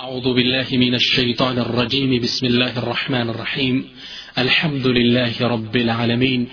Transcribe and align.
أعوذ 0.00 0.34
بالله 0.34 0.66
من 0.72 0.94
الشيطان 0.94 1.58
الرجيم. 1.58 2.22
بسم 2.22 2.46
الله 2.46 2.78
الرحمن 2.78 3.30
الرحيم. 3.30 3.88
الحمد 4.38 4.86
لله 4.86 5.32
رب 5.40 5.76
العالمين. 5.76 6.48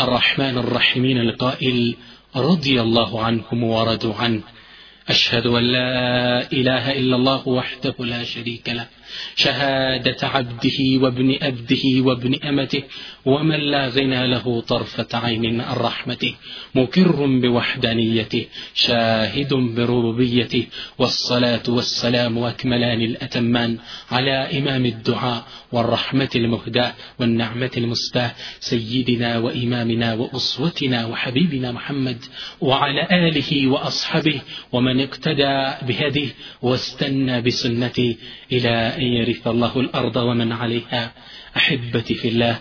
الرحمن 0.00 0.58
الرحيم 0.58 1.04
القائل 1.04 1.94
رضي 2.36 2.80
الله 2.80 3.24
عنهم 3.24 3.64
ورضوا 3.64 4.14
عنه. 4.14 4.40
أشهد 5.08 5.46
أن 5.46 5.62
لا 5.62 6.52
إله 6.52 6.92
إلا 6.92 7.16
الله 7.16 7.48
وحده 7.48 7.94
لا 7.98 8.24
شريك 8.24 8.68
له. 8.68 8.86
شهادة 9.36 10.28
عبده 10.28 10.78
وابن 11.02 11.36
أبده 11.42 11.84
وابن 12.00 12.34
أمته 12.44 12.82
ومن 13.24 13.60
لا 13.60 13.88
غنى 13.88 14.26
له 14.26 14.60
طرفة 14.60 15.08
عين 15.14 15.60
عن 15.60 15.76
رحمته 15.76 16.34
مكر 16.74 17.26
بوحدانيته 17.26 18.46
شاهد 18.74 19.54
بربوبيته 19.54 20.66
والصلاة 20.98 21.62
والسلام 21.68 22.38
أكملان 22.38 23.00
الأتمان 23.00 23.78
على 24.10 24.58
إمام 24.58 24.86
الدعاء 24.86 25.44
والرحمة 25.72 26.28
المهداة 26.36 26.92
والنعمة 27.18 27.70
المسباة 27.76 28.30
سيدنا 28.60 29.38
وإمامنا 29.38 30.14
وأسوتنا 30.14 31.06
وحبيبنا 31.06 31.72
محمد 31.72 32.18
وعلى 32.60 33.06
آله 33.10 33.66
وأصحابه 33.68 34.40
ومن 34.72 35.00
اقتدى 35.00 35.86
بهديه 35.86 36.28
واستنى 36.62 37.40
بسنته 37.40 38.16
إلى 38.52 38.94
أن 38.99 39.05
يرث 39.17 39.43
الله 39.47 39.73
الأرض 39.79 40.15
ومن 40.29 40.49
عليها 40.51 41.01
أحبتي 41.59 42.13
في 42.15 42.27
الله 42.27 42.55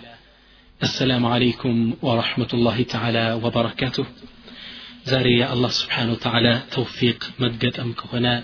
السلام 0.80 1.24
عليكم 1.26 1.74
ورحمة 2.02 2.50
الله 2.56 2.78
تعالى 2.94 3.24
وبركاته 3.44 4.04
زاري 5.04 5.34
يا 5.38 5.46
الله 5.54 5.70
سبحانه 5.80 6.12
وتعالى 6.12 6.52
توفيق 6.72 7.18
مدقت 7.42 7.76
أم 7.84 7.92
كهنا 8.02 8.34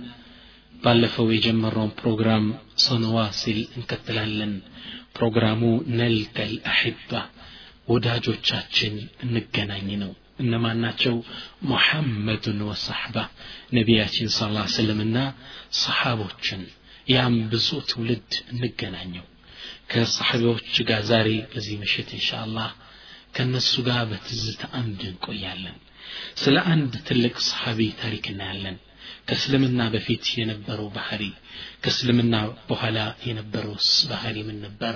ባለፈው 0.85 1.27
የጀመረውን 1.35 1.91
ፕሮግራም 2.01 2.45
ሰንዋ 2.85 3.17
ሲል 3.41 3.59
እንቀጥላለን 3.79 4.53
ፕሮግራሙ 5.17 5.61
ነልቀል 5.99 6.53
አሕባ 6.71 7.11
ወዳጆቻችን 7.93 8.95
እንገናኝ 9.25 9.89
ነው 10.03 10.13
እነማን 10.43 10.79
ናቸው 10.85 11.15
ሙሐመዱን 11.71 12.61
ወሰሕባ 12.69 13.17
ነቢያችን 13.79 14.29
ስ 14.37 14.49
ላ 14.57 14.63
ስልምና 14.77 15.17
ሰሓቦችን 15.83 16.63
ያም 17.08 17.36
ብዙ 17.52 17.68
ትውልድ 17.90 18.32
እንገናኘው። 18.52 19.26
ከሰሓቢዎች 19.92 20.76
ጋር 20.90 21.02
ዛሬ 21.10 21.30
በዚህ 21.52 21.76
ምሽት 21.82 22.10
እንሻ 22.16 22.30
አላህ 22.46 22.70
ከእነሱ 23.36 23.74
ጋር 23.88 24.02
በትዝታ 24.12 24.64
አምድ 24.80 25.02
እንቆያለን። 25.10 25.78
ስለ 26.42 26.56
አንድ 26.74 26.94
ትልቅ 27.08 27.36
ሰሓቢ 27.48 27.80
ታሪክ 28.02 28.26
እናያለን። 28.32 28.78
ከእስልምና 29.28 29.82
በፊት 29.94 30.26
የነበረው 30.40 30.88
ባህሪ 30.96 31.24
ከእስልምና 31.84 32.36
በኋላ 32.70 32.98
የነበረውስ 33.28 33.90
ባህሪ 34.12 34.38
ምን 34.48 34.58
ነበር? 34.66 34.96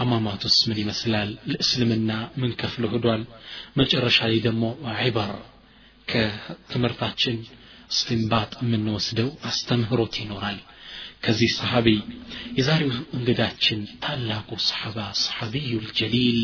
አሟሟቱስ 0.00 0.56
ምን 0.68 0.78
ይመስላል? 0.82 1.30
ለእስልምና 1.50 2.10
ምን 2.40 2.52
ከፍሎ 2.60 2.84
ሂዷል 2.94 3.22
መጨረሻ 3.80 4.18
ላይ 4.30 4.38
ደግሞ 4.46 4.64
ዒበር 5.00 5.32
ከትምህርታችን 6.08 7.36
እስትንባጥ 7.90 8.52
የምንወስደው 8.62 9.30
አስተምህሮት 9.50 10.14
ይኖራል 10.22 10.58
ከዚህ 11.22 11.50
ሰሓቢ 11.58 11.88
የዛሬው 12.58 12.92
እንግዳችን 13.16 13.80
ታላቁ 14.04 14.48
ሰሓባ 14.68 14.98
ሰሓቢዩ 15.24 15.72
ልጀሊል 15.86 16.40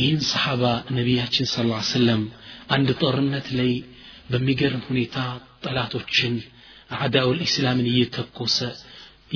ይህን 0.00 0.20
ሰሓባ 0.30 0.62
ነቢያችን 0.96 1.46
ስ 1.46 1.56
ሰለም 1.92 2.22
አንድ 2.76 2.88
ጦርነት 3.02 3.46
ላይ 3.58 3.72
በሚገርም 4.30 4.82
ሁኔታ 4.88 5.16
ጠላቶችን 5.64 6.34
አዕዳውል 6.96 7.38
ኢስላምን 7.46 7.88
እየተኮሰ 7.92 8.58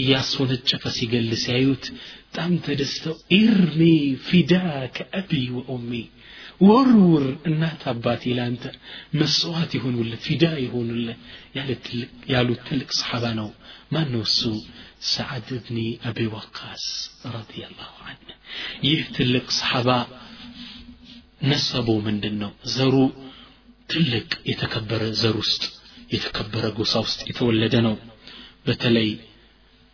እያስወነጨፈ 0.01 0.83
ሲገል 0.97 1.31
ሲያዩት 1.43 1.85
በጣም 2.27 2.53
ተደስተው 2.67 3.15
ኢርሚ 3.39 3.81
ፊዳ 4.27 4.53
ከአቢ 4.97 5.31
ወኡሚ 5.57 5.93
ወርውር 6.62 7.26
እናት 7.50 7.82
አባቴ 7.92 8.24
ለአንተ 8.38 8.64
መስዋዕት 9.20 9.72
ይሆኑልህ 9.78 10.20
ፊዳ 10.26 10.44
ይሆኑልህ 10.66 11.18
ያሉት 12.34 12.62
ትልቅ 12.68 12.90
ሰሓባ 13.00 13.26
ነው 13.40 13.50
ማን 13.94 14.08
ነው 14.14 14.24
እሱ 14.28 14.42
ሰዓድ 15.14 15.48
እብኒ 15.58 15.78
አቢ 16.10 16.20
ወቃስ 16.36 16.86
ረዲየላሁ 17.36 17.94
አንሁ 18.10 18.36
ይህ 18.88 19.02
ትልቅ 19.18 19.46
ሰሓባ 19.60 19.90
ነሰቡ 21.50 21.88
ምንድን 22.08 22.36
ነው 22.44 22.52
ዘሩ 22.76 22.96
ትልቅ 23.90 24.30
የተከበረ 24.50 25.04
ዘር 25.22 25.36
ውስጥ 25.44 25.64
የተከበረ 26.14 26.66
ጎሳ 26.78 26.94
ውስጥ 27.06 27.20
የተወለደ 27.30 27.76
ነው 27.88 27.96
በተለይ 28.68 29.10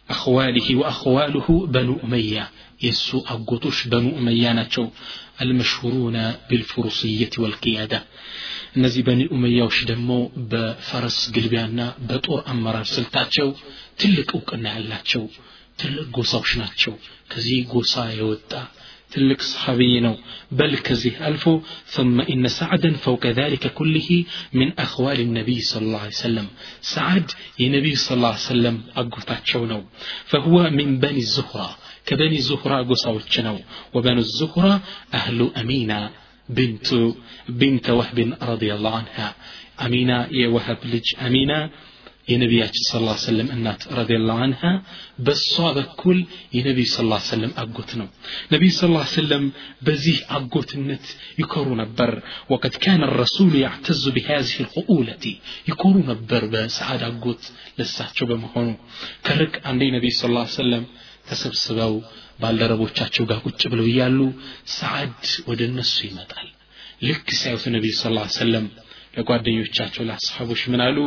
አኽዋሊሂ 0.10 0.68
ወአኽዋሉሁ 0.82 1.48
በኑ 1.74 1.90
ኡመያ 2.06 2.38
የእሱ 2.86 3.10
አጎቶች 3.34 3.80
በኑ 3.92 4.06
ኡመያ 4.20 4.52
ናቸው 4.60 4.86
አልመሽሁሩነ 5.44 6.18
ቢልፉሩስየት 6.50 7.34
ወልቅያዳ 7.44 7.94
እነዚህ 8.78 9.02
በኒ 9.08 9.22
ኡመያዎች 9.36 9.78
ደግሞ 9.92 10.12
በፈረስ 10.52 11.18
ግልቢያና 11.38 11.80
በጦር 12.10 12.42
አመራር 12.54 12.86
ስልታቸው 12.96 13.50
ትልቅ 14.02 14.30
እውቅና 14.38 14.66
ያላቸው 14.78 15.26
ትልቅ 15.82 16.08
ጎሳዎች 16.18 16.52
ናቸው 16.62 16.94
ከዚህ 17.34 17.60
ጎሳ 17.74 17.96
የወጣ 18.20 18.54
تلك 19.12 19.42
صحابي 19.44 20.16
بل 20.52 20.76
كزه 20.78 21.28
ألفو 21.28 21.62
ثم 21.88 22.22
إن 22.24 22.48
سعدا 22.48 22.94
فوق 22.96 23.24
ذلك 23.28 23.74
كله 23.74 24.10
من 24.54 24.80
أخوال 24.80 25.20
النبي 25.20 25.62
صلى 25.62 25.84
الله 25.86 26.00
عليه 26.00 26.22
وسلم 26.22 26.48
سعد 26.82 27.32
النبي 27.62 27.96
صلى 27.96 28.18
الله 28.18 28.28
عليه 28.28 28.50
وسلم 28.52 28.76
أقفتاتشو 28.96 29.82
فهو 30.26 30.70
من 30.70 31.00
بني 31.00 31.18
الزهرة 31.18 31.78
كبني 32.08 32.38
الزهرة 32.38 32.78
قصوتشنو 32.90 33.58
وبنو 33.96 34.22
الزهرة 34.28 34.74
أهل 35.20 35.40
أمينة 35.62 36.00
بنت 36.58 36.88
بنت 37.62 37.88
وهب 37.90 38.18
رضي 38.52 38.70
الله 38.76 38.94
عنها 39.02 39.28
أمينة 39.86 40.18
يا 40.40 40.48
وهب 40.56 40.80
لج 40.94 41.08
أمينة 41.28 41.60
የነቢያችን 42.32 42.84
ስ 42.90 43.00
ላ 43.06 43.14
ሰለም 43.24 43.48
እናት 43.56 43.82
ረዲላሁ 43.98 44.36
አንሃ 44.46 44.62
በእሷ 45.26 45.54
በኩል 45.78 46.18
የነቢይ 46.58 46.88
ስ 46.94 47.06
ላ 47.12 47.18
ሰለም 47.30 47.52
አጎት 47.62 47.92
ነው 48.00 48.08
ነቢይ 48.54 48.72
ስ 48.78 48.90
ላ 48.94 49.00
ሰለም 49.16 49.44
በዚህ 49.88 50.18
አጎትነት 50.38 51.06
ይኮሩ 51.42 51.68
ነበር 51.82 52.12
ወቀድ 52.54 52.76
ካነ 52.84 53.10
ረሱሉ 53.22 53.52
ያዕተዙ 53.66 54.04
ቢሃዚህ 54.18 54.58
ልቁኡለቲ 54.66 55.26
ይኮሩ 55.72 55.96
ነበር 56.12 56.44
በሰዓድ 56.54 57.04
አጎት 57.10 57.44
ለሳቸው 57.80 58.28
በመሆኑ 58.32 58.70
ከርቅ 59.30 59.54
አንዴ 59.72 59.90
ነቢይ 59.98 60.14
ስ 60.22 60.32
ላ 60.38 60.46
ሰለም 60.60 60.86
ተሰብስበው 61.29 61.95
ባልደረቦቻቸው 62.41 63.25
ጋር 63.31 63.39
ቁጭ 63.47 63.63
ብለው 63.73 63.87
እያሉ 63.91 64.19
ሰዓድ 64.75 65.21
ወደ 65.49 65.61
እነሱ 65.71 65.97
ይመጣል። 66.09 66.49
ልክ 67.03 67.27
ሲያዩት 67.39 67.65
ነቢዩ 67.77 67.93
ስ 67.97 68.05
ሰለም 68.39 68.67
ለጓደኞቻቸው 69.17 70.03
ለአስሓቦች 70.09 70.63
ምን 70.73 70.81
አሉ? 70.87 70.99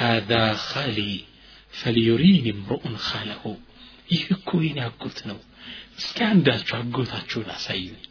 ሃذا 0.00 0.42
ኻሊ 0.66 0.98
ፈልዩሪኒ 1.72 2.46
ምርኡን 2.58 2.94
ኻለሁ። 3.06 3.42
ይህ 4.10 4.24
እኮ 4.36 4.50
የኔ 4.66 4.78
አጎት 4.86 5.18
ነው። 5.30 5.38
እስኪ 5.98 6.18
አንዳችሁ 6.30 6.74
አጎታችሁን 6.78 7.48
አሳዩኝ። 7.54 8.02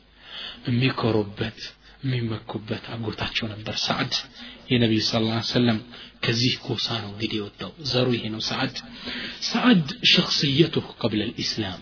የሚኮሩበት 0.68 1.60
የሚመኩበት 2.04 2.86
አጎታቸው 2.94 3.46
ነበር 3.54 3.76
ሰዓድ 3.86 4.14
የነቢዩ 4.72 5.02
ስ 5.04 5.12
ሰለም 5.54 5.80
ከዚህ 6.25 6.55
ጎሳ 6.67 6.87
ነው 7.03 7.11
እንግዲህ 7.13 7.39
የወጣው 7.41 7.73
ዘሩ 7.91 8.09
ይሄ 8.17 8.25
ነው 8.35 8.43
ሰዓድ 8.51 8.77
ሰዓድ 9.51 9.85
ሸክስየቱ 10.13 10.75
ቀብለ 11.01 11.21
ልእስላም 11.31 11.81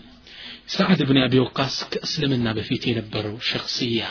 ሰዓድ 0.75 0.99
ብን 1.09 1.19
አቢ 1.23 1.35
ወቃስ 1.43 1.77
ከእስልምና 1.93 2.47
በፊት 2.57 2.83
የነበረው 2.89 3.35
ሸክስያ 3.49 4.03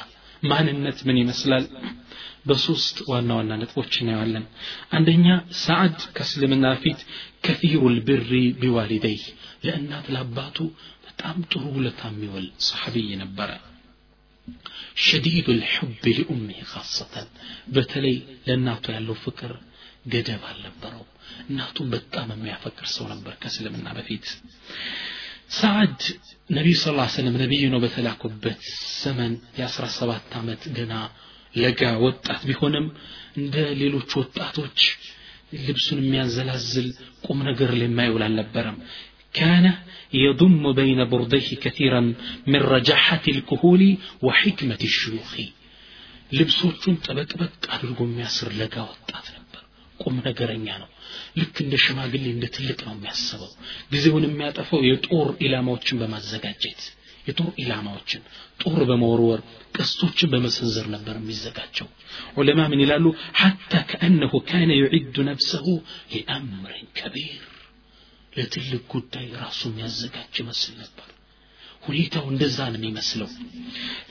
ማንነት 0.51 0.99
ምን 1.09 1.17
ይመስላል 1.23 1.65
በሶስት 2.49 2.97
ዋና 3.11 3.31
ዋና 3.39 3.53
ነጥቦች 3.63 3.95
እናየዋለን 4.03 4.45
አንደኛ 4.97 5.27
ሰዓድ 5.63 5.99
ከእስልምና 6.17 6.67
በፊት 6.75 7.01
ከፊሩ 7.47 7.83
ልብሪ 7.97 8.31
ቢዋሊደይ 8.61 9.19
ለእናት 9.65 10.07
ለአባቱ 10.15 10.59
በጣም 11.07 11.37
ጥሩ 11.53 11.65
ውለታ 11.77 12.03
የሚውል 12.13 12.47
ሰሐቢይ 12.69 13.11
ነበረ 13.23 13.51
ሸዲዱ 15.05 15.47
ልሑብ 15.59 16.05
ሊኡሚህ 16.09 16.61
ካሰተን 16.71 17.29
በተለይ 17.75 18.17
ለእናቱ 18.47 18.85
ያለው 18.97 19.17
ፍቅር 19.25 19.53
ገደብ 20.13 20.43
አልነበረው 20.51 21.05
እናቱን 21.51 21.89
በጣም 21.95 22.29
የሚያፈቅር 22.35 22.87
ሰው 22.97 23.07
ነበር 23.13 23.35
ከእስልምና 23.43 23.89
በፊት 23.99 24.27
ሰዓድ 25.59 26.01
ነቢዩ 26.57 26.75
ስ 26.81 26.87
ሰለም 27.17 27.37
ነቢዩ 27.45 27.65
ነው 27.75 27.81
በተላኩበት 27.85 28.61
ዘመን 29.03 29.33
የአስራ 29.59 29.85
ሰባት 29.99 30.29
ዓመት 30.41 30.63
ገና 30.79 30.95
ለጋ 31.55 31.83
ወጣት 32.07 32.43
ቢሆንም 32.49 32.87
እንደ 33.41 33.57
ሌሎች 33.83 34.11
ወጣቶች 34.21 34.81
ልብሱን 35.67 36.01
የሚያዘላዝል 36.03 36.89
ቁም 37.27 37.39
ነገር 37.49 37.71
ላይ 37.81 37.89
የማይውል 37.91 38.25
አልነበረም 38.29 38.79
كان 39.35 39.67
يضم 40.17 40.65
بين 40.73 41.01
برديه 41.05 41.49
كثيرا 41.57 42.01
من 42.47 42.61
رجاحة 42.75 43.25
الكهول 43.29 43.83
وحكمة 44.23 44.81
الشيوخ 44.91 45.33
ልብሶቹን 46.39 46.97
ጠበቅበቅ 47.05 47.55
አድርጎ 47.75 47.99
የሚያስር 48.07 48.49
ለጋ 48.61 48.75
ወጣት 48.91 49.27
ነበር 49.37 49.44
ቁም 50.00 50.16
ነገረኛ 50.26 50.68
ነው። 50.82 50.90
ልክ 51.38 51.56
እንደ 51.64 51.76
ሽማግሌ 51.84 52.26
እንደ 52.32 52.46
ትልቅ 52.56 52.80
ነው 52.88 52.94
የሚያስበው። 52.96 53.52
ጊዜውን 53.92 54.26
የሚያጠፈው 54.28 54.82
የጦር 54.88 55.30
ኢላማዎችን 55.46 56.00
በማዘጋጀት 56.02 56.82
የጦር 57.28 57.50
ኢላማዎችን 57.62 58.24
ጦር 58.62 58.80
በመወርወር 58.90 59.40
ቀስቶችን 59.76 60.32
በመሰንዘር 60.34 60.88
ነበር 60.96 61.16
የሚዘጋጀው። 61.20 61.88
ዑለማ 62.38 62.62
ምን 62.72 62.84
ይላሉ? 62.84 63.06
ሐታ 63.40 63.74
ከአነሁ 63.90 64.34
ካነ 64.50 64.72
ዩዒዱ 64.82 65.16
ነፍሰሁ 65.30 65.66
ሊአምርን 66.14 66.88
ከቢር። 66.98 67.44
ለትልቅ 68.34 68.84
ጉዳይ 68.94 69.28
ራሱ 69.42 69.62
የሚያዘጋጅ 69.70 70.34
ይመስል 70.42 70.74
ነበር 70.82 71.10
ሁኔታው 71.87 72.25
እንደዛ 72.33 72.59
ነው 72.73 72.79
የሚመስለው 72.81 73.29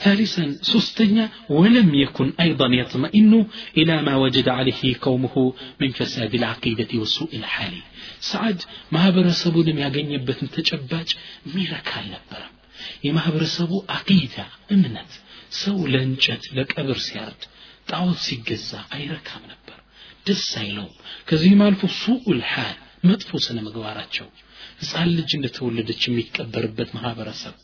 ثالثا 0.03 0.45
ሶስተኛ 0.73 1.15
ولم 1.57 1.89
يكن 2.03 2.27
أيضا 2.45 2.67
يطمئن 2.81 3.33
إلى 3.79 3.95
ما 4.07 4.13
وجد 4.23 4.47
عليه 4.49 4.81
قومه 5.05 5.35
من 5.81 5.89
فساد 5.99 6.31
العقيدة 6.39 6.91
وسوء 7.01 7.31
الحال 7.41 7.75
سعد 8.31 8.59
ማህበረሰቡንም 8.95 9.77
ያገኘበትን 9.85 10.51
ተጨባጭ 10.55 11.09
ሚረካ 11.55 11.89
አልነበረም 12.01 12.53
የማህበረሰቡ 13.05 13.71
አቂዳ 13.97 14.35
እምነት 14.75 15.11
ሰው 15.61 15.77
ለእንጨት 15.93 16.43
ለቀብር 16.57 16.97
ሲያርድ 17.07 17.41
ጣዖት 17.91 18.19
ሲገዛ 18.27 18.71
አይረካም 18.95 19.43
ነበር 19.53 19.77
ደስ 20.27 20.45
አይለውም 20.61 20.95
ከዚህም 21.29 21.61
አልፎ 21.67 21.81
ሱኡል 22.03 22.41
ሓል 22.51 22.75
መጥፎ 23.09 23.31
ስነ 23.45 23.57
ምግባራቸው 23.67 24.27
ህፃን 24.81 25.09
ልጅ 25.17 25.29
እንደተወለደች 25.37 26.01
የሚቀበርበት 26.07 26.89
ማህበረሰብ 26.97 27.55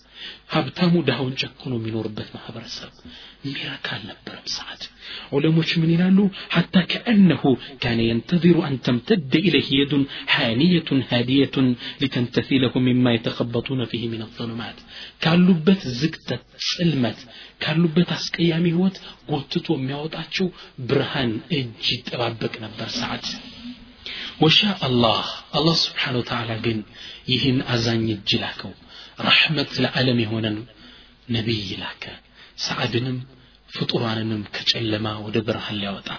ሀብታሙ 0.54 0.94
ድሃውን 1.08 1.34
ጨክኖ 1.42 1.72
የሚኖርበት 1.78 2.28
ማህበረሰብ 2.36 2.92
ሚራክ 3.46 3.86
አልነበረም 3.94 4.46
ሰዓት 4.54 4.82
ዑለሞች 5.36 5.70
ምን 5.80 5.90
ይላሉ 5.94 6.18
ሐታ 6.54 6.82
ከአነሁ 6.90 7.42
ካነ 7.82 8.00
የንተዚሩ 8.06 8.56
አን 8.66 8.74
ተምተደ 8.86 9.32
ኢለህ 9.46 9.68
የዱን 9.76 10.02
ሓንየቱን 10.34 11.00
ሃዲየቱን 11.10 11.68
ሊተንተሲለሁ 12.02 12.82
ሚማ 12.86 13.14
የተከበጡነ 13.14 13.86
ፊህ 13.92 14.04
ምን 14.12 14.24
አظሉማት 14.26 14.80
ካሉበት 15.24 15.82
ዝግተት 16.00 16.44
ጽልመት 16.68 17.20
ካሉበት 17.64 18.10
አስቀያሚ 18.18 18.66
ህይወት 18.74 18.98
ጎትቶ 19.30 19.68
የሚያወጣቸው 19.78 20.48
ብርሃን 20.90 21.32
እጅ 21.58 21.86
ይጠባበቅ 21.96 22.54
ነበር 22.66 22.90
ሰዓት 23.00 23.26
ወሻ 24.42 24.60
አላህ 24.86 25.24
አላህ 25.58 25.74
ስብሓን 25.82 26.14
ወተዓላ 26.18 26.52
ግን 26.66 26.78
ይህን 27.32 27.58
አዛኝ 27.74 28.06
እጅ 28.14 28.30
ላከው 28.42 28.72
رحمة 29.20 29.66
العالم 29.78 30.18
هنا 30.20 30.64
نبي 31.28 31.76
لك. 31.76 32.20
سعد 32.56 32.96
فطرانا 32.96 33.20
فطور 33.68 34.04
عن 34.04 34.28
نم 34.30 34.44
كتشل 34.52 34.98
ما 34.98 35.16
ودبره 35.16 35.62
اللي 35.70 35.88
وطع 35.88 36.18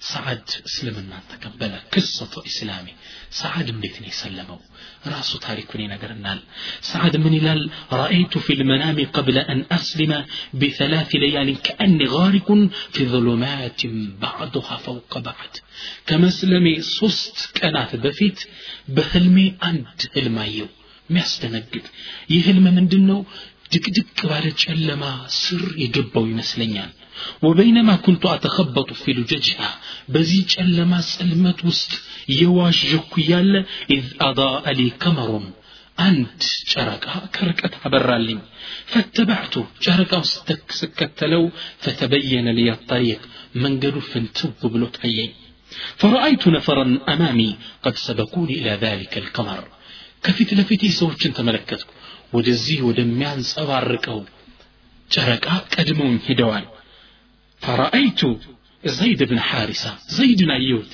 سعد 0.00 0.42
سلم 0.64 0.94
ما 1.10 1.20
تقبله 1.30 1.80
قصة 1.92 2.46
إسلامي 2.46 2.92
سعد 3.30 3.70
من 3.70 3.82
سلمه 4.10 4.60
رأس 5.06 5.38
تاريكني 5.38 5.88
نجر 5.88 6.10
النال 6.10 6.40
سعد 6.80 7.16
من 7.16 7.38
لال 7.38 7.70
رأيت 7.92 8.38
في 8.38 8.52
المنام 8.52 9.06
قبل 9.12 9.38
أن 9.38 9.64
أسلم 9.72 10.24
بثلاث 10.54 11.14
ليال 11.14 11.62
كأني 11.62 12.04
غارق 12.04 12.48
في 12.92 13.06
ظلمات 13.06 13.86
بعضها 14.20 14.76
فوق 14.76 15.18
بعض 15.18 15.56
كمسلمي 16.06 16.80
سست 16.80 17.50
كانت 17.54 17.96
بفيت 17.96 18.40
بحلمي 18.88 19.54
أنت 19.64 20.16
المايو 20.16 20.66
የሚያስደነግጥ 21.09 21.85
ይህ 22.33 22.41
ህልም 22.47 22.65
ምንድን 22.77 23.03
ነው 23.11 23.19
ድቅድቅ 23.73 24.19
ባለ 24.29 24.45
ጨለማ 24.63 25.03
ስር 25.41 25.63
የገባው 25.83 26.25
ይመስለኛል 26.31 26.91
ወበይነማ 27.45 27.91
ኩንቱ 28.05 28.23
አተኸበጡ 28.33 28.89
ፊ 29.01 29.15
ሉጀጅሃ 29.19 29.61
በዚህ 30.13 30.41
ጨለማ 30.53 30.93
ጽልመት 31.13 31.59
ውስጥ 31.69 31.91
የዋዥኩ 32.39 33.11
እያለ 33.23 33.53
ኢዝ 33.95 34.07
አዳአ 34.27 34.73
ሊ 34.79 34.83
ከመሩን 35.03 35.47
አንድ 35.97 36.41
ጨረቃ 36.71 37.05
ከርቀት 37.35 37.75
አበራልኝ 37.87 38.39
ፈተባዕቱ 38.91 39.55
ጨረቃው 39.85 40.23
ስከተለው 40.79 41.43
ፈተበየነ 41.85 42.47
ልየ 42.59 42.71
ጠሪቅ 42.91 43.21
መንገዱ 43.63 43.97
ፍንትው 44.11 44.51
ብሎ 44.73 44.85
ታየኝ 44.99 45.33
فرأيت 46.01 46.43
نفرا 46.47 46.85
أمامي 47.13 47.49
قد 47.83 47.95
سبقوني 47.97 48.53
إلى 48.59 48.73
ذلك 48.85 49.13
القمر 49.17 49.61
ከፊት 50.23 50.49
ለፊቴ 50.59 50.83
ሰዎችን 50.99 51.35
ተመለከትኩ 51.37 51.89
ወደዚህ 52.35 52.79
ወደሚያንጸባርቀው 52.89 54.19
ጨረቃ 55.09 55.45
ቀድመውኝ 55.73 56.17
ሂደዋል 56.27 56.65
ፈረአይቱ 57.61 58.21
ዘይድ 58.83 59.21
ብን 59.29 59.39
ሓሪሳ 59.49 59.83
ዘይድን 60.15 60.51
አየሁት 60.57 60.93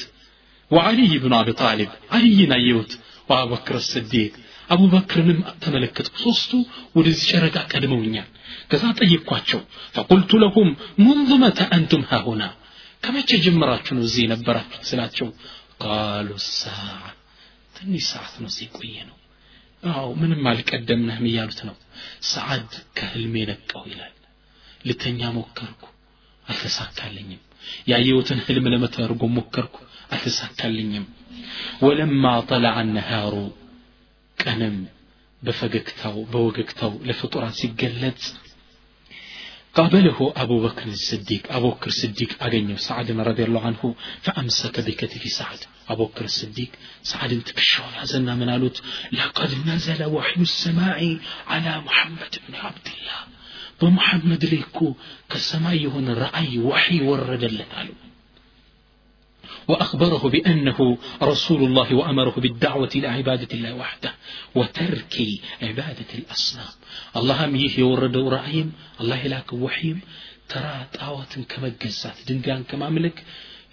ወዓልይ 0.71 1.13
ብን 1.23 1.33
አቢ 1.39 1.49
ጣሊብ 1.61 1.91
አልይን 2.17 2.51
አየሁት 2.57 2.91
ወአቡበክር 3.29 3.77
ስዲቅ 3.89 4.31
አቡበክርንም 4.73 5.39
ተመለከትኩ 5.63 6.15
ሶስቱ 6.25 6.51
ወደዚህ 6.97 7.25
ጨረቃ 7.31 7.57
ቀድመውኛል 7.71 8.29
ከዛ 8.71 8.83
ጠየቅኳቸው 8.99 9.59
ፈቁልቱ 9.95 10.39
ለሁም 10.43 10.69
ሙንዙ 11.05 11.31
መተ 11.43 11.59
አንቱም 11.77 12.03
ሃሁና 12.11 12.43
ከመቼ 13.03 13.29
ጀምራችሁ 13.45 13.93
ነው 13.97 14.05
እዚህ 14.07 14.21
የነበራችሁት 14.25 14.85
ስላቸው 14.91 15.27
ቃሉ 15.83 16.29
ሳዓ 16.51 17.01
ትንሽ 17.75 18.03
ሰዓት 18.11 18.33
ነው 18.41 18.49
እዚህ 18.51 18.67
ቆየ 18.77 18.95
ነው 19.09 19.16
አዎ 19.82 20.06
ምንም 20.20 20.42
አልቀደምነህም 20.50 21.26
እያሉት 21.28 21.60
ነው። 21.68 21.76
ሰዓድ 22.30 22.68
ከህልሜ 22.96 23.34
ነቃው 23.50 23.84
ይላል። 23.90 24.14
ልተኛ 24.84 25.20
ሞከርኩ 25.36 25.82
አልተሳካልኝም። 26.44 27.42
ያየሁትን 27.90 28.40
ህልም 28.46 28.66
ለመተርጎም 28.72 29.34
ሞከርኩ 29.38 29.76
አልተሳካልኝም። 30.12 31.06
ወለማ 31.82 32.24
ጠለዐ 32.50 32.76
ነሃሩ 32.90 33.34
ቀንም 34.38 34.76
በፈገግታው 35.42 36.16
በወገግታው 36.30 36.92
ለፍጡራን 37.08 37.56
ሲገለጽ 37.58 38.22
قابله 39.78 40.32
أبو 40.36 40.62
بكر 40.62 40.86
الصديق. 40.86 41.52
أبو 41.52 41.70
بكر 41.70 41.86
الصديق 41.86 42.42
أغنيه 42.42 42.76
سعد 42.76 43.10
رضي 43.10 43.44
الله 43.44 43.66
عنه 43.66 43.94
فأمسك 44.22 44.80
بكتف 44.80 45.22
سعد. 45.22 45.58
أبو 45.88 46.06
بكر 46.06 46.24
الصديق 46.24 46.68
سعد 47.02 47.42
تكشف 47.46 47.82
حزنا 47.94 48.34
من 48.34 48.50
قالت 48.50 48.82
لقد 49.12 49.68
نزل 49.68 50.04
وحي 50.04 50.40
السماء 50.40 51.18
على 51.46 51.80
محمد 51.80 52.36
بن 52.48 52.54
عبد 52.54 52.86
الله. 52.86 53.20
بمحمد 53.82 54.44
ليكو 54.44 54.94
كالسماء 55.30 55.86
هون 55.86 56.08
رأي 56.08 56.58
وحي 56.58 57.00
ورد 57.00 57.44
له 57.44 57.64
وأخبره 59.67 60.23
بأنه 60.35 60.79
رسول 61.31 61.61
الله 61.67 61.87
وأمره 61.99 62.35
بالدعوة 62.43 62.91
إلى 62.97 63.07
عبادة 63.07 63.51
الله 63.53 63.73
وحده 63.81 64.11
وترك 64.55 65.15
عبادة 65.61 66.11
الأصنام 66.19 66.73
اللهم 67.19 67.53
يه 67.63 67.73
يورد 67.83 68.15
رأيم 68.37 68.67
الله 69.01 69.21
لاك 69.33 69.49
وحيم 69.63 69.97
ترى 70.51 70.75
طاوة 70.99 71.33
كما 71.51 71.67
جزات 71.81 72.17
دنقان 72.29 72.61
كما 72.71 72.87
ملك 72.97 73.17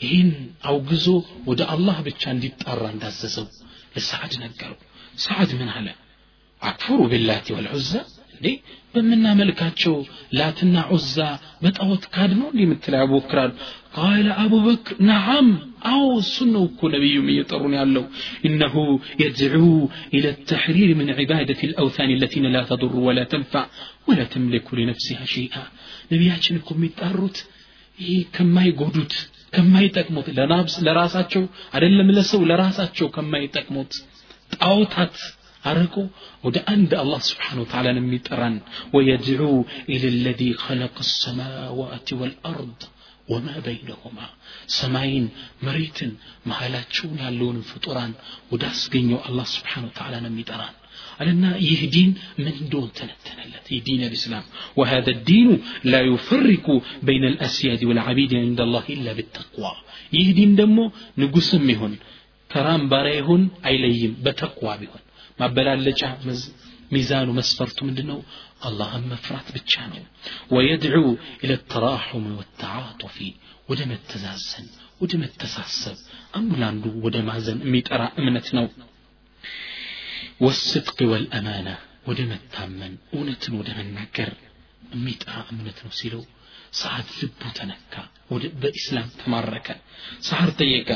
ይህን 0.04 0.28
አውግዞ 0.68 1.06
ወደ 1.48 1.60
አላህ 1.72 1.96
ብቻ 2.06 2.22
እንዲጠራ 2.34 2.82
እንዳዘዘው 2.92 3.46
ለሰዓድ 3.94 4.32
ነገረው 4.42 4.78
ሰዓድ 5.24 5.50
ምን 5.58 5.68
አለ 5.78 5.88
አክፍሩ 6.62 6.98
ቢላቲ 7.12 7.46
ወልዑዛ 7.56 7.92
እንዴ 8.35 8.47
በምናመልካቸው 8.95 9.95
ላትና 10.37 10.75
ዑዛ 10.95 11.17
በጣዖት 11.63 12.03
ካድ 12.13 12.31
ነው 12.39 12.47
እንዲህ 12.51 12.65
የምትለው 12.65 12.99
ያቦክራል 13.01 13.51
ቃለ 13.97 14.27
አቡበክር 14.43 14.95
ነዓም 15.09 15.49
አዎ 15.91 16.05
እሱን 16.21 16.49
ነው 16.55 16.63
እኮ 16.69 16.89
ነቢዩም 16.95 17.27
እየጠሩን 17.33 17.73
ያለው 17.79 18.05
እነሁ 18.49 18.75
የድዑ 19.21 19.61
ኢለ 20.17 20.25
ተሕሪር 20.49 20.91
ምን 20.99 21.11
ዒባደት 21.19 21.61
ልአውታን 21.69 22.11
ለቲነ 22.23 22.51
ላ 22.55 22.63
ተضሩ 22.71 22.93
ወላ 23.07 23.21
ተንፋዕ 23.33 23.67
ወላ 24.09 24.21
ተምልኩ 24.33 24.67
ሊነፍሲሃ 24.79 25.21
ሸይአ 25.33 25.55
ነቢያችን 26.11 26.59
እኮ 26.61 26.69
የሚጣሩት 26.77 27.39
ይሄ 27.99 28.11
ከማይጎዱት 28.35 29.13
ከማይጠቅሙት 29.53 30.27
ለራሳቸው 30.87 31.43
አይደለም 31.75 32.09
ለሰው 32.15 32.41
ለራሳቸው 32.49 33.07
ከማይጠቅሙት 33.15 33.93
ጣዖታት 34.55 35.15
አርቆ 35.64 35.94
ወደ 36.46 36.56
አንድ 36.74 36.90
አላህ 37.02 37.20
ስብሓን 37.30 37.58
ወተዓላን 37.62 37.98
የሚጠራን 38.00 38.56
ወየድዑ 38.94 39.42
ኢለ 39.94 40.04
ለዚ 40.24 40.42
ኸለቀ 40.64 40.96
ሰማዋት 41.16 42.08
ወልአርድ 42.20 42.80
ወማ 43.32 43.48
በይነሁማ 43.66 44.18
ሰማይን 44.78 45.26
መሬትን 45.66 46.12
መሃላቸውን 46.50 47.18
ያለውን 47.24 47.58
ፍጡራን 47.70 48.12
ወደ 48.52 48.62
አስገኘው 48.72 49.18
አላህ 49.28 49.46
ስብሓን 49.56 49.84
ወተዓላ 49.88 50.14
ነው 50.24 50.30
የሚጠራን 50.32 50.76
አለና 51.20 51.44
ይህ 51.66 51.80
ዲን 51.94 52.10
ምን 52.38 52.54
እንደሆን 52.62 52.90
ተነተነለት 52.98 53.66
ይህ 53.74 53.80
ዲን 53.88 54.00
الإسلام 54.08 54.44
وهذا 54.78 55.10
الدين 55.16 55.48
لا 55.92 56.00
يفرق 56.10 56.66
بين 57.08 57.24
الأسياد 57.32 57.80
والعبيد 57.88 58.32
عند 58.44 58.60
الله 58.66 58.84
إلا 58.96 59.12
بالتقوى 59.18 59.72
ይህ 60.16 60.28
ዲን 60.38 60.52
ደግሞ 60.60 60.78
ንጉስም 61.22 61.64
ይሁን 61.74 61.94
ተራም 62.50 62.82
ባሪያ 62.92 63.14
ይሁን 63.20 63.42
አይለይም 63.68 64.12
በተቅዋ 64.24 64.68
ቢሆን 64.82 65.02
ማበላለጫ 65.40 66.02
ሚዛኑ 66.94 67.28
መስፈርቱ 67.38 67.78
ምንድን 67.88 68.06
ነው 68.12 68.20
አላህን 68.68 69.04
መፍራት 69.12 69.48
ብቻ 69.56 69.72
ነው 69.92 70.02
ወየድዑ 70.54 70.96
ኢለ 71.44 71.52
ተራሑም 71.72 72.24
ወተዓጡፊ 72.38 73.16
ወደ 73.70 73.80
መተዛዘን 73.90 74.66
ወደ 75.02 75.12
መተሳሰብ 75.22 75.98
አንዱ 76.38 76.50
ለአንዱ 76.62 76.86
ወደ 77.04 77.16
ማዘን 77.28 77.60
የሚጠራ 77.66 78.02
እምነት 78.20 78.48
ነው 78.58 78.66
ወስድቅ 80.46 80.98
ወልአማና 81.12 81.68
ወደ 82.08 82.20
መታመን 82.32 82.92
እውነትን 83.14 83.54
ወደ 83.60 83.70
መናገር 83.78 84.30
የሚጠራ 84.94 85.36
እምነት 85.52 85.78
ነው 85.86 85.92
ሲለው 85.98 86.22
ሰዓት 86.80 87.08
ልቡ 87.20 87.42
ተነካ 87.58 87.94
በኢስላም 88.62 89.08
ተማረከ 89.20 89.68
ሰዓር 90.28 90.50
ጠየቀ 90.60 90.90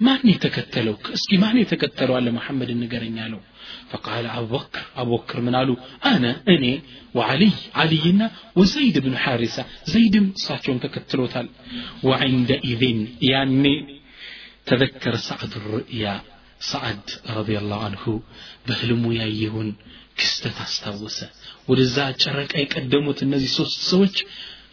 ማን 0.00 0.22
የተከተለው 0.34 0.94
እስኪ 1.16 1.30
ማን 1.42 1.56
የተከተለው 1.62 2.14
አለ 2.18 2.28
መሐመድ 2.38 2.70
ንገረኝ 2.82 3.18
አለው 3.26 3.42
فقال 3.90 4.24
أبو 4.38 4.46
بكر 4.56 4.82
أبو 5.02 5.16
بكر 5.16 5.36
من 5.40 5.54
قالوا 5.56 5.76
أنا 6.12 6.30
أني 6.48 6.72
وعلي 7.16 7.52
علينا 7.80 8.26
وزيد 8.58 8.96
بن 8.98 9.14
حارثة 9.24 9.62
زيد 9.94 10.14
صاتشون 10.44 10.76
تكتلوتال 10.84 11.46
وعندئذ 12.06 12.82
يعني 13.32 13.74
تذكر 14.68 15.14
سعد 15.28 15.52
الرؤيا 15.60 16.14
سعد 16.70 17.04
رضي 17.38 17.56
الله 17.62 17.78
عنه 17.86 18.04
بهلمو 18.66 19.10
يايهون 19.20 19.68
ክስተት 20.20 20.56
አስታወሰ 20.64 21.18
ወደዛ 21.68 21.96
ጨረቃ 22.22 22.52
የቀደሙት 22.62 23.18
እነዚህ 23.26 23.50
ሶስት 23.58 23.78
ሰዎች 23.90 24.16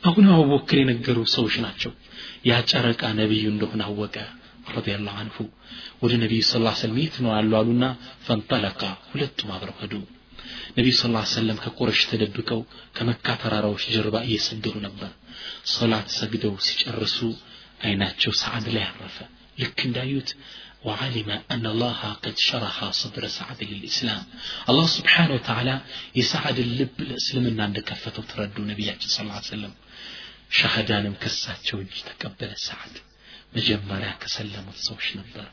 አሁን 0.07 0.25
አቡበክር 0.33 0.77
የነገሩ 0.81 1.17
ሰዎች 1.35 1.55
ናቸው 1.65 1.91
ያ 2.49 2.57
ጨረቃ 2.71 3.01
ነቢዩ 3.21 3.45
እንደሆነ 3.53 3.81
አወቀ 3.89 4.15
ረዲየላሁ 4.75 5.15
አንሁ 5.23 5.37
ወደ 6.03 6.13
ነቢዩ 6.23 6.41
ስ 6.49 6.53
ሰለም 6.81 6.97
የት 7.03 7.15
ነው 7.25 7.31
ያሉ 7.37 7.51
አሉና 7.61 7.85
ፈንጠለቃ 8.27 8.81
ሁለቱም 9.11 9.51
አብረው 9.57 9.75
ሄዱ 9.81 9.93
ነቢዩ 10.77 10.93
ስ 10.99 11.03
ሰለም 11.37 11.57
ከቁረሽ 11.65 12.01
ተደብቀው 12.11 12.61
ከመካ 12.97 13.27
ተራራዎች 13.43 13.83
ጀርባ 13.95 14.15
እየሰገዱ 14.27 14.75
ነበር 14.87 15.11
ሶላት 15.75 16.09
ሰግደው 16.19 16.53
ሲጨርሱ 16.67 17.17
አይናቸው 17.87 18.31
ሰዓድ 18.43 18.67
ላይ 18.77 18.85
አረፈ 18.91 19.17
ልክ 19.63 19.79
እንዳዩት 19.89 20.29
وعلم 20.87 21.29
أن 21.53 21.65
الله 21.73 21.99
قد 22.23 22.35
شرح 22.49 22.75
صدر 23.01 23.23
سعد 23.39 23.59
للإسلام 23.71 24.23
الله 24.69 24.87
سبحانه 24.97 25.33
وتعالى 25.37 25.75
يسعد 26.19 26.57
اللب 26.65 26.95
لإسلامنا 27.09 27.63
عند 27.67 27.77
كفة 27.89 28.15
تردو 28.29 28.61
نبياتي 28.71 29.07
صلى 29.13 29.23
الله 29.23 29.39
عليه 29.39 29.53
وسلم 29.53 29.73
شهدان 30.59 31.03
مكسات 31.13 31.59
شوج 31.69 31.91
تقبل 32.09 32.51
سعد 32.67 32.93
مجمرا 33.56 34.10
كسلمت 34.20 34.74
صوش 34.74 35.16
نبر 35.16 35.48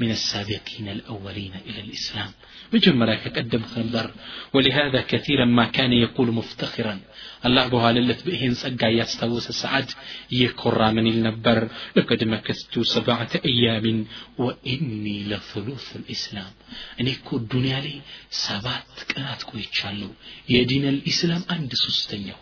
من 0.00 0.10
السابقين 0.10 0.88
الأولين 0.88 1.52
إلى 1.66 1.80
الإسلام. 1.80 2.32
مجمرا 2.72 3.14
كقدم 3.14 3.62
خنبر 3.62 4.10
ولهذا 4.52 5.00
كثيرا 5.00 5.44
ما 5.44 5.64
كان 5.64 5.92
يقول 5.92 6.28
مفتخرا. 6.32 7.00
الله 7.46 7.68
بها 7.68 7.92
للت 7.92 8.26
بإهن 8.26 8.54
سقا 8.54 8.88
يستوس 8.88 9.48
سعد. 9.50 9.90
يكرى 10.30 10.92
من 10.92 11.06
النبر. 11.06 11.68
لقد 11.96 12.24
مكثت 12.24 12.80
سبعة 12.80 13.30
أيام 13.44 14.06
وإني 14.38 15.24
لثلث 15.24 15.96
الإسلام. 15.96 16.52
أن 17.00 17.06
يكون 17.08 17.40
الدنيا 17.42 17.80
لي 17.80 18.00
سبعة 18.30 18.84
كانت 19.08 19.42
كويتشالو. 19.42 20.10
يدين 20.48 20.88
الإسلام 20.88 21.42
عند 21.50 21.74
سستن 21.74 22.32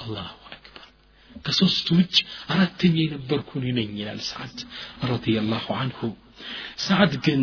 الله 0.00 0.30
أكبر. 0.52 0.57
ከሶስቱ 1.45 1.87
ውጭ 1.99 2.15
አራተኛ 2.53 2.95
የነበርኩ 3.03 3.49
እኔ 3.59 3.67
ነኝ 3.79 3.91
ይላል 4.01 4.19
ሰዓድ 4.29 4.57
ረዲየላሁ 5.11 5.65
አንሁ 5.83 5.99
ሰዓድ 6.85 7.13
ግን 7.25 7.41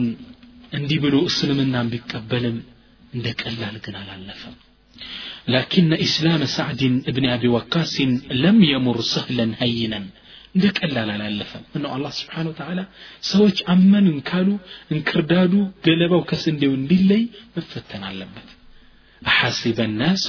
እንዲህ 0.79 0.99
ብሎ 1.05 1.17
እስልምናን 1.31 1.91
ቢቀበልም 1.95 2.59
እንደ 3.17 3.27
ቀላል 3.43 3.77
ግን 3.87 3.97
አላለፈም 4.03 4.57
لكن 5.49 5.89
إسلام 6.07 6.41
سعد 6.57 6.81
بن 7.17 7.25
أبي 7.37 7.49
وقاص 7.49 7.95
لم 8.45 8.57
يمر 8.73 8.97
سهلا 9.15 9.47
هينا 9.63 10.01
እንደ 10.55 10.65
ቀላል 10.79 11.09
አላለፈም 11.15 11.65
እነው 11.77 11.91
አላህ 11.97 12.13
ስብሓን 12.21 12.47
ወተላ 12.51 12.81
ሰዎች 13.31 13.59
አመንን 13.73 14.17
ካሉ 14.29 14.49
እንክርዳዱ 14.95 15.53
ገለባው 15.87 16.23
ከስንዴው 16.31 16.73
እንዲለይ 16.79 17.23
መፈተን 17.57 18.03
አለበት 18.09 18.49
أحسب 19.23 19.79
الناس 19.81 20.27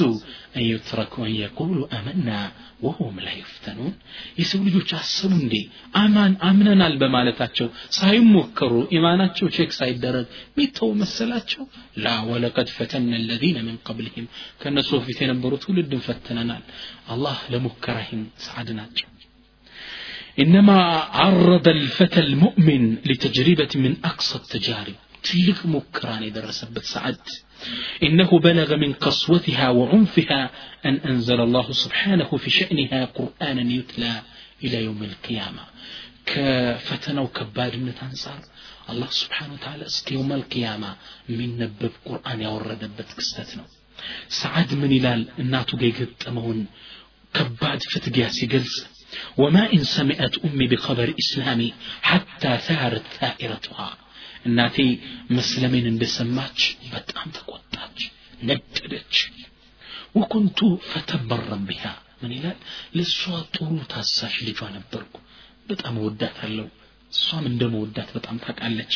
أن 0.57 0.63
يتركوا 0.71 1.25
أن 1.27 1.35
يقولوا 1.45 1.85
آمنا 1.99 2.39
وهم 2.85 3.13
لا 3.25 3.33
يفتنون 3.41 3.93
የሰው 4.39 4.59
ልጆች 4.67 4.89
አሰቡ 4.99 5.31
እንዴ 5.43 5.55
አማን 6.01 6.33
አምነናል 6.47 6.93
በማለታቸው 7.01 7.67
ሳይሞከሩ 7.97 8.73
ኢማናቸው 8.97 9.47
ቼክ 9.57 9.71
ሳይደረግ 9.79 10.25
ሚተው 10.57 10.89
መሰላቸው 11.01 11.63
ላ 12.05 12.15
ወለቀድ 12.31 12.69
ፈተና 12.77 13.11
الذين 13.23 13.57
من 13.67 13.75
قبلهم 13.87 14.25
ከነሱ 14.61 14.89
በፊት 14.99 15.19
የነበሩ 15.23 15.51
ትውልድን 15.63 16.03
ፈትነናል 16.07 16.63
አላህ 17.15 17.37
ለሙከራህም 17.53 18.23
ሰዓድ 18.47 18.69
ናቸው 18.81 19.07
إنما 20.43 20.79
عرض 21.19 21.65
الفتى 21.77 22.19
المؤمن 22.27 22.83
لتجربة 23.09 23.71
من 23.83 23.93
أقصى 24.11 24.35
التجارب 24.41 24.97
تلك 25.32 25.66
مكران 25.66 26.32
درسبت 26.32 26.84
سعد. 26.84 27.18
إنه 28.02 28.40
بلغ 28.40 28.76
من 28.76 28.92
قسوتها 28.92 29.68
وعنفها 29.68 30.50
أن 30.86 30.94
أنزل 30.94 31.40
الله 31.40 31.72
سبحانه 31.72 32.36
في 32.36 32.50
شأنها 32.50 33.04
قرآنا 33.04 33.72
يتلى 33.72 34.22
إلى 34.64 34.84
يوم 34.84 35.02
القيامة. 35.02 35.64
وكباد 37.08 37.76
من 37.76 37.92
أنصار 38.02 38.40
الله 38.90 39.10
سبحانه 39.10 39.52
وتعالى 39.54 39.86
اسك 39.86 40.12
يوم 40.12 40.32
القيامة 40.32 40.96
من 41.28 41.58
نبب 41.58 41.90
قرآن 42.04 42.40
يورد 42.40 42.90
بتكستتنا 42.98 43.64
سعد 44.28 44.74
من 44.74 44.92
إلال 44.92 45.28
الناتو 45.38 45.76
جيجت 45.76 46.28
أمون 46.28 46.66
كباد 47.34 47.82
فتقيا 47.82 48.28
سيقلس. 48.28 48.86
وما 49.36 49.72
إن 49.72 49.84
سمعت 49.84 50.38
أمي 50.44 50.66
بخبر 50.66 51.14
إسلامي 51.18 51.74
حتى 52.02 52.58
ثارت 52.58 53.02
ثائرتها. 53.20 53.96
እናቴ 54.49 54.77
መስለሜን 55.37 55.87
እንደሰማች 55.93 56.59
በጣም 56.93 57.27
ተቆጣች 57.37 57.99
ነደደች 58.49 59.15
ወኩንቱ 60.19 60.59
ፈተበረም 60.91 61.63
ቢሃ 61.69 61.83
ምን 62.21 62.31
ይላል 62.37 62.57
ለእሷ 62.97 63.21
ጥሩ 63.55 63.69
ታሳሽ 63.93 64.35
ልጇ 64.47 64.61
ነበርኩ 64.77 65.15
በጣም 65.69 65.95
እወዳታለሁ 66.01 66.67
እሷም 67.13 67.45
እንደ 67.49 67.63
መወዳት 67.71 68.09
በጣም 68.17 68.35
ታውቃለች 68.43 68.91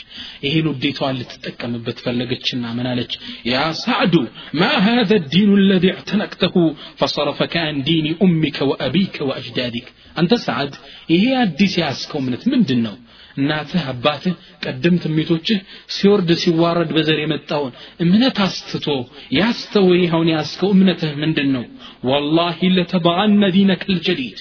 ይሄን 0.45 0.67
ውዴታዋን 0.71 1.17
ልትጠቀምበት 1.19 1.97
ፈለገችና 2.05 2.65
ምን 2.77 2.87
አለች 2.91 3.13
ያ 3.51 3.63
ሳዕዱ 3.81 4.13
ማ 4.59 4.69
هذا 4.87 5.15
الدين 5.21 5.49
الذي 5.61 5.89
اعتنقته 5.95 6.55
فصرفك 6.99 7.53
عن 7.65 7.75
دين 7.89 8.07
أمك 8.25 8.57
وأبيك 8.69 9.15
وأجدادك 9.27 9.87
أنت 10.21 10.33
سعد 10.47 10.71
ይሄ 11.13 11.23
አዲስ 11.43 11.73
ያስከው 11.83 12.19
እምነት 12.23 12.43
ምንድን 12.53 12.79
ነው 12.87 12.95
እናትህ 13.36 13.82
አባትህ 13.90 14.34
ቀደምት 14.64 15.04
እሚቶችህ 15.08 15.58
ሲወርድ 15.94 16.30
ሲዋረድ 16.42 16.90
በዘር 16.96 17.18
የመጣውን 17.22 17.72
እምነት 18.04 18.38
አስትቶ 18.46 18.86
ያስተው 19.36 19.86
ይኸውን 19.96 20.30
ያስከው 20.34 20.70
እምነትህ 20.74 21.12
ምንድን 21.22 21.50
ነው 21.56 21.64
ወላሂ 22.10 22.70
ለተበአነ 22.76 23.42
ዲነከ 23.56 23.84
ልጀዲድ 23.92 24.38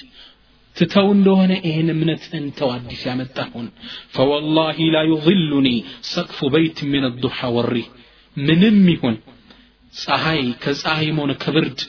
ትተው 0.76 1.08
እንደሆነ 1.14 1.52
ይህን 1.64 1.88
እምነትህን 1.94 2.44
ተው 2.58 2.68
አዲስ 2.74 3.00
ያመጣሁን። 3.08 3.66
ፈወላሂ 4.14 4.78
ላ 4.94 5.00
ዩظሉኒ 5.08 5.68
ሰቅፉ 6.10 6.48
በይት 6.52 6.78
ምን 6.92 7.04
ዱሓ 7.22 7.48
ወሪ። 7.56 7.76
ምንም 8.36 8.78
ይሁን 8.92 9.16
ፀሐይ 9.94 10.42
ከፀሐይም 10.62 11.16
ሆነ 11.22 11.32
ከብርድ 11.42 11.80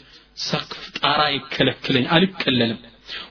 ሰቅፍ 0.44 0.82
ጣራ 0.98 1.22
ይከለክለኝ። 1.36 2.06
አልከለልም 2.16 2.80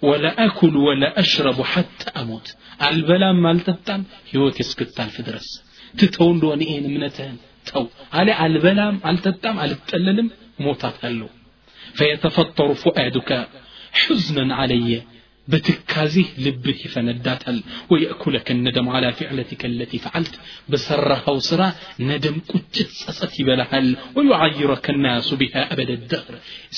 ولا 0.08 0.32
أكل 0.48 0.74
ولا 0.88 1.10
أشرب 1.24 1.58
حتى 1.74 2.08
أموت 2.22 2.48
አልበላም 2.88 3.39
አልጠጣም 3.51 4.01
ህይወት 4.32 4.58
እስክታልፍ 4.63 5.15
ድረስ 5.27 5.48
ትተው 5.94 6.30
እንደሆነ 6.36 6.62
ይህን 6.70 6.86
እምነትህን 6.89 7.38
ተው 7.70 7.84
አለ 8.18 8.27
አልበላም 8.46 8.96
አልጠጣም 9.10 9.56
አልጠለልም 9.63 10.27
ሞታታለሁ 10.65 11.30
ፈየተፈጠሩ 11.98 12.70
ፉአዱከ 12.84 13.30
حزنا 14.01 14.56
علي 14.60 14.89
بتكازيه 15.50 16.30
لبه 16.46 16.80
فنداتل 16.94 17.58
ويأكلك 17.92 18.48
الندم 18.56 18.88
على 18.96 19.10
فعلتك 19.20 19.62
التي 19.72 19.98
فعلت 20.06 20.34
بسرها 20.72 21.30
وسرا 21.38 21.68
ندم 22.10 22.38
كتت 22.50 22.89
سست 23.04 23.36
بلهل 23.48 23.88
ويعيرك 24.15 24.86
الناس 24.96 25.27
بها 25.42 25.62
أبد 25.74 25.89
الدهر 26.00 26.34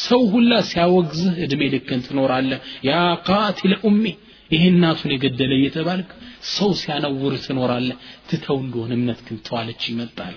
سوه 0.08 0.32
الله 0.42 0.60
سياوغزه 0.72 1.32
ادمي 1.44 1.68
لك 1.74 1.88
انت 1.96 2.08
نور 2.18 2.32
الله 2.40 2.60
يا 2.90 3.02
قاتل 3.30 3.74
أمي 3.90 4.14
ይሄ 4.54 4.64
እናቱን 4.74 5.12
የገደለ 5.14 5.52
እየተባልክ 5.60 6.10
ሰው 6.56 6.70
ሲያነውር 6.82 7.34
ትኖራለ 7.46 7.90
ትተው 8.30 8.58
እንደሆነ 8.66 8.92
እምነት 9.00 9.20
ግን 9.28 9.38
ተዋለች 9.48 9.82
ይመጣል 9.92 10.36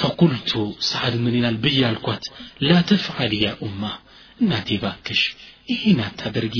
ፈቁልቱ 0.00 0.50
ሰዓድ 0.90 1.14
ምን 1.24 1.34
ይላል 1.38 1.56
ብዬ 1.64 1.80
አልኳት 1.88 2.24
ላ 2.68 2.76
ተፍዓል 2.90 3.32
ያ 3.44 3.48
ኡማ 3.66 3.82
እናቴ 4.42 4.68
ባክሽ 4.84 5.22
ይህን 5.69 5.99
አታደርጊ። 6.05 6.57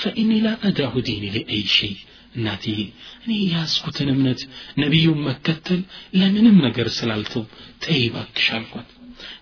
ፈኢኒ 0.00 0.32
ላ 0.44 0.50
አዳሁ 0.68 0.92
ዲኒ 1.06 1.24
ሊአይ 1.36 1.62
ሸይ። 1.74 1.94
እናቴ 2.34 2.64
እኔ 3.22 3.32
ያስኩትን 3.52 4.08
እምነት 4.12 4.40
ነቢዩን 4.82 5.20
መከተል 5.26 5.80
ለምንም 6.18 6.56
ነገር 6.66 6.88
ስላልተው 6.96 7.44
ተይ 7.84 8.02
ባክሽ 8.14 8.46
አልኳት። 8.56 8.88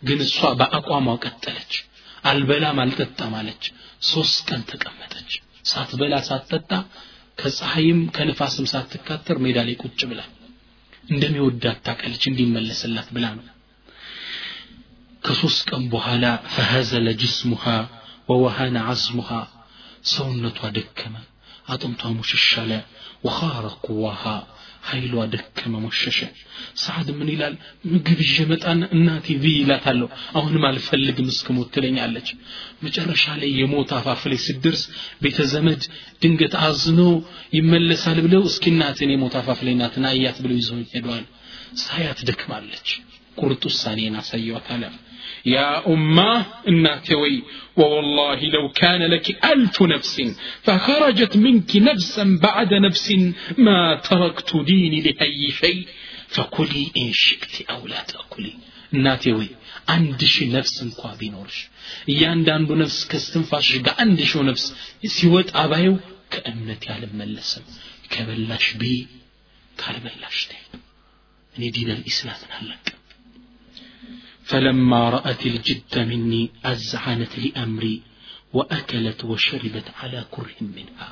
ግን 0.05 0.19
እሷ 0.27 0.51
በአቋሟ 0.59 0.91
ቀጠለች። 1.25 1.73
አልበላም 2.25 2.79
አልጠጣም 2.83 3.33
አለች። 3.39 3.65
ሶስት 4.09 4.39
ቀን 4.49 4.61
ተቀመጠች። 4.71 5.31
ሳትበላ 5.65 6.15
ሳትጠጣ 6.29 6.71
ከፀሐይም 7.39 8.01
ከንፋስም 8.17 8.67
ሳትካተር 8.73 9.37
ሜዳ 9.45 9.59
ላይ 9.67 9.77
ቁጭ 9.83 10.01
ብላ 10.11 10.21
እንደሚወዳት 11.05 11.79
ታቀለች 11.87 12.23
እንዲመለስላት 12.31 13.09
ብላ 13.15 13.27
ነው። 13.39 13.47
ከሶስት 15.23 15.61
ቀን 15.71 15.83
በኋላ 15.93 16.25
ፈሀዘለ 16.55 17.09
ጅስሙሃ 17.21 17.65
ወወሃነ 18.29 18.77
አዝሙሃ 18.91 19.31
ሰውነቷ 20.13 20.61
ደከመ 20.77 21.15
አጥንቷ 21.69 22.03
አለ 22.63 22.73
ወኻረ 23.27 23.67
ቁዋሃ 23.87 24.23
ኃይሏ 24.89 25.15
ደከመ 25.33 25.75
ሞሸሸ። 25.83 26.19
ሰዓድ 26.77 27.09
ምን 27.19 27.29
ይላል? 27.33 27.55
ምግብ 27.91 28.21
መጣና 28.51 28.83
እናቴ 28.97 29.27
ብይ 29.43 29.55
ይላታለሁ 29.61 30.09
አሁንም 30.39 30.65
አልፈልግም 30.69 31.29
እስክሞት 31.33 31.69
ትለኛለች። 31.75 32.29
መጨረሻ 32.85 33.25
ላይ 33.41 33.51
የሞት 33.61 33.91
አፋፍ 33.99 34.23
ላይ 34.31 34.41
ስደርስ 34.47 34.83
ቤተ 35.23 35.39
ዘመድ 35.53 35.83
ድንገት 36.23 36.57
አዝኖ 36.65 37.01
ይመለሳል 37.59 38.19
ብለው 38.27 38.43
እስኪ 38.51 38.67
እናትን 38.75 39.13
የሞት 39.15 39.37
አፋፍ 39.41 39.61
ላይ 39.69 39.77
ናትን 39.83 40.07
አያት 40.11 40.39
ብለው 40.45 40.59
ይዘው 40.61 40.81
ሄደዋል 40.95 41.25
ሳያት 41.83 42.21
ደክማለች። 42.31 42.89
ቁርጥ 43.37 43.63
ውሳኔን 43.71 44.17
አሳየዋት 44.21 44.67
አለ 44.75 44.83
يا 45.56 45.70
أمة 45.94 46.32
الناتوي 46.68 47.36
ووالله 47.80 48.40
لو 48.56 48.66
كان 48.82 49.02
لك 49.14 49.28
ألف 49.46 49.76
نفس 49.94 50.16
فخرجت 50.66 51.34
منك 51.46 51.72
نفسا 51.90 52.24
بعد 52.48 52.72
نفس 52.86 53.08
ما 53.58 53.80
تركت 54.10 54.52
ديني 54.70 55.00
لأي 55.08 55.52
شيء 55.62 55.82
فكلي 56.36 56.84
إن 57.02 57.08
شئت 57.26 57.54
أو 57.74 57.82
لا 57.92 58.02
تأكلي 58.12 58.54
الناتوي 58.96 59.50
አንድ 59.96 60.22
ሺህ 60.32 60.48
ነፍስ 60.56 60.74
እንኳ 60.86 61.02
ቢኖርሽ 61.20 61.58
እያንዳንዱ 62.12 62.70
ነፍስ 62.82 62.98
ከስትንፋሽሽ 63.12 63.78
ጋር 63.86 63.94
አንድ 64.04 64.20
ሺው 64.32 64.42
ነፍስ 64.50 64.66
ሲወጣ 65.16 65.52
ባየው 65.72 65.96
ከእምነት 66.34 66.82
ያልመለስም 66.90 67.66
ከበላሽ 68.14 68.66
ቢ 68.82 68.84
ካልበላሽ 69.82 70.40
እኔ 71.56 71.64
ዲን 71.76 71.90
አልኢስላምን 71.96 72.52
አለቅም 72.58 72.98
فلما 74.50 75.02
رأت 75.16 75.42
الجد 75.52 75.94
مني 76.10 76.44
أزعنت 76.72 77.34
لأمري 77.44 77.96
وأكلت 78.58 79.20
وشربت 79.30 79.88
على 80.00 80.20
كره 80.34 80.60
منها 80.78 81.10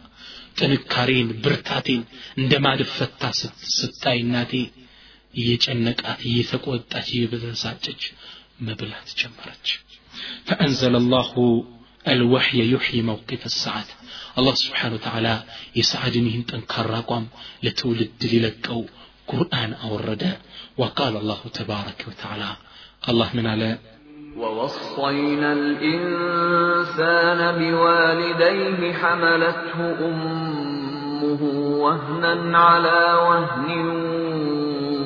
ጥንካሬን 0.59 1.29
ብርታቴን 1.43 2.01
እንደማልፈታ 2.39 3.21
ስታይ 3.77 4.17
እናቴ 4.25 4.53
እየጨነቃት 5.39 6.19
እየተቆጣች 6.29 7.07
እየበተሳጨች 7.15 8.01
መብላት 8.67 9.09
ጀመረች 9.21 9.67
فأنزل 10.47 10.93
الله 11.01 11.29
الوحي 12.13 12.59
يحيي 12.73 13.01
موقف 13.11 13.41
السعد 13.51 13.87
الله 14.39 14.55
سبحانه 14.65 14.95
وتعالى 14.97 15.35
يسعد 15.79 16.15
مهن 16.25 16.41
تنكر 16.51 16.91
قام 17.09 17.25
لتولد 17.65 18.21
للقو 18.33 18.81
قرآن 19.31 19.71
أورد 19.85 20.23
وقال 20.77 21.13
الله 21.21 21.41
تبارك 21.59 21.99
وتعالى 22.09 22.51
الله 23.08 23.28
من 23.34 23.46
على. 23.46 23.78
ووصينا 24.36 25.52
الإنسان 25.52 27.38
بوالديه 27.58 28.92
حملته 28.92 29.78
أمه 30.04 31.42
وهنا 31.80 32.58
على 32.58 33.14
وهن 33.28 33.70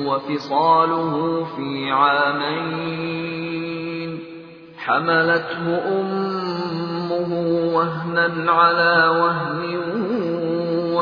وفصاله 0.05 1.43
في 1.55 1.91
عامين. 1.91 3.15
حملته 4.77 5.77
أمه 5.99 7.31
وهنا 7.75 8.51
على 8.51 9.07
وهن 9.07 9.63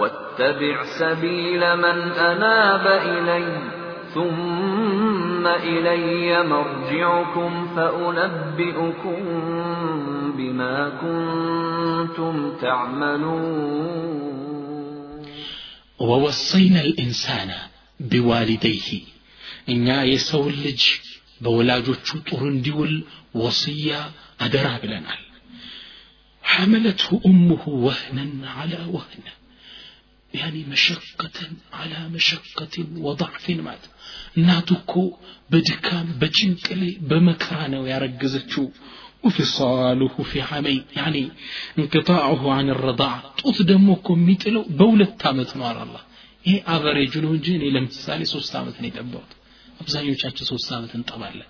واتبع 0.00 0.84
سبيل 0.84 1.76
من 1.76 1.98
أناب 2.30 2.86
إلي 2.86 3.46
ثم 4.14 5.46
إلي 5.46 6.42
مرجعكم 6.42 7.50
فأنبئكم 7.76 9.20
بما 10.36 10.76
كنتم 11.02 12.34
تعملون 12.62 14.16
ووصينا 16.00 16.80
الإنسان 16.80 17.50
بوالديه 18.00 18.88
إن 19.68 19.86
يسول 20.14 20.54
በወላጆቹ 21.44 22.08
ጡር 22.28 22.42
እንዲውል 22.54 22.94
ወስያ 23.42 23.92
አደራ 24.44 24.68
ብለናል 24.82 25.22
حملته 26.44 27.10
أمه 27.30 27.64
وهنا 27.86 28.26
على 28.58 28.80
وهن 28.94 29.24
يعني 30.34 30.60
مشقة 30.74 31.38
على 31.72 31.98
مشقة 32.16 32.74
وضعف 33.06 33.44
مات 33.66 33.84
እናቱኮ 34.38 34.92
በድካም 35.50 36.06
በጭንቅ 36.20 36.66
ላይ 36.80 36.92
በመከራ 37.10 37.60
ነው 37.74 37.82
ያረገዘችው 37.92 38.66
وفصاله 39.24 40.14
في 40.30 40.38
عامين 40.42 40.82
يعني 40.98 41.22
انقطاعه 41.78 42.42
عن 42.56 42.66
الرضاع 42.74 43.14
ጡት 43.40 43.58
ደግሞ 43.70 43.88
እኮ 43.98 44.08
የሚጥለው 44.18 44.62
በሁለት 44.78 45.20
ዓመት 45.30 45.50
ነው 45.58 45.64
አለ 45.70 45.78
አላህ 45.84 46.02
ይሄ 46.46 46.54
አቨሬጅ 46.74 47.14
ነው 47.24 47.30
እንጂ 47.36 47.46
እኔ 47.58 47.64
ለምሳሌ 47.76 48.20
ሶስት 48.34 48.52
ዓመት 48.60 48.76
ነው 48.80 48.88
የጠባሁት 48.90 49.32
አብዛኞቻችን 49.81 50.47
ሶስት 50.49 50.69
ዓመት 50.77 50.91
እንጠባለን። 50.97 51.47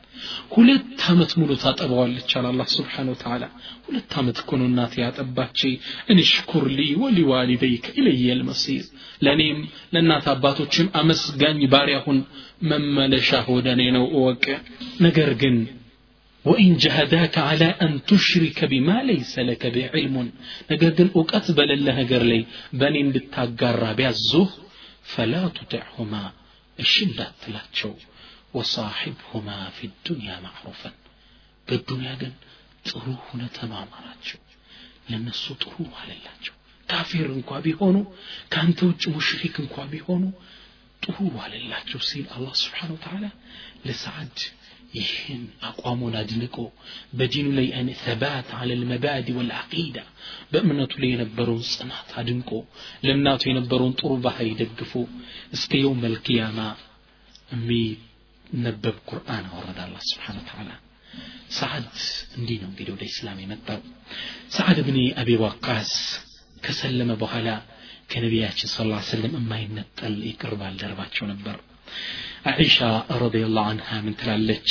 ሁለት 0.53 1.01
ዓመት 1.11 1.31
ሙሉ 1.39 1.51
ታጠባዋለች 1.63 2.31
አለ 2.37 2.45
አላህ 2.51 2.67
ስብሓን 2.75 3.09
ወተዓላ። 3.13 3.43
ሁለት 3.85 4.13
ዓመት 4.19 4.37
እኮ 4.43 4.59
ነው 4.59 4.67
እናቴ 4.71 4.93
ያጠባች 5.03 5.59
እንሽኩር 6.13 6.65
ሊ 6.77 6.87
ወሊዋሊደይከ 7.03 7.87
ኢለየ 7.99 8.37
ልመሲር 8.39 8.85
ለእኔም 9.21 9.59
ለእናት 9.93 10.27
አባቶችም 10.33 10.89
አመስጋኝ 11.01 11.61
ባሪያሁን 11.73 12.19
መመለሻ 12.71 13.29
ወደ 13.55 13.67
እኔ 13.75 13.83
ነው 13.97 14.07
እወቅ። 14.15 14.45
ነገር 15.01 15.31
ግን 15.41 15.57
ጀሃዳከ 16.83 17.35
ዓላ 17.47 17.63
አን 17.83 17.91
ቱሽሪከ 18.09 18.59
ቢማ 18.69 18.89
ለይሰ 19.07 19.33
ለከ 19.47 19.63
ቢዕልሙን። 19.75 20.29
ነገር 20.71 20.91
ግን 20.97 21.09
እውቀት 21.15 21.47
በሌለ 21.57 21.87
ነገር 21.99 22.23
ላይ 22.31 22.41
በእኔ 22.79 22.95
እንድታጋራ 23.05 23.83
ቢያዙህ 23.99 24.49
ፈላ 25.11 25.33
ቱጢዕሁማ 25.57 26.13
እሺ 26.79 26.93
እንዳትላቸው 27.07 27.91
ወሳሒብሁማ 28.58 29.48
ፊ 29.76 29.88
ዱንያ 30.06 30.34
ማዕሩፈን 30.44 30.94
በዱንያ 31.68 32.10
ግን 32.20 32.34
ጥሩ 32.88 33.04
ሁነ 33.26 33.42
ተማማራቸው 33.56 34.40
ለነሱ 35.10 35.44
ጥሩ 35.62 35.74
አለላቸው 36.00 36.54
ካፊር 36.88 37.28
እንኳ 37.36 37.50
ቢሆኑ 37.64 37.96
ከአንተ 38.52 38.78
ውጭ 38.90 39.04
ሙሽሪክ 39.14 39.56
እንኳ 39.64 39.76
ቢሆኑ 39.92 40.24
ጥሩ 41.02 41.16
አለላቸው 41.44 42.00
ሲል 42.08 42.26
አላህ 42.36 42.54
ስብሓን 42.62 42.92
ወተዓላ 42.94 43.24
ለሰዓድ 43.86 44.38
ይህን 44.96 45.40
አቋሙን 45.68 46.14
አድንቆ 46.20 46.56
በዲኑ 47.18 47.46
ላይ 47.58 47.66
አይነ 47.78 47.90
ተባት 48.02 48.48
አለ 48.58 48.70
ልመባዲ 48.80 49.26
ወልዓቂዳ 49.38 49.96
በእምነቱ 50.52 50.92
ላይ 51.02 51.10
የነበረውን 51.14 51.64
ጽናት 51.72 52.10
አድንቆ 52.20 52.50
ለእናቱ 53.06 53.42
የነበረውን 53.50 53.96
ጥሩ 54.00 54.12
ባህሪ 54.26 54.48
ደግፎ 54.62 54.92
እስከ 55.56 55.72
የውም 55.82 56.00
መልቅያማ 56.06 56.60
የሚነበብ 58.50 58.96
ቁርአን 59.10 59.44
አወረደ 59.50 59.78
አላ 59.84 59.96
ስብሓን 60.10 60.38
ተዓላ 60.48 60.70
ሰዓድ 61.56 61.86
እንዲህ 62.38 62.56
ነው 62.62 62.68
እንግዲህ 62.70 62.92
ወደ 62.94 63.04
ኢስላም 63.10 63.38
የመጣው 63.42 63.80
ሰዓድ 64.56 64.78
ብኒ 64.86 64.98
አቢ 65.20 65.30
ዋቃስ 65.42 65.92
ከሰለመ 66.64 67.12
በኋላ 67.22 67.48
ከነቢያችን 68.12 68.70
ስ 68.72 68.84
ላ 68.90 68.98
ስለም 69.08 69.32
የማይነጠል 69.38 70.14
የቅርብ 70.28 70.60
ባልደረባቸው 70.60 71.24
ነበር 71.32 71.56
አይሻ 72.52 72.76
ረዲየላሁ 73.22 73.64
አንሃ 73.72 73.88
ምን 74.04 74.14
ትላለች 74.20 74.70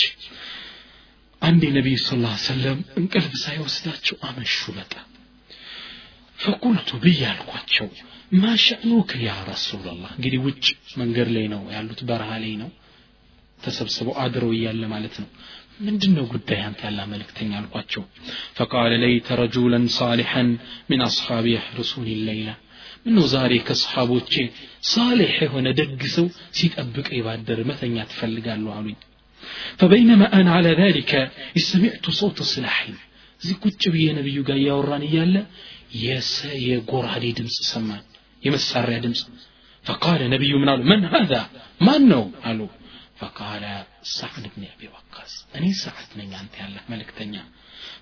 አንድ 1.42 1.62
የነቢዩ 1.68 1.98
ስ 2.06 2.18
ላ 2.22 2.30
ሰለም 2.46 2.80
እንቅልፍ 3.00 3.34
ሳይወስዳቸው 3.44 4.18
አመሹ 4.30 4.60
በጣም 4.78 5.08
ፈቁልቱ 6.40 6.90
ብዬ 7.04 7.22
አልኳቸው 7.32 7.88
ማሸእኑክ 8.42 9.12
ያ 9.26 9.34
ረሱላላህ 9.52 10.12
እንግዲህ 10.18 10.40
ውጭ 10.48 10.66
መንገድ 11.02 11.30
ላይ 11.36 11.46
ነው 11.54 11.62
ያሉት 11.76 12.00
በረሃ 12.10 12.32
ላይ 12.44 12.54
ነው 12.64 12.70
ተሰብስበው 13.66 14.16
አድረው 14.24 14.52
እያለ 14.58 14.84
ማለት 14.94 15.16
ነው 15.24 15.30
ምንድን 15.86 16.12
ነው 16.18 16.26
ጉዳይ 16.34 16.60
አንተ 16.68 16.82
ያላ 16.88 17.00
መልእክተኛ 17.14 17.52
አልኳቸው 17.60 18.04
ፈቃለ 18.58 18.92
ለይተ 19.04 19.38
ረጁለን 19.42 19.86
ሳሊሐን 19.98 20.50
ምን 20.92 21.02
አስሓቢ 21.08 21.48
ያሕርሱን 21.58 22.06
ለይላ 22.28 22.50
ምነው 23.08 23.26
ዛሬ 23.34 23.54
ከሰሓቦቼ 23.68 24.34
ሳሌሕ 24.94 25.34
የሆነ 25.46 25.68
ደግ 25.80 26.00
ሰው 26.16 26.28
ሲጠብቅ 26.60 27.10
ባደር 27.26 27.60
መተኛ 27.72 28.06
ትፈልጋለሁ 28.14 28.72
አሉኝ 28.78 28.98
فبينما 29.80 30.28
أنا 30.40 30.52
على 30.58 30.72
ذلك 30.84 31.12
سمعت 31.72 32.06
صوت 32.20 32.40
سلاحين 32.54 32.96
እዚህ 33.42 33.56
ቁጭ 33.66 33.82
ብዬ 33.94 34.06
ነብዩ 34.18 34.38
ጋር 34.48 34.58
እያወራን 34.62 35.04
እያለ 35.08 35.36
የጎራዴ 36.68 37.26
ድምፅ 37.40 37.58
ሰማን 37.72 38.04
የመሳሪያ 38.44 38.98
ድምፅ 39.06 39.22
فقال 39.86 40.22
نبي 40.34 40.52
من 40.62 40.70
قالوا 40.70 40.88
من 40.92 41.02
هذا 41.14 41.42
من 41.88 42.02
نو 42.12 42.24
قالوا 42.46 42.70
فقال 43.21 43.85
سعد 44.03 44.51
بن 44.57 44.67
أبي 44.77 44.89
وقاص 44.89 45.47
أني 45.57 45.73
سعد 45.73 46.07
من 46.17 46.35
أنت 46.35 46.55
يا 46.61 46.67
الله 46.67 46.81
ملك 46.89 47.11
تنيا. 47.11 47.45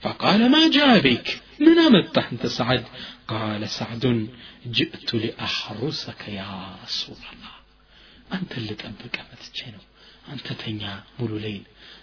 فقال 0.01 0.51
ما 0.51 0.71
جابك؟ 0.71 1.43
من 1.61 1.79
أمت 1.79 2.19
أنت 2.19 2.47
سعد؟ 2.47 2.85
قال 3.29 3.69
سعد 3.69 4.29
جئت 4.67 5.15
لأحرسك 5.15 6.29
يا 6.29 6.77
رسول 6.85 7.17
الله. 7.17 7.59
أنت 8.33 8.53
اللي 8.53 8.75
تأبك 8.75 9.19
أمت 9.19 9.51
جينو 9.55 9.79
أنت 10.33 10.53
تنيا 10.53 11.03
مولو 11.19 11.39
ليل 11.39 11.63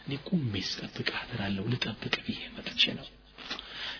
نقوم 0.09 0.49
ميس 0.53 0.79
أبك 0.79 1.11
أحضر 1.11 1.47
الله 1.47 1.61
ولتأبك 1.61 2.15
فيه 2.25 2.47
أمت 2.47 2.73
جينو 2.73 3.03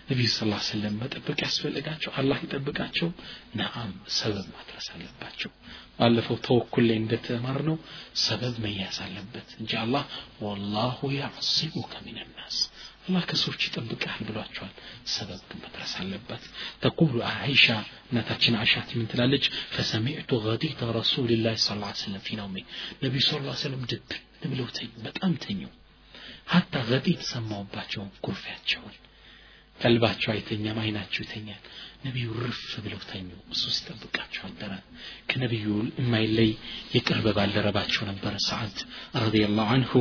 ነቢዩ 0.08 0.26
ስ 0.30 0.38
ሰለም 0.66 0.94
መጠበቅ 1.00 1.36
ያስፈልጋቸው 1.44 2.10
አላህ 2.18 2.38
ይጠብቃቸው። 2.44 3.08
ነአም 3.54 3.92
ሰበብ 4.16 4.46
ማድረስ 4.52 4.86
አለባቸው። 4.92 5.50
ባለፈው 5.98 6.36
ተወኩል 6.46 6.84
ላይ 6.88 6.96
እንደተማር 7.00 7.58
ነው 7.68 7.76
ሰበብ 8.22 8.54
መያዝ 8.64 8.98
አለበት። 9.06 9.48
እንጂ 9.60 9.72
አላህ 9.80 10.04
ወላሁ 10.42 10.98
ያዕሲሙከ 11.16 11.92
ምን 12.06 12.18
ናስ። 12.36 12.58
አላህ 13.06 13.24
ከሰዎች 13.30 13.60
ይጠብቃል 13.66 14.20
ብሏቸዋል። 14.28 14.72
ሰበብ 15.14 15.40
ግን 15.48 15.58
መድረስ 15.64 15.94
አለበት። 16.02 16.44
ተቁሉ 16.84 17.16
አይሻ 17.32 17.66
እናታችን 18.08 18.58
አሻት 18.62 18.92
ምን 18.98 19.08
ትላለች? 19.12 19.44
ፈሰሚዕቱ 19.74 20.30
ገዲተ 20.46 20.90
ረሱልላህ 20.98 21.56
ስ 21.60 21.78
ላ 21.80 21.92
ስለም 22.02 22.22
ፊ 22.22 22.38
ነቢዩ 23.02 23.22
ስ 23.22 23.32
ሰለም 23.64 23.82
ድብን 23.90 24.22
ብለው 24.52 24.68
በጣም 25.04 25.34
ተኙ። 25.44 25.60
ሀታ 26.48 26.74
ገጢት 26.90 27.22
ሰማውባቸውን 27.30 28.10
ኩርፊያቸውን 28.24 28.94
ቀልባቸው 29.81 30.29
አይተኛም 30.33 30.77
አይናቸው 30.83 31.21
ይተኛል 31.25 31.61
ነቢዩ 32.05 32.27
ርፍ 32.45 32.61
ብለው 32.85 33.01
ተኙ 33.11 33.27
እሱ 33.53 33.63
ሲጠብቃቸው 33.77 34.43
አደረ 34.49 34.73
ከነቢዩ 35.29 35.65
የማይለይ 36.01 36.51
የቅርብ 36.95 37.25
ባልደረባቸው 37.37 38.03
ነበረ 38.11 38.33
ሰዓድ 38.49 38.77
ረዲየላሁ 39.25 39.67
አንሁ 39.77 39.93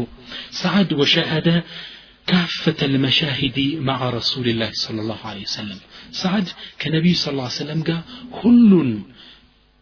ሰዓድ 0.63 0.93
ወሸሃደ 1.03 1.49
كافة 2.27 2.81
المشاهد 2.91 3.59
مع 3.89 3.99
رسول 4.19 4.47
الله 4.53 4.71
صلى 4.85 5.01
الله 5.05 5.21
عليه 5.31 5.45
وسلم 5.51 5.79
سعد 6.23 6.47
كنبي 6.83 7.13
صلى 7.15 7.33
الله 7.35 7.49
عليه 7.49 7.63
وسلم 7.63 7.81
قال 7.89 8.03
كل 8.43 8.73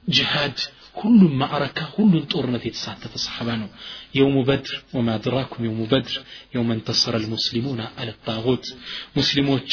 جهاد 0.08 0.56
ሁሉም 0.95 1.31
ማዕረካ 1.41 1.79
ሁሉን 1.93 2.25
ጦርነት 2.31 2.63
የተሳተፈ 2.67 3.13
ሰሓባ 3.23 3.49
ነው። 3.61 3.69
የውሙ 4.17 4.37
በድር 4.49 4.73
ወማ 4.95 5.09
አድራኩም 5.17 5.63
የውሙ 5.65 5.81
በድር 5.91 6.15
የውመ 6.53 6.69
እንተሰረ 6.77 7.15
ልሙስሊሙና 7.23 7.81
አለጣዖት 7.99 8.65
ሙስሊሞች 9.17 9.69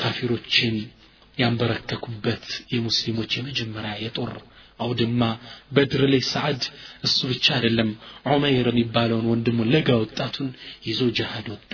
ካፊሮችን 0.00 0.74
ያንበረከኩበት 1.38 2.44
የሙስሊሞች 2.74 3.30
የመጀመሪያ 3.38 3.92
የጦር 4.02 4.32
አውድማ 4.80 5.22
በድር 5.76 6.02
ላይ 6.12 6.22
ሰዓድ 6.30 6.62
እሱ 7.06 7.18
ብቻ 7.30 7.46
አይደለም። 7.56 7.90
ዑመይር 8.30 8.66
የሚባለውን 8.70 9.28
ወንድሙ 9.32 9.58
ለጋ 9.72 9.88
ወጣቱን 10.02 10.48
ይዞ 10.88 11.00
ጅሃድ 11.18 11.46
ወጣ። 11.54 11.72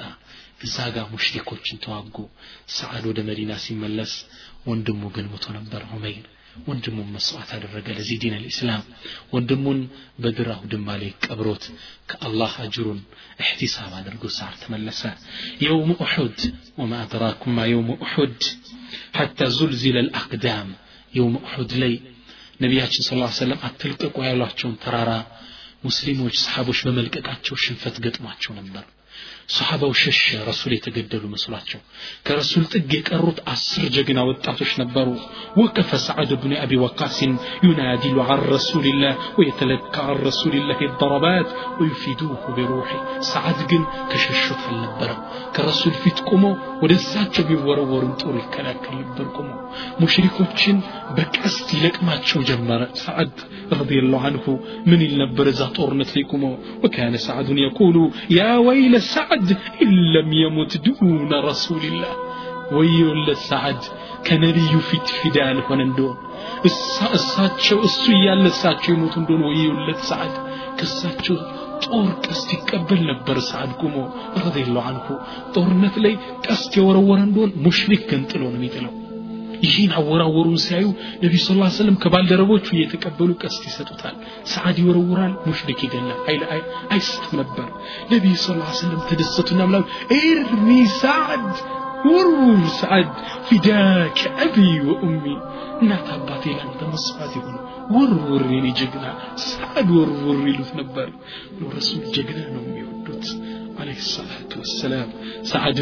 እዛ 0.62 0.76
ጋር 0.94 1.06
ሙሽሪኮችን 1.12 1.80
ተዋጉ። 1.84 2.16
ሰዓድ 2.76 3.04
ወደ 3.10 3.20
መዲና 3.28 3.52
ሲመለስ 3.64 4.12
ወንድሙ 4.68 5.02
ግን 5.16 5.26
ሞቶ 5.32 5.46
ነበር 5.58 5.82
ዑመይር። 5.90 6.26
ወንድሙን 6.67 7.09
መስዋዕት 7.15 7.49
አደረገ 7.55 7.87
ለዚህ 7.97 8.17
ዲን 8.21 8.33
አልእስላም 8.37 8.83
ወንድሙን 9.33 9.79
በድር 10.23 10.47
አውድማ 10.55 10.87
ላይ 11.01 11.11
ቀብሮት 11.25 11.65
ከአላህ 12.09 12.53
አጅሩን 12.63 12.99
እሕቲሳብ 13.41 13.91
አድርጎ 13.99 14.23
ሳር 14.37 14.53
ተመለሰ 14.63 15.01
የውም 15.65 15.91
ኡሑድ 15.99 16.39
ወማ 16.79 16.93
አድራኩም 17.03 17.53
ማ 17.57 17.67
የውም 17.71 17.89
ኡሑድ 17.99 18.39
ሐታ 19.17 19.49
ዙልዚለ 19.57 19.97
ልአቅዳም 20.07 20.69
የውም 21.13 21.35
ኡሑድ 21.45 21.73
ላይ 21.83 21.93
ነቢያችን 22.63 23.05
ስ 23.05 23.11
ሰለም 23.39 23.59
አትልቀቁ 23.67 24.15
ያሏቸውን 24.27 24.77
ተራራ 24.83 25.11
ሙስሊሞች 25.83 26.35
ሰሓቦች 26.43 26.79
በመልቀቃቸው 26.85 27.55
ሽንፈት 27.63 27.95
ገጥሟቸው 28.05 28.53
ነበር 28.59 28.85
ሰሓባው 29.55 29.91
ሸሸ 30.03 30.21
ረሱል 30.49 30.71
የተገደሉ 30.75 31.23
መስሏቸው 31.33 31.79
ከረሱል 32.27 32.65
ጥግ 32.73 32.91
የቀሩት 32.97 33.39
አስር 33.53 33.85
ጀግና 33.95 34.19
ወጣቶች 34.29 34.71
ነበሩ 34.81 35.07
ወቀፈ 35.61 35.89
ሰዓድ 36.07 36.31
ብኑ 36.43 36.53
አቢ 36.63 36.73
ወቃስን 36.85 37.33
ዩናዲሉ 37.69 38.17
عن 38.29 38.39
رسول 38.55 38.85
الله 38.91 39.13
ويتلقى 39.37 39.99
عن 40.07 40.17
رسول 40.29 40.53
الله 40.59 40.79
الضربات 40.89 41.47
ويفيدوه 41.79 42.41
بروحه 42.57 42.99
ሰዓድ 43.31 43.59
ግን 43.71 43.83
ከሸሹት 44.11 44.61
አልነበረም 44.69 45.19
ከረሱል 45.55 45.95
ፊት 46.03 46.17
ቆሞ 46.29 46.43
ወደ 46.83 46.91
እሳቸው 47.01 47.43
ቢወረወሩም 47.49 48.13
ጦር 48.21 48.35
ይከላከል 48.41 48.95
ነበር 49.03 49.25
ቆሞ 49.37 49.49
ሙሽሪኮችን 50.01 50.77
በቀስት 51.17 51.67
ይለቅማቸው 51.77 52.39
ጀመረ 52.49 52.81
ሰዓድ 53.05 53.33
ረዲየላሁ 53.79 54.21
አንሁ 54.29 54.45
ምን 54.89 54.99
ይል 55.05 55.15
ነበር 55.23 55.45
እዛ 55.53 55.61
ጦርነት 55.77 56.11
ላይ 56.17 56.25
ቆሞ 56.31 56.43
وكان 56.83 57.13
سعد 57.27 57.47
يقول 57.67 57.95
يا 58.39 58.51
ويل 58.67 58.93
سعد 59.41 59.47
إن 59.83 59.91
لم 60.15 60.29
يمت 60.35 60.73
دون 60.87 61.31
رسول 61.49 61.83
الله 61.91 62.13
ወዮለት 62.77 63.41
ሰዓድ 63.49 63.81
ከነቢዩ 64.25 64.73
ፊት 64.87 65.07
ፊዳ 65.19 65.37
ያልሆነ 65.49 65.79
እንደሆን 65.87 66.17
እሳቸው 67.17 67.77
እሱ 67.87 68.01
እያለ 68.17 68.43
እሳቸው 68.53 68.91
ይሞቱ 68.95 69.13
እንደሆነ 69.21 69.43
ወዮለት 69.51 70.01
ሰዓድ 70.09 70.33
ከእሳቸው 70.79 71.37
ጦር 71.85 72.09
ቀስት 72.25 72.49
ይቀበል 72.55 73.01
ነበር 73.11 73.37
ሰዓድ 73.51 73.71
ቁሞ 73.81 73.95
ረዲየላሁ 74.45 74.83
አንሁ 74.91 75.07
ጦርነት 75.55 75.95
ላይ 76.05 76.15
ቀስት 76.47 76.71
የወረወረ 76.79 77.19
እንደሆን 77.27 77.53
ሙሽሪክ 77.67 78.03
ገንጥሎ 78.11 78.41
ነው 78.51 78.59
የሚጥለው 78.59 78.93
ይህን 79.62 79.92
አወራወሩን 79.98 80.58
ሲያዩ 80.64 80.86
ነቢ 81.22 81.34
ስ 81.42 81.56
ላ 81.58 81.68
ስለም 81.76 81.96
ከባልደረቦቹ 82.02 82.66
እየተቀበሉ 82.74 83.30
ቀስት 83.42 83.62
ይሰጡታል። 83.68 84.16
ሰዓድ 84.52 84.76
ይወረውራል 84.82 85.34
ሙሽሪክ 85.46 85.80
ይገላል። 85.86 86.18
አይስትም 86.94 87.32
ነበር። 87.40 87.68
ነቢይ 88.12 88.36
ስ 88.42 88.56
ላ 88.58 88.72
ስለም 88.80 89.00
ተደሰቱና 89.10 89.60
ምላሉ 89.68 89.84
ኤርሚ 90.20 90.68
ሰዓድ 90.98 91.46
ወርውር 92.06 92.62
ሰዓድ 92.78 93.08
ፊዳከ 93.48 94.20
አቢ 94.44 94.56
ወኡሚ 94.86 95.24
እናት 95.82 96.08
አባቴ 96.14 96.44
ለአንተ 96.56 96.80
መስዋዕት 96.92 97.32
የሆነ 97.38 97.56
ወርውር 97.94 98.42
የኔ 98.54 98.66
ጀግና 98.78 99.06
ሰዓድ 99.46 99.88
ወርውር 99.96 100.40
ይሉት 100.50 100.70
ነበር። 100.80 101.08
ረሱል 101.76 102.02
ጀግና 102.16 102.40
ነው 102.54 102.62
የሚወዱት 102.66 103.26
عليه 103.82 103.96
الصلاة 103.96 104.52
والسلام. 104.56 105.08
سعد 105.42 105.78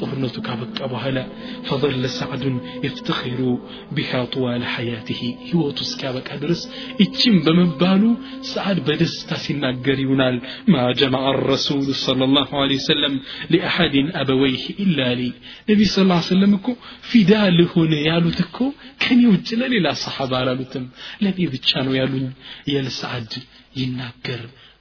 طرنة 0.00 0.28
كابك 0.46 0.80
أبو 0.82 0.96
هلا 0.96 1.26
فظل 1.64 2.08
سعد 2.08 2.44
يفتخر 2.84 3.58
بها 3.92 4.24
طوال 4.24 4.64
حياته. 4.64 5.36
هو 5.54 5.70
تسكابك 5.70 6.30
أدرس 6.30 6.62
اتشم 7.00 7.36
بمبالو 7.46 8.16
سعد 8.42 8.76
بدستا 8.80 9.36
سناقر 9.36 9.98
ينال 9.98 10.40
ما 10.68 10.92
جمع 10.92 11.30
الرسول 11.30 11.94
صلى 11.94 12.24
الله 12.24 12.48
عليه 12.62 12.76
وسلم 12.76 13.20
لأحد 13.50 13.94
أبويه 14.22 14.64
إلا 14.80 15.14
لي 15.14 15.32
نبي 15.70 15.84
صلى 15.84 16.02
الله 16.02 16.14
عليه 16.14 16.26
وسلم 16.26 16.52
في 17.00 17.22
داله 17.22 17.74
يالو 18.08 18.30
تكو 18.30 18.72
كان 19.00 19.22
يوجل 19.22 19.58
للا 19.70 19.92
صحابة 19.92 20.44
لالوتم 20.44 20.88
لبي 21.22 21.46
بتشانو 21.46 21.94
يالون 21.94 22.32
يال 22.68 22.90
سعد 22.92 23.32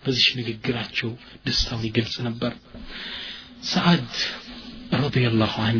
በዚች 0.05 0.27
ንግግራቸው 0.39 1.11
ደስታውን 1.45 1.85
ይገልጽ 1.89 2.15
ነበር 2.27 2.53
ሰዓድ 3.73 4.07
ረዲየላሁ 5.03 5.53
አን 5.67 5.79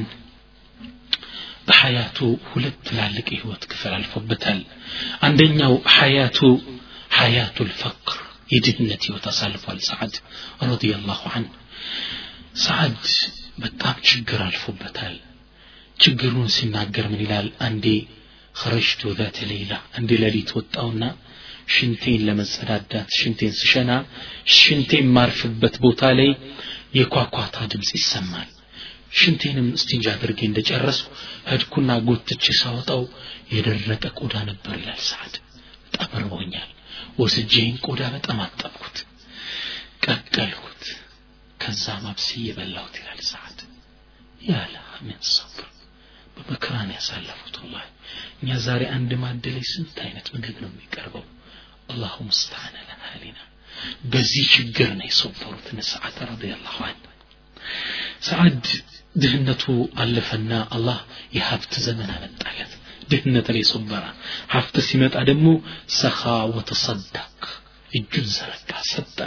በሐያቱ 1.68 2.18
ሁለት 2.52 2.78
ትላልቅ 2.88 3.28
የህይወት 3.34 3.64
ክፍል 3.72 3.94
አልፎበታል 3.98 4.60
አንደኛው 5.28 5.74
ሐያቱ 5.98 6.40
ሐያቱ 7.18 7.58
ልፈቅር 7.70 8.18
የድህነት 8.54 9.04
ህይወት 9.08 9.26
አሳልፏል 9.32 9.80
ሰዓድ 9.90 10.16
ረዲየላሁ 10.72 11.22
አን 11.36 11.46
ሰዓድ 12.66 12.98
በጣም 13.64 13.96
ችግር 14.10 14.40
አልፎበታል 14.48 15.16
ችግሩን 16.00 16.52
ሲናገር 16.58 17.08
ምን 17.14 17.24
ይላል 17.26 17.50
አንዴ 17.68 17.88
خرجت 18.56 19.02
ذات 19.20 19.38
ليلة 19.44 19.78
عندي 19.98 20.16
ليلة 20.18 20.50
وطاونا 20.58 21.10
ሽንቴን 21.68 22.24
ለመጸዳዳት 22.28 23.10
ሽንቴን 23.20 23.54
ስሸና 23.60 23.92
ሽንቴን 24.56 25.08
ማርፍበት 25.16 25.76
ቦታ 25.84 26.12
ላይ 26.20 26.32
የኳኳታ 26.98 27.58
ድምፅ 27.72 27.92
ይሰማል። 28.00 28.50
ሽንቴንም 29.20 29.68
እስቲንጃ 29.78 30.06
አድርጌ 30.16 30.40
እንደጨረስኩ 30.48 31.08
ሄድኩና 31.50 31.92
ጎትቼ 32.08 32.46
ሳወጣው 32.62 33.02
የደረቀ 33.54 34.04
ቆዳ 34.20 34.36
ነበር 34.50 34.76
ይላል 34.80 35.02
ሰዓድ። 35.10 35.36
በጣም 35.86 36.12
እርቦኛል 36.20 36.70
ወስጄን 37.20 37.76
ቆዳ 37.86 38.02
በጣም 38.16 38.40
አጠብኩት። 38.46 38.98
ቀቀልኩት። 40.06 40.84
ከዛ 41.60 41.86
ማብስዬ 42.06 42.46
በላሁት 42.58 42.96
ይላል 43.00 43.22
ሰዓድ። 43.30 43.60
ያለ 44.48 44.76
ምን 45.06 45.20
ሰብር። 45.30 45.68
በመከራን 46.38 46.90
ያሳለፉት 46.96 47.56
ወላሂ። 47.62 47.86
እኛ 48.42 48.58
ዛሬ 48.66 48.84
አንድ 48.96 49.12
ማዕድ 49.22 49.46
ስንት 49.72 49.98
አይነት 50.06 50.28
ምግብ 50.34 50.58
ነው 50.64 50.70
የሚቀርበው 50.72 51.24
አላሁ 51.93 52.17
ሙስተዓን 52.29 52.75
ለሃሊና 52.89 53.39
በዚህ 54.13 54.47
ችግር 54.57 54.91
ነው 54.99 55.07
የሰበሩት 55.11 55.69
ሰዓድ 55.93 56.17
ረዲየላሁ 56.31 56.77
ዐንሁ 56.89 57.05
ሰዓድ 58.29 58.65
ድህነቱ 59.23 59.65
አለፈና 60.03 60.53
አላህ 60.77 60.99
የሀብት 61.37 61.73
ዘመን 61.87 62.11
አመጣለት 62.17 62.73
ድህነት 63.13 63.47
ላይ 63.55 63.63
ሶበራ 63.73 64.05
ሀብት 64.55 64.77
ሲመጣ 64.89 65.17
ደግሞ 65.31 65.49
ሰኻ 66.01 66.21
ወተሰደቅ 66.57 67.43
እጁን 67.93 68.27
ዘረጋ 68.37 68.73
ሰጠ 68.93 69.19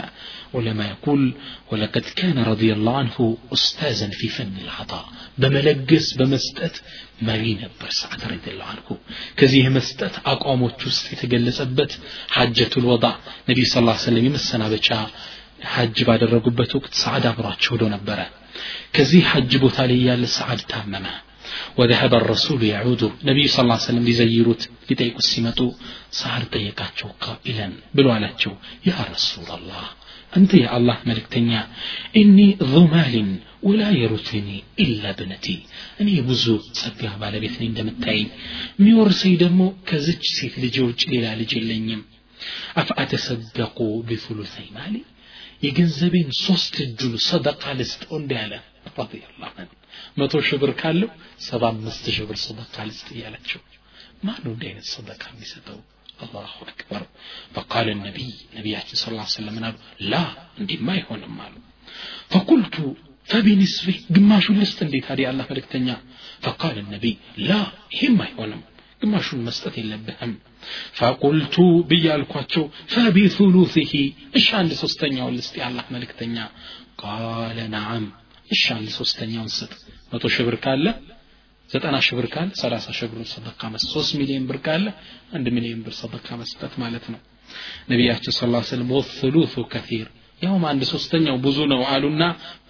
ولما 0.54 0.84
يقول 0.86 1.22
ولقد 1.70 2.04
كان 2.18 2.38
رضي 2.52 2.70
الله 2.72 2.94
عنه 2.98 3.16
أستاذا 3.56 4.08
في 4.18 4.26
فن 4.28 4.54
العطاء 4.64 5.06
بملقس 5.40 6.06
بمستت 6.18 6.74
رضي 8.31 8.51
الله 8.51 8.63
عنه 8.65 8.97
كزيه 9.37 9.69
مستت 9.69 10.15
أقامو 10.25 10.69
تشوست 10.69 11.13
يتجلسبت 11.13 11.99
حجة 12.29 12.69
الوضع 12.77 13.15
نبي 13.49 13.65
صلى 13.65 13.81
الله 13.81 13.91
عليه 13.91 14.01
وسلم 14.01 14.25
يمسنا 14.25 14.69
بشا 14.69 15.07
حج 15.61 16.03
بعد 16.03 16.23
الرقبة 16.23 16.67
وقت 16.75 16.93
سعد 16.93 17.25
أبراتش 17.25 17.71
ودو 17.71 17.87
نبره 17.87 18.29
كزيه 18.93 19.23
حج 19.23 19.57
بوتاليا 19.57 20.15
لسعد 20.15 20.57
تاممه 20.57 21.15
وذهب 21.77 22.13
الرسول 22.13 22.63
يعود 22.63 23.11
نبي 23.23 23.47
صلى 23.47 23.63
الله 23.63 23.73
عليه 23.73 23.83
وسلم 23.83 24.07
لزيروت 24.07 24.69
لتيكو 24.89 25.17
السمتو 25.17 25.73
سعر 26.11 26.41
تيكاتشو 26.51 27.07
قائلا 27.21 27.71
بلو 27.95 28.11
علاتشو 28.11 28.51
يا 28.85 28.95
رسول 29.11 29.45
الله 29.57 29.85
أنت 30.37 30.53
يا 30.53 30.77
الله 30.77 30.97
ملكتنيا 31.05 31.67
إني 32.17 32.57
ذو 32.63 32.87
مال 32.87 33.35
ወላ 33.67 33.83
የሩትኒ 33.95 34.49
ኢላ 34.83 35.13
ብነቲ። 35.17 35.45
እኔ 36.01 36.07
የብዙ 36.15 36.43
ጸጋ 36.77 37.11
ባለቤት 37.21 37.55
ነኝ 37.59 37.67
እንደምታየኝ። 37.71 38.27
የሚወርሰኝ 38.77 39.33
ደግሞ 39.43 39.61
ከዝች 39.89 40.23
ሴት 40.35 40.55
ልጅ 40.63 40.75
ውጭ 40.85 41.01
ሌላ 41.13 41.27
ልጅ 41.39 41.51
የለኝም። 41.57 42.01
አፍአተሰደቁ 42.81 43.77
ቢሱሉሰይ 44.07 44.67
ማሊ። 44.75 44.95
የገንዘቤን 45.63 46.29
ሶስት 46.41 46.73
እጁን 46.83 47.13
ሰደቃ 47.27 47.63
ልስጠው 47.79 48.15
እንዲ 48.19 48.33
ያለ 48.39 48.53
ረዲየላሁ 48.91 49.51
ዐንሁ። 49.55 49.73
መቶ 50.19 50.33
ሺህ 50.47 50.63
ካለው 50.79 51.09
ሰባ 51.47 51.63
አምስት 51.73 52.05
ሺህ 52.15 52.33
ሰደቃ 52.45 52.75
ልስጥ 52.89 53.07
እያላቸው። 53.15 53.61
ማን 54.23 54.43
እንዲህ 54.47 54.67
አይነት 54.69 54.87
ሰደቃ 54.93 55.23
የሚሰጠው? 55.31 55.79
አላሁ 56.19 56.53
አክበር። 56.65 57.03
ፈቃለ 57.55 57.87
ነቢይ 57.99 58.31
ነቢያችን 58.55 58.99
ስለ 59.01 59.13
ላ 59.17 59.25
ሰለም 59.33 59.57
አሉ? 59.61 59.75
ላ 60.11 60.15
እንዲማ 60.59 60.87
አይሆንም 60.95 61.35
አሉ። 61.45 61.55
فقلت 62.31 62.75
ፈቢንስፊ 63.27 63.85
ግማሹን 64.15 64.57
ልስጥ 64.61 64.77
እንዴ 64.85 64.95
ታዲያ? 65.07 65.25
አላህ 65.31 65.45
መልእክተኛ። 65.51 65.87
ፈቃል 66.45 66.77
ነቢይ 66.93 67.15
ላ 67.47 67.51
ይህም 67.93 68.17
አይሆንም። 68.25 68.61
ግማሹን 69.01 69.41
መስጠት 69.47 69.75
የለብህም። 69.79 70.31
ፈቁልቱ 70.99 71.55
ብያልኳቸው 71.89 72.63
ፈቢثሉثه 72.93 73.93
እሺ 74.39 74.47
አንድ 74.59 74.71
ሶስተኛውን 74.83 75.35
ልስጥ 75.37 75.53
የአላህ 75.59 75.85
መልእክተኛ። 75.95 76.37
ቃለ 77.01 77.57
ነዓም 77.75 78.05
እሺ 78.49 78.63
አንድ 78.75 78.89
ሶስተኛውን 78.99 79.51
ስጥ። 79.57 79.71
መቶ 80.11 80.23
ሺህ 80.33 80.45
ብር 80.47 80.57
ካለ 80.63 80.85
ዘጠና 81.69 81.95
ሺህ 82.05 82.15
ብር 82.17 82.27
ካለ 82.33 82.49
ሰላሳ 82.61 82.85
ሺህ 82.97 83.09
ብር 83.11 83.25
ሰደቃ 83.33 83.61
መስጠት 83.71 83.91
ሶስት 83.95 84.11
ሚሊዮን 84.19 84.45
ብር 84.49 84.59
ካለ 84.65 84.85
አንድ 85.35 85.47
ሚሊዮን 85.55 85.81
ብር 85.85 85.93
ሰደቃ 85.99 86.27
መስጠት 86.41 86.73
ማለት 86.83 87.05
ነው። 87.13 87.19
ነቢያችን 87.91 88.33
ስለ 88.37 88.49
ላ 88.53 88.61
ስለም 88.69 88.89
ወثሉث 88.95 89.53
ከثيር 89.73 90.07
ያውም 90.40 90.64
አንድ 90.70 90.82
ሶስተኛው 90.92 91.36
ብዙ 91.44 91.58
ነው 91.72 91.80
አሉና 91.92 92.22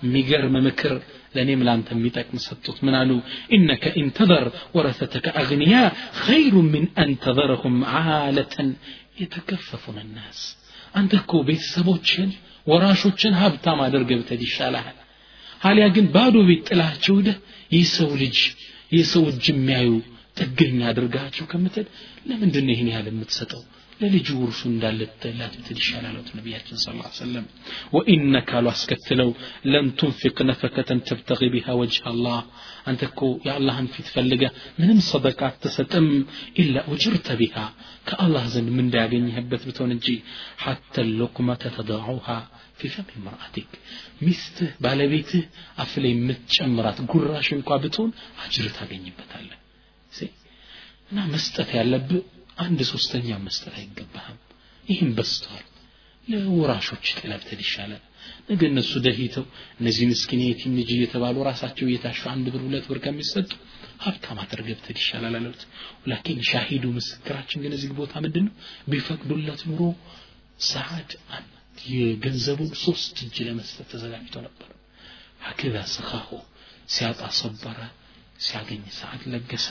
የሚገርም 0.04 0.56
ምክር 0.66 0.94
ለእኔም 1.35 1.61
ለአንተ 1.66 1.88
የሚጠቅም 1.96 2.40
ሰጡት 2.46 2.78
ምን 2.87 2.94
አሉ 2.98 3.11
ኢነከ 3.56 3.85
ኢንተዘር 4.00 4.46
ወረሰተከ 4.76 5.26
አግንያ 5.42 5.76
ኸይሩ 6.22 6.54
ምን 6.72 6.85
አንተዘረሁም 7.04 7.76
ዓለተን 7.94 8.68
የተከፈፉን 9.22 9.98
ናስ 10.16 10.40
አንተ 10.94 11.12
እኮ 11.22 11.32
ቤተሰቦችን 11.48 12.28
ወራሾችን 12.66 13.38
ሀብታም 13.40 13.80
አድርገህ 13.87 14.18
ብትሄድ 14.20 14.42
ይሻልሃል 14.46 14.98
ሀሊያ 15.61 15.87
ግን 15.96 16.06
ባዶ 16.14 16.37
ቤት 16.48 16.62
ጥላቸው 16.68 17.14
ሂደህ 17.20 17.38
የሰው 17.70 18.11
ልጅ 18.22 18.38
የሰው 18.92 19.24
እጅ 19.32 19.44
የሚያዩ 19.52 19.90
ጥገኛ 20.37 20.80
አድርጋቸው 20.90 21.44
ከምትል 21.50 21.87
ለምንድን 22.28 22.64
ነው 22.66 22.74
ይህን 22.74 22.88
ያህል 22.92 23.06
የምትሰጠው 23.11 23.62
ለልጁ 24.00 24.28
ውርሱ 24.38 24.61
እንዳለትላት 24.70 25.52
ብትል 25.58 25.78
ይሻላል 25.80 26.06
አሉት 26.11 26.28
ነቢያችን 26.38 26.78
ስለ 26.82 26.94
ላ 26.98 27.11
ሰለም 27.18 27.44
ወኢነካ 27.96 28.50
አሉ 28.58 28.66
አስከትለው 28.72 29.30
ለን 29.72 29.88
ቱንፊቅ 30.00 30.37
ነፈከተን 30.48 31.00
ተብተቂ 31.08 31.40
ቢሃ 31.54 31.76
ወጅህ 31.80 32.06
አላህ 32.12 32.38
አንተ 32.90 33.02
እኮ 33.11 33.20
የአላህን 33.46 33.88
ፊት 33.94 34.08
ፈልገ 34.14 34.42
ምንም 34.80 34.98
ሰደቃ 35.11 35.40
አትሰጥም 35.50 36.08
ኢላ 36.62 36.85
ኡጅርተ 36.92 37.37
ቢሃ 37.42 37.56
ከአላህ 38.08 38.46
ዘንድ 38.54 38.70
ምን 38.74 38.85
እንዳያገኘህበት 38.87 39.64
ብትሆን 39.68 39.92
እንጂ 39.96 40.08
ሐተ 40.64 41.06
ሉቅመተ 41.18 41.72
ተደዑሃ 41.76 42.26
ፊ 42.78 42.92
ፈም 42.94 43.08
ምርአቲክ 43.26 43.70
ሚስትህ 44.22 44.70
ባለቤትህ 44.85 45.44
አፍ 45.82 45.92
ላይ 46.04 46.12
የምትጨምራት 46.14 47.00
ጉራሽ 47.12 47.48
እንኳ 47.58 47.80
ብትሆን 47.85 48.12
አጅር 48.44 48.68
ታገኝበታለህ 48.78 49.58
እና 51.11 51.22
መስጠት 51.32 51.70
ያለብህ 51.76 52.22
አንድ 52.57 52.79
ሶስተኛ 52.91 53.37
መስጠት 53.45 53.73
አይገባህም። 53.79 54.37
ይህም 54.85 55.09
በስተዋል 55.17 55.65
ለወራሾች 56.27 57.05
ጥለብትል 57.19 57.59
ይሻላል። 57.65 58.03
ነገ 58.49 58.61
እነሱ 58.69 58.91
ደሂተው 59.05 59.45
እነዚህ 59.79 60.05
ምስኪን 60.09 60.41
የቲም 60.43 60.73
ልጅ 60.79 60.89
እየተባሉ 60.95 61.35
ራሳቸው 61.49 61.85
እየታሹ 61.87 62.21
አንድ 62.33 62.45
ብር 62.53 62.61
ሁለት 62.65 62.85
ብር 62.89 62.99
ከሚሰጡ 63.05 63.51
ሀብታም 64.05 64.39
አድርገህ 64.43 64.77
ብትል 64.79 64.97
ይሻላል 65.01 65.35
አሉት 65.39 65.61
ላኪን 66.11 66.39
ሻሂዱ 66.49 66.85
ምስክራችን 66.97 67.61
ግን 67.63 67.73
እዚህ 67.77 67.91
ቦታ 67.99 68.13
ምንድን 68.25 68.45
ነው 68.47 68.53
ቢፈቅዱለት 68.91 69.61
ኑሮ 69.69 69.81
ሰዓድ 70.67 71.11
የገንዘቡን 71.93 72.71
ሶስት 72.83 73.17
እጅ 73.25 73.37
ለመስጠት 73.47 73.87
ተዘጋጅቶ 73.91 74.35
ነበር። 74.47 74.69
ሀከዛ 75.45 75.77
ስኻሁ 75.93 76.29
ሲያጣ 76.93 77.21
ሰበረ 77.39 77.79
ሲያገኝ 78.45 78.83
ሰዓድ 78.97 79.21
ለገሰ 79.33 79.67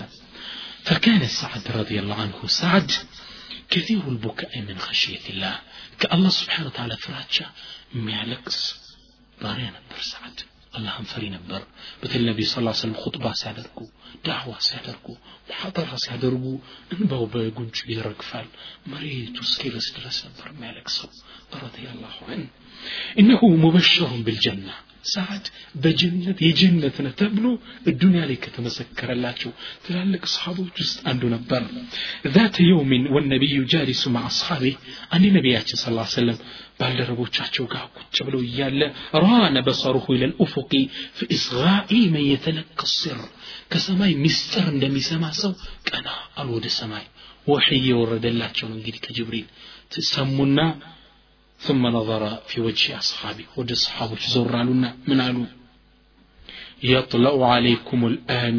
فكان 0.86 1.28
سعد 1.28 1.66
رضي 1.80 1.98
الله 2.02 2.16
عنه 2.16 2.40
سعد 2.48 2.92
كثير 3.70 4.04
البكاء 4.14 4.54
من 4.68 4.78
خشية 4.88 5.26
الله 5.30 5.56
كالله 6.00 6.30
سبحانه 6.30 6.68
وتعالى 6.70 6.96
فراتشا 6.98 7.48
ميالكس 8.06 8.58
باريا 9.42 9.70
نبر 9.76 10.00
سعد 10.14 10.38
አላህን 10.78 11.06
ፈሪ 11.12 11.24
ነበር 11.36 11.62
በተለይ 12.02 12.26
ነቢ 12.30 12.40
ስ 12.50 12.54
ስለም 12.82 12.92
ኹጥባ 13.02 13.26
ሲያደርጉ 13.40 13.78
ዳዕዋ 14.26 14.52
ሲያደርጉ 14.68 15.08
ሙሐጠራ 15.50 15.90
ሲያደርጉ 16.04 16.46
እንባው 16.96 17.24
በጉንጩ 17.34 17.78
ይረግፋል 17.92 18.48
መሬቱ 18.92 19.36
እስኪረስ 19.48 19.88
ድረስ 19.98 20.18
ነበር 20.28 20.48
የሚያለቅሰው 20.54 21.10
ረዲየላሁ 21.64 22.16
ዐን 22.30 22.44
እነሁ 23.24 23.42
ሙበሸሩን 23.64 24.24
ብልጀና 24.30 24.70
ሰዓድ 25.06 25.46
በጀነት 25.84 26.40
የጀነት 26.46 26.96
ነህ 27.06 27.14
ተብሎ 27.20 27.46
እዱንያ 27.92 28.22
ላይ 28.30 28.38
ከተመሰከረላቸው 28.44 29.52
ትላልቅ 29.86 30.24
ሰሓቦች 30.34 30.76
ውስጥ 30.84 30.98
አንዱ 31.12 31.24
ነበር 31.36 31.62
ذات 32.36 32.56
يوم 32.72 32.92
والنبي 33.14 33.54
جالس 33.74 34.02
مع 34.16 34.24
أصحابه 34.34 34.74
أن 35.16 35.24
نبياتي 35.38 35.74
صلى 35.80 35.90
الله 35.92 36.08
عليه 36.08 36.20
وسلم 36.20 36.38
ባልደረቦቻቸው 36.80 37.66
ጋር 37.74 37.84
ቁጭ 37.98 38.16
ብለው 38.28 38.42
እያለ 38.50 38.82
ራነ 39.24 39.56
በሰሩሁ 39.68 40.06
ኢለል 40.16 40.34
ኡፉቂ 40.44 40.72
ፊእስጋኢ 41.18 41.92
መን 42.14 42.26
የተለቀ 42.34 42.80
ሲር 42.96 43.20
ከሰማይ 43.72 44.14
ሚስጥር 44.24 44.66
እንደሚሰማ 44.74 45.24
ሰው 45.42 45.52
ቀና 45.90 46.08
አሉ 46.40 46.48
ወደ 46.58 46.68
ሰማይ 46.80 47.06
ወሕይ 47.48 47.84
የወረደላቸው 47.90 48.66
ነው 48.72 48.78
እንግዲህ 48.80 49.02
ከጅብሪል 49.06 49.48
ትሰሙና 49.94 50.60
ثم 51.60 51.84
نظر 51.88 52.24
في 52.50 52.58
وجه 52.62 52.88
أصحابه 52.98 53.46
ود 53.58 53.72
أصحابه 53.72 54.18
زورالنا 54.36 54.90
من 55.08 55.18
قالوا 55.22 55.46
يطلع 56.84 57.36
عليكم 57.54 58.00
الآن 58.08 58.58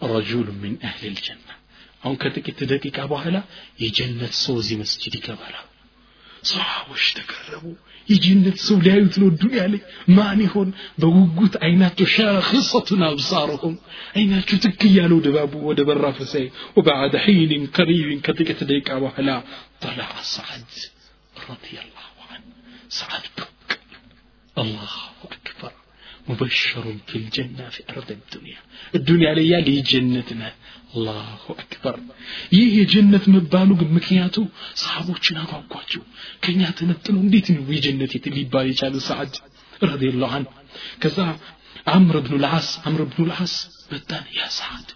رجل 0.00 0.46
من 0.62 0.72
أهل 0.88 1.02
الجنة 1.12 1.52
አሁን 2.04 2.16
ከጥቂት 2.22 2.58
ደቂቃ 2.72 2.98
በኋላ 3.12 3.36
የጀነት 3.82 4.34
ሰው 4.44 4.54
እዚህ 4.60 4.76
መስጅድ 4.82 5.14
ይገባል 5.18 5.56
ሰሃቦች 6.50 7.04
ተቀረቡ 7.18 7.64
የጀነት 8.08 8.58
ሰው 8.66 8.76
ሊያዩት 8.84 9.16
ነው 9.22 9.28
ዱንያ 9.42 9.62
ላይ 9.72 9.80
ማን 10.18 10.38
ይሆን 10.46 10.68
በጉጉት 11.02 11.54
አይናቸው 11.66 12.06
ሻክሰቱን 12.14 13.02
አብሳርሁም 13.10 13.74
አይናቸው 14.18 14.58
ትክ 14.66 14.80
እያለው 14.90 15.18
ድባቡ 15.26 15.52
ወደ 15.70 15.80
በራፉ 15.90 16.28
ሳይ 16.32 16.46
ወበዓደ 16.78 17.14
ሒንን 17.26 17.64
ቀሪብን 17.76 18.22
ከጥቂት 18.28 18.62
ደቂቃ 18.70 18.88
በኋላ 19.04 19.28
ጠላ 19.84 20.00
ሰዓድ 20.34 20.72
ረዲየላሁ 21.48 21.93
ዐን 22.84 22.90
ሰዓድ 22.98 23.26
ብቅ 23.36 23.48
አላሁ 24.56 24.94
አክበር 25.28 25.74
ሙበሸሩን 26.28 26.98
ፊልጀና 27.10 27.58
ፊ 27.74 27.84
አርድ 27.92 28.08
ዱንያ 28.32 28.56
ዱንያ 29.08 29.28
ላይ 29.38 29.46
ያለ 29.52 29.66
የጀነት 29.76 30.28
ነህ 30.40 30.52
አላሁ 30.94 31.44
አክበር 31.56 31.96
ይህ 32.56 32.68
የጀነት 32.78 33.24
መባሉ 33.34 33.70
ግን 33.80 33.90
ምክንያቱ 33.98 34.36
ሰሃቦችን 34.82 35.38
አጓጓቸው 35.44 36.02
ከኛ 36.44 36.60
ተነጥሎ 36.80 37.16
እንዴት 37.24 37.48
ነው 37.56 37.64
የጀነት 37.76 38.14
ሊባል 38.36 38.68
የቻለ 38.70 38.96
ሰዓድ 39.08 39.34
ረዲየላሁ 39.90 40.30
ዐንሁ 40.36 40.52
ከዛ 41.02 41.18
አምር 41.94 42.16
ብኑ 42.24 42.34
ልዓስ 42.44 42.68
አምር 42.88 43.02
ብኑ 43.10 43.22
ልዓስ 43.30 43.54
መጣን 43.92 44.24
ያ 44.38 44.48
ሰዓድ 44.58 44.88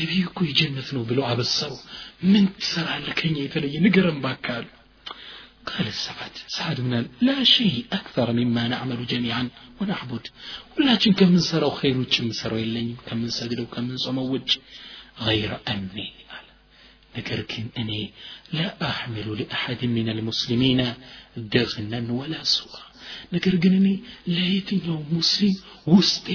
ነቢዩ 0.00 0.24
እኮ 0.28 0.40
የጀነት 0.48 0.88
ነው 0.96 1.02
ብለው 1.08 1.24
አበሰሩ 1.30 1.72
ምን 2.32 2.44
ትሰራለህ 2.60 3.14
ከኛ 3.20 3.36
የተለየ 3.44 3.76
ንገረን 3.86 4.18
ባካሉ 4.24 4.66
قال 5.68 5.92
سعد 5.92 6.34
سعد 6.48 6.80
من 6.80 7.04
لا 7.20 7.44
شيء 7.44 7.84
أكثر 7.92 8.32
مما 8.32 8.68
نعمل 8.68 9.06
جميعا 9.06 9.44
ونعبد 9.80 10.24
ولكن 10.78 11.12
كم 11.12 11.28
من 11.28 11.40
سروا 11.40 11.74
خير 11.80 11.94
وكم 12.00 12.32
سروا 12.32 12.58
إلين 12.58 12.96
كم 13.06 13.16
من 13.16 13.30
سجدوا 13.30 13.66
كم 13.66 13.84
من 13.84 13.96
صموا 13.96 14.30
وجه 14.30 14.60
غير 15.20 15.50
أني 15.68 16.08
قال 16.30 16.46
لكن 17.16 17.66
أني 17.78 18.02
لا 18.52 18.68
أحمل 18.90 19.28
لأحد 19.40 19.80
من 19.84 20.08
المسلمين 20.08 20.80
دغنا 21.36 22.12
ولا 22.12 22.42
سوءا 22.56 22.88
ነገር 23.34 23.54
ግን 23.62 23.72
እኔ 23.80 23.88
ለየትኛው 24.36 24.98
ሙስሊም 25.14 25.54
ውስጤ 25.94 26.26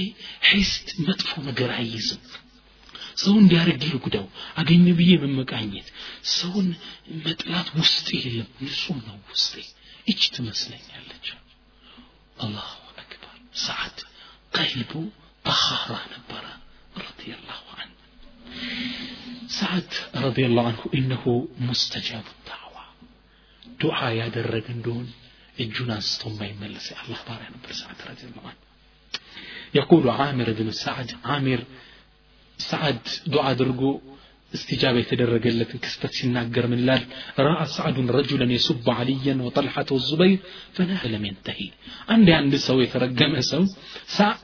ሒስት 0.50 0.88
መጥፎ 1.06 1.30
ነገር 1.48 1.70
አይይዝም 1.78 2.22
ሰው 3.22 3.34
እንዲያደርግ 3.42 3.82
ይርጉዳው 3.88 4.26
አገኘ 4.60 4.86
ብዬ 4.98 5.12
መመቃኘት 5.24 5.88
ሰውን 6.34 6.68
መጥላት 7.26 7.68
ውስጤ 7.78 8.08
የለም 8.24 8.50
ንጹህ 8.64 8.98
ነው 9.08 9.18
ውስጤ 9.32 9.54
እች 10.06 10.22
ትመስለኛለች 10.36 11.26
አላሁ 12.44 12.70
አክበር 13.02 13.36
ሰዓድ 13.64 13.98
ቀልቡ 14.56 14.92
ጠኻራ 15.44 15.92
ነበረ 16.14 16.44
ረዲየላሁ 17.04 17.62
ዐንሁ 17.76 17.90
ሰዓድ 19.56 19.90
ረዲየላሁ 20.24 20.64
ዐንሁ 20.70 20.84
ኢነሁ 20.98 21.24
ሙስተጃቡ 21.68 22.26
ዳዕዋ 22.48 22.76
ዱዓ 23.80 23.98
ያደረገ 24.20 24.66
እንደሆን 24.76 25.08
እጁን 25.64 25.90
አንስቶ 25.96 26.22
የማይመለስ 26.32 26.86
የአላህ 26.92 27.20
ባሪያ 27.28 27.48
ነበር 27.56 27.72
ሰዓድ 27.82 28.00
ረዲየላሁ 28.10 28.44
ዐንሁ 28.50 28.62
يقول 29.74 30.04
عامر 30.10 30.48
بن 30.52 30.68
سعد 30.76 31.08
عامر 31.24 31.60
ሰዓድ 32.69 33.01
ዱዓ 33.33 33.43
አድርጎ 33.53 33.81
استجابة 34.57 34.99
يتدرج 35.03 35.45
لك 35.59 35.71
كستة 35.83 36.09
سناجر 36.19 36.65
من 36.71 36.79
لال 36.87 37.03
رأى 37.47 37.65
سعد 37.77 37.97
رجلا 38.17 38.45
يسب 38.57 38.85
عليا 38.99 39.35
وطلحة 39.45 39.89
والزبير 39.95 40.39
فنهى 40.75 41.07
لم 41.13 41.23
ينتهي 41.29 41.67
عندي 42.13 42.31
عند 42.39 42.53
سوي 42.67 42.85
ترجم 42.93 43.33
سو 43.51 43.61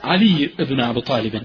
علي 0.10 0.38
ابن 0.64 0.80
أبو 0.90 1.02
طالب 1.12 1.36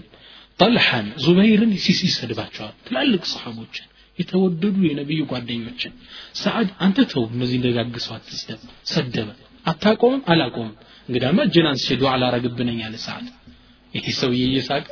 طلحا 0.63 1.01
زبيرا 1.25 1.67
سيسي 1.85 2.09
سدباتشوال 2.19 2.75
ትላልቅ 2.87 3.23
صحابوችን 3.35 3.87
የተወደዱ 4.21 4.77
የነቢዩ 4.91 5.21
ጓደኞችን 5.33 5.93
ሰዓድ 6.43 6.69
አንተ 6.85 6.99
ተው 7.13 7.23
እነዚህ 7.35 7.57
እንደጋግሰው 7.61 8.15
አትስደብ 8.19 8.61
ሰደበ 8.93 9.29
አታቆምም 9.71 10.23
አላቆምም 10.33 10.75
እንግዳማ 11.09 11.39
እጅን 11.49 11.67
አንስቼ 11.73 11.97
ዱዓ 12.03 12.11
አላረግብነኝ 12.17 12.81
አለ 12.89 12.97
ሰዓድ 13.07 13.27
ይህ 13.97 14.07
ሰውዬ 14.21 14.43
እየሳቅ 14.51 14.85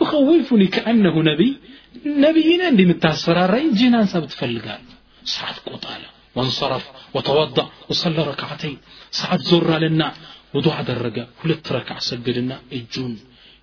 يخوفني 0.00 0.66
كأنه 0.66 1.14
نبي 1.30 1.50
نبينا 2.24 2.64
عندي 2.66 2.84
متاسفراراي 2.90 3.70
جنان 3.78 4.06
سبت 4.06 4.32
فلقال 4.38 4.82
سعد 5.34 5.56
قطالة 5.66 6.08
وانصرف 6.36 6.84
وتوضأ 7.14 7.66
وصلى 7.88 8.22
ركعتين 8.32 8.78
سعد 9.18 9.40
زر 9.50 9.70
لنا 9.84 10.08
وضع 10.54 10.76
درجة 10.90 11.24
ولت 11.40 11.66
ركع 11.72 11.96
سجدنا 12.08 12.56
الجون 12.76 13.12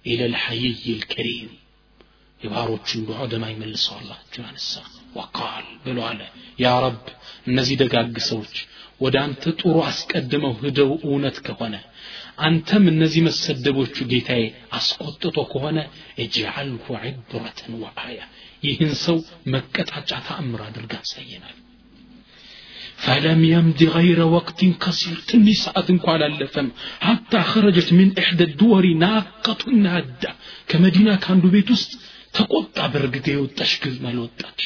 إلى 0.09 0.23
الحيي 0.31 0.85
الكريم 0.99 1.49
የባሮችን 2.41 3.01
ዱዓ 3.07 3.17
ወደ 3.23 3.35
ማይመልሰው 3.41 3.95
አላህ 4.01 4.17
እጁን 4.25 4.45
አነሳ 4.51 4.71
ወቃል 5.17 5.65
ብሎ 5.83 5.97
አለ 6.09 6.21
ያ 6.63 6.69
ረብ 6.83 7.03
እነዚህ 7.49 7.75
ደጋግ 7.81 8.15
ሰዎች 8.29 8.55
ወደ 9.03 9.15
አንተ 9.25 9.43
ጥሩ 9.59 9.75
አስቀድመው 9.89 10.53
ሂደው 10.63 10.89
እውነት 11.07 11.37
ከሆነ 11.45 11.75
አንተም 12.47 12.85
እነዚህ 12.93 13.21
መሰደቦቹ 13.27 13.95
ጌታዬ 14.11 14.43
አስቆጥቶ 14.77 15.37
ከሆነ 15.51 15.77
እጅዓልሁ 16.23 16.85
ዕብረተን 17.01 17.73
ወአያ 17.83 18.19
ይህን 18.67 18.93
ሰው 19.05 19.17
መቀጣጫ 19.55 20.11
ተአምር 20.29 20.63
አድርጋ 20.69 20.93
አሳየናል 21.05 21.57
فلم 23.05 23.41
يمد 23.53 23.81
غير 23.97 24.19
وقت 24.37 24.59
قصير 24.83 25.17
تني 25.29 25.53
ساعة 25.63 25.89
قال 26.05 26.21
اللفم 26.23 26.67
حتى 27.07 27.39
خرجت 27.51 27.89
من 27.99 28.07
إحدى 28.21 28.43
الدور 28.49 28.83
ناقة 29.05 29.61
نادة 29.85 30.31
كمدينة 30.69 31.15
كان 31.15 31.39
بيت 31.53 31.69
وسط 31.71 31.91
تقطع 32.37 32.85
برقدي 32.93 33.35
وتشكل 33.41 33.93
مال 34.03 34.17
وتاج 34.23 34.59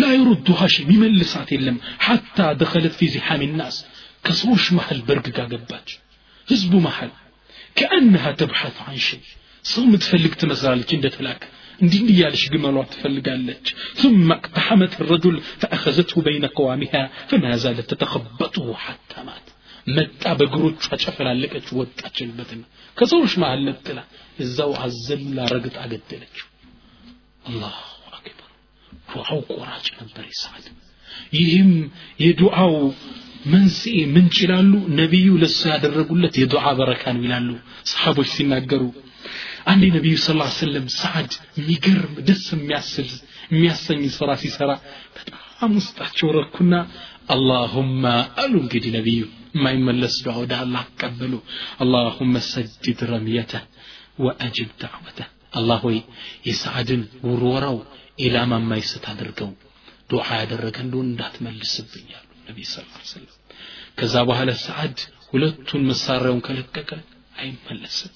لا 0.00 0.10
يردها 0.18 0.66
شيء 0.74 0.84
بملسات 0.90 1.50
اللم 1.58 1.76
حتى 2.06 2.46
دخلت 2.62 2.92
في 2.98 3.06
زحام 3.14 3.42
الناس 3.48 3.76
كسوش 4.24 4.64
محل 4.76 5.00
برققا 5.08 5.44
قباج 5.52 5.88
ህዝቡ 6.48 6.72
መሃል 6.86 7.12
ከአንሃ 7.78 8.24
ተብሐት 8.40 8.78
አን 8.86 8.98
ሸይ 9.08 9.22
ሰው 9.64 9.82
የምትፈልግ 9.88 10.32
ትመስላለች 10.40 10.90
እንደ 10.96 11.06
ተላክ 11.16 11.42
እንዲህ 11.84 12.02
እያለች 12.12 12.42
ግመሏ 12.52 12.76
ትፈልጋለች 12.92 13.66
ثم 14.00 14.28
اقتحمت 14.38 14.92
الرجل 15.02 15.34
فأخذته 15.60 16.16
بين 16.28 16.44
قوامها 16.58 17.02
فما 17.30 17.52
زالت 17.62 17.86
تتخبطه 17.92 18.66
حتى 18.84 19.18
مات 19.28 19.46
መጣ 19.96 20.22
በእግሮቿ 20.38 20.82
ጨፈላለቀች 21.04 21.66
ወጣችልበትና 21.78 22.62
ከሰዎች 22.96 23.32
መሃል 23.42 23.60
ነጥላ 23.68 23.98
እዛው 24.44 24.72
አዘላ 24.84 25.38
ረግጣ 25.54 25.76
ገደለችው 25.92 26.46
አላሁ 27.48 27.78
አክበር 28.16 28.50
ዱዓው 29.12 29.40
ቆራጭ 29.52 29.86
ነበር 30.00 30.24
ይስሐቅ 30.32 30.66
ይህም 31.38 31.72
የዱዓው 32.24 32.74
መንስኤ 33.45 33.97
ምንጭ 34.13 34.35
ይላሉ። 34.43 34.71
ነቢዩ 34.99 35.27
ለሱ 35.41 35.59
ያደረጉለት 35.71 36.35
የዱዓ 36.41 36.65
በረካ 36.79 37.03
ነው 37.15 37.23
ይላሉ። 37.25 37.49
ሰሓቦች 37.91 38.29
ሲናገሩ 38.35 38.83
አንድ 39.71 39.83
ነቢዩ 39.95 40.15
ስ 40.19 40.29
ሰለም 40.57 40.87
ሰዓድ 40.97 41.29
የሚገርም 41.59 42.13
ደስ 42.27 42.43
የሚያስል 42.55 43.07
የሚያሰኝ 43.47 44.01
ስራ 44.17 44.29
ሲሰራ 44.41 44.71
በጣም 45.17 45.71
ውስጣቸው 45.79 46.27
ረኩና 46.37 46.73
አላሁማ 47.35 48.03
አሉ 48.41 48.53
እንግዲህ 48.63 48.91
ነቢዩ 48.97 49.21
የማይመለስ 49.55 50.15
ዱዓ 50.25 50.35
ወደ 50.41 50.53
አላህ 50.63 50.83
አቀበሉ 50.85 51.33
አላሁመ 51.83 52.41
ሰድድ 52.49 52.99
ረምየተ 53.11 53.53
ወአጅብ 54.25 54.69
ዳዕወተ 54.81 55.19
አላህ 55.59 55.79
ሆይ 55.85 55.97
የሰዓድን 56.49 57.03
ውርወራው 57.27 57.77
ኢላማ 58.25 58.59
የማይስት 58.61 59.05
አድርገው 59.13 59.51
ዱዓ 60.11 60.27
ያደረገ 60.41 60.77
እንደሆን 60.85 61.09
እንዳትመልስብኝ 61.11 62.07
አሉ 62.17 62.24
ነቢ 62.48 62.58
ስ 62.70 62.82
ሰለም 63.12 63.34
ከዛ 63.98 64.14
በኋላ 64.28 64.50
ሰዓድ 64.66 64.98
ሁለቱን 65.30 65.82
መሳሪያውን 65.90 66.40
ከለቀቀ 66.46 66.90
አይመለስም 67.42 68.14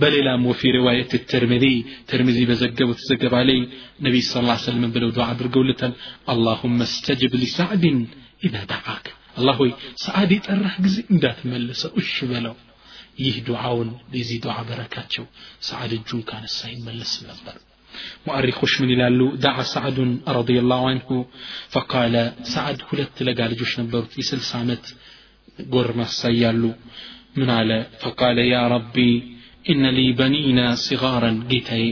በሌላም 0.00 0.42
ወፊ 0.50 0.70
ሪዋየት 0.76 1.12
ትርሚዚ 1.32 1.64
ትርሚዚ 2.10 2.38
በዘገቡት 2.50 3.00
ዘገባ 3.08 3.34
ላይ 3.48 3.58
ነቢ 4.06 4.16
ስ 4.28 4.42
ላ 4.46 4.54
ሰለም 4.64 4.92
ብለው 4.94 5.10
ዱዓ 5.16 5.26
አድርገውለታል 5.32 5.92
አላሁመ 6.34 6.78
እስተጅብ 6.88 7.34
ሊሳዕድን 7.42 7.98
ኢዛ 8.46 8.54
ደዓክ 8.72 9.06
አላህ 9.38 9.56
ሆይ 9.62 9.70
ሰዓድ 10.04 10.30
የጠራህ 10.36 10.74
ጊዜ 10.86 10.96
እንዳትመልሰው 11.14 11.92
እሽ 12.02 12.14
በለው 12.32 12.56
ይህ 13.22 13.36
ዱዓውን 13.48 13.90
የዚህ 14.16 14.38
ዱዓ 14.44 14.56
በረካቸው 14.68 15.24
ሰዓድ 15.68 15.92
እጁን 15.98 16.22
ካነሳ 16.30 16.60
ይመለስም 16.74 17.24
ነበር 17.32 17.56
ሙአሪኮች 18.26 18.72
ምን 18.82 18.90
ይላሉ 18.94 19.20
ዳዓ 19.44 19.58
ሰዓዱን 19.72 20.10
ረዲየላሁ 20.36 20.82
አንሁ 20.90 21.08
ፈቃለ 21.74 22.14
ሰዓድ 22.52 22.80
ሁለት 22.88 23.16
ለጋ 23.28 23.40
ልጆች 23.52 23.72
ነበሩት 23.80 24.12
የስልሳ 24.20 24.50
ዓመት 24.62 24.84
ጎርማሳ 25.74 26.20
እያሉ 26.34 26.62
ምን 27.38 27.50
አለ 27.58 27.70
ፈቃለ 28.02 28.38
ያ 28.52 28.58
ረቢ 28.74 28.96
ኢነ 29.64 29.84
ሊ 29.96 30.02
በኒና 30.18 30.60
ሲጋረን 30.84 31.36
ጌታዬ 31.50 31.84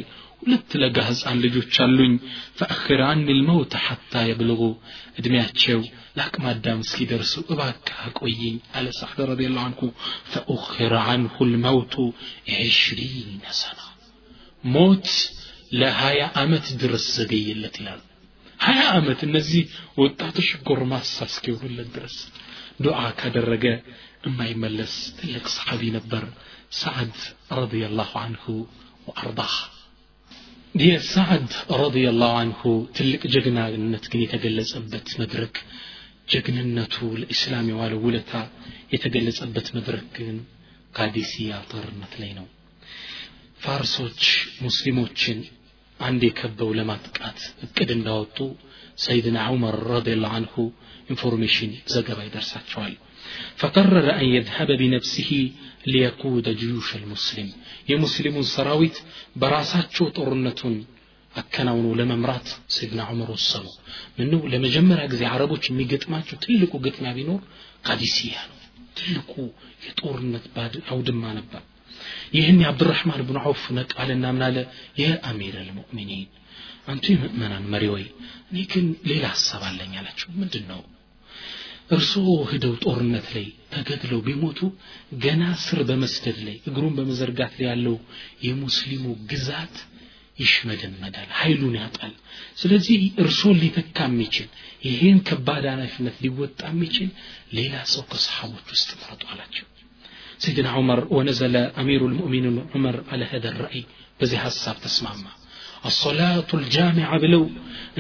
ሁለት 0.43 0.71
ለጋ 0.83 0.99
ህፃን 1.09 1.39
ልጆች 1.45 1.75
አሉኝ 1.85 2.13
ፈአኽር 2.59 3.01
አኒ 3.09 3.27
ልመውት 3.39 3.73
ሐታ 3.87 4.23
የብልጉ 4.29 4.63
እድሜያቸው 5.21 5.81
ለአቅመ 6.17 6.45
አዳም 6.53 6.81
እስኪደርሱ 6.85 7.35
እባክህ 7.53 7.99
አቆየኝ 8.07 8.57
አለ 8.79 8.87
ሳዕድ 8.99 9.21
ረዲየላሁ 9.31 9.65
አንሁ 9.69 9.83
ፈኡኽር 10.33 10.95
አንሁ 11.07 11.37
ልመውቱ 11.53 11.95
ዒሽሪነ 12.55 13.45
ሰና 13.61 13.81
ሞት 14.65 15.07
ለሀያ 15.81 16.21
ዓመት 16.43 16.67
ድረስ 16.83 17.05
ዘገየለት 17.17 17.75
ይላሉ 17.81 18.01
ሀያ 18.61 18.81
ዓመት 18.99 19.21
እነዚህ 19.29 19.63
ወጣቶች 20.03 20.49
ጎርማሳ 20.69 21.17
እስኪሆኑለት 21.31 21.91
ድረስ 21.97 22.17
ዱዓ 22.85 23.01
ካደረገ 23.21 23.65
የማይመለስ 24.27 24.95
ትልቅ 25.19 25.45
ሰሓቢ 25.57 25.83
ነበር 25.97 26.25
ሰዓድ 26.81 27.15
ረዲየላሁ 27.61 28.11
አንሁ 28.25 28.45
ወአርዳህ 29.09 29.55
የሰዓድ 30.83 31.49
ረዲየላሁ 31.83 32.35
አንሁ 32.43 32.61
ትልቅ 32.99 33.23
ጀግናነት 33.35 34.05
ግን 34.13 34.21
የተገለጸበት 34.25 35.09
መድረክ 35.23 35.57
ጀግንነቱ 36.33 36.97
ለኢስላም 37.21 37.69
የዋለው 37.71 38.01
ውለታ 38.07 38.33
የተገለጸበት 38.95 39.69
መድረክ 39.77 40.07
ግን 40.19 40.37
ካዲሲያ 40.95 41.59
ጦርነት 41.73 42.13
ላይ 42.21 42.31
ነው 42.39 42.47
ፋርሶች 43.65 44.23
ሙስሊሞችን 44.67 45.39
አንድ 46.01 46.23
የከበው 46.29 46.71
ለማጥቃት 46.79 47.39
እቅድ 47.67 47.91
እንዳወጡ 47.97 48.39
ሰይድና 49.05 49.39
ዑመር 49.53 49.77
ረዲየላሁ 49.93 50.33
አንሁ 50.41 50.55
ኢንፎርሜሽን 51.13 51.73
ዘገባ 51.95 52.19
ይደርሳቸዋል 52.29 52.95
فقرر 53.61 54.07
أن 54.21 54.27
يذهب 54.37 54.69
بنفسه 54.81 55.31
ليقود 55.93 56.47
جيوش 56.61 56.89
المسلم 57.01 57.49
የሙስሊሙን 57.91 58.47
ሰራዊት 58.55 58.97
በራሳቸው 59.41 60.07
ጦርነቱን 60.19 60.75
አከናውኖ 61.35 61.87
ለመምራት 62.01 62.47
ሰይድና 62.77 63.01
ዑመር 63.11 63.29
ወሰኑ 63.37 63.67
ምነው 64.19 64.41
ለመጀመሪያ 64.53 65.05
ጊዜ 65.13 65.23
አረቦች 65.33 65.65
የሚገጥማቸው 65.71 66.37
ትልቁ 66.45 66.73
ግጥሚያ 66.87 67.13
ቢኖር 67.19 67.41
ካዲሲያ 67.87 68.35
ነው 68.51 68.57
ትልቁ 69.01 69.33
የጦርነት 69.87 70.47
አውድማ 70.95 71.23
ነበር 71.39 71.63
ይህን 72.36 72.58
የአብዱራህማን 72.62 73.22
ብን 73.28 73.38
ዐውፍ 73.42 73.64
ነቃልና 73.78 74.26
ምን 74.36 74.44
አለ 74.48 74.58
የአሚር 75.02 75.56
አልሙእሚኒን። 75.62 76.30
አንቱ 76.88 77.06
የምእመናን 77.14 77.64
መሪ 77.74 77.86
ወይ 77.94 78.06
እኔ 78.50 78.58
ግን 78.72 78.88
ሌላ 79.10 79.26
ሀሳብ 79.34 79.62
አለኝ 79.70 79.94
አላቸው። 80.00 80.30
ምንድን 80.40 80.66
ነው 80.72 80.82
እርስዎ 81.92 82.28
ሂደው 82.52 82.74
ጦርነት 82.84 83.28
ላይ 83.36 83.46
ተገድለው 83.74 84.20
ቢሞቱ 84.28 84.60
ገና 85.24 85.44
ስር 85.64 85.80
በመስደድ 85.90 86.38
ላይ 86.48 86.56
እግሩን 86.70 86.96
በመዘርጋት 86.98 87.54
ላይ 87.58 87.68
ያለው 87.70 87.96
የሙስሊሙ 88.46 89.04
ግዛት 89.32 89.76
ይሽመደመዳል 90.40 91.30
ኃይሉን 91.40 91.76
ያጣል። 91.80 92.14
ስለዚህ 92.62 92.96
እርሶን 93.24 93.60
ሊተካ 93.62 93.98
የሚችል 94.10 94.48
ይሄን 94.84 95.20
ከባድ 95.28 95.66
ኃላፊነት 95.74 96.18
ሊወጣ 96.26 96.62
የሚችል 96.72 97.10
ሌላ 97.58 97.76
ሰው 97.94 98.04
ከሰሓቦች 98.12 98.68
ውስጥ 98.76 98.90
መረጡ 99.02 99.24
አላቸው 99.34 99.68
سيدنا 100.45 100.71
عمر 100.77 101.01
ونزل 101.17 101.55
أمير 101.83 102.01
المؤمنين 102.11 102.57
عمر 102.75 102.95
على 103.13 103.25
هذا 103.33 103.49
الرأي 103.53 103.83
بزي 104.21 104.37
حساب 104.45 104.77
تسمع 104.85 105.13
الصلاة 105.91 106.51
الجامعة 106.61 107.17
بلو 107.25 107.43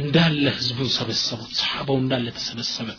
اندال 0.00 0.50
حزب 0.56 0.78
سبسبت 0.98 1.50
صحابة 1.62 1.92
اندال 2.02 2.24
تسبسبت 2.38 2.98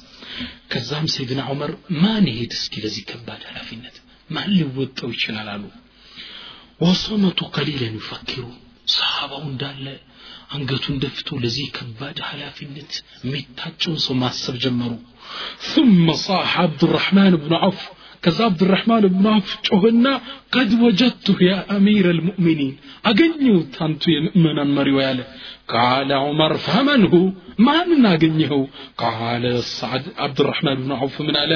كزام 0.72 1.06
سيدنا 1.16 1.44
عمر 1.50 1.70
ما 2.04 2.14
نهيت 2.26 2.52
اسكي 2.58 2.80
لزي 2.86 3.02
كباد 3.10 3.42
ኃላፊነት 3.50 3.96
ማን 4.36 4.50
ሊወጣው 4.58 5.10
ይችላል 5.16 5.48
አሉ 5.56 5.64
ወሰመቱ 6.84 7.40
ቀሊለን 7.56 7.96
ይፈክሩ 8.00 8.44
ሰሃባው 8.96 9.44
እንዳለ 9.52 9.86
አንገቱን 10.56 10.96
ደፍቶ 11.04 11.30
ለዚህ 11.44 11.68
ከባድ 11.78 12.18
ኃላፊነት 12.30 12.92
የሚታጨውን 13.26 14.00
ሰው 14.06 14.16
ማሰብ 14.24 14.56
ጀመሩ 14.66 14.94
ثم 15.74 16.06
صاح 16.28 16.50
عبد 16.66 16.82
الرحمن 16.88 17.34
بن 17.44 17.52
عوف 17.64 17.82
ከዛ 18.24 18.40
አብዱራህማን 18.50 19.06
ብን 19.14 19.28
አፍ 19.32 19.48
ጮህና 19.68 20.08
ቀድ 20.56 20.72
ወጀድቱህ 20.84 21.40
ያ 21.48 21.54
አሚር 21.76 22.08
አልሙእሚኒን 22.12 22.74
አገኘሁት 23.10 23.76
አንቱ 23.86 24.04
የምእመናን 24.16 24.74
መሪው 24.78 25.00
ያለ 25.06 25.22
ቃለ 25.74 26.12
ዑመር 26.26 26.54
ፈመንሁ 26.66 27.14
ማንን 27.68 28.06
አገኘኸው 28.12 28.64
ቃለ 29.04 29.46
ሰዓድ 29.72 30.06
አብዱራህማን 30.26 30.80
ብን 30.84 30.94
አውፍ 30.98 31.18
ምን 31.28 31.38
አለ 31.44 31.54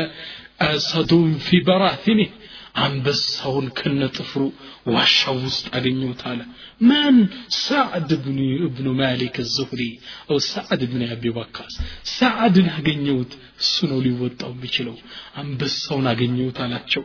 አሰዱን 0.68 1.30
ፊ 1.46 1.60
በራቲኒህ 1.68 2.30
አንበሳውን 2.75 3.67
ከነጥፍሩ 3.79 4.43
ዋሻው 4.89 5.37
ውስጥ 5.45 5.65
አገኘሁት 5.77 6.21
አለ። 6.31 6.41
ማን? 6.81 7.17
ሳዕድ 7.59 8.11
ብኑ 8.25 8.39
እብኑ 8.67 8.87
ማሊክ 9.01 9.37
ዙሁሪ 9.55 9.83
ው 10.29 10.39
ሳዕድ 10.47 10.83
ብን 10.91 11.03
አቢ 11.09 11.25
ወቃስ 11.39 11.75
ሳዕድን 12.13 12.69
አገኘሁት 12.77 13.33
እሱ 13.63 13.77
ነው 13.91 13.99
ሊወጣው 14.07 14.53
የሚችለው። 14.57 14.97
አንበሳውን 15.43 16.09
አገኘሁት 16.13 16.59
አላቸው። 16.65 17.05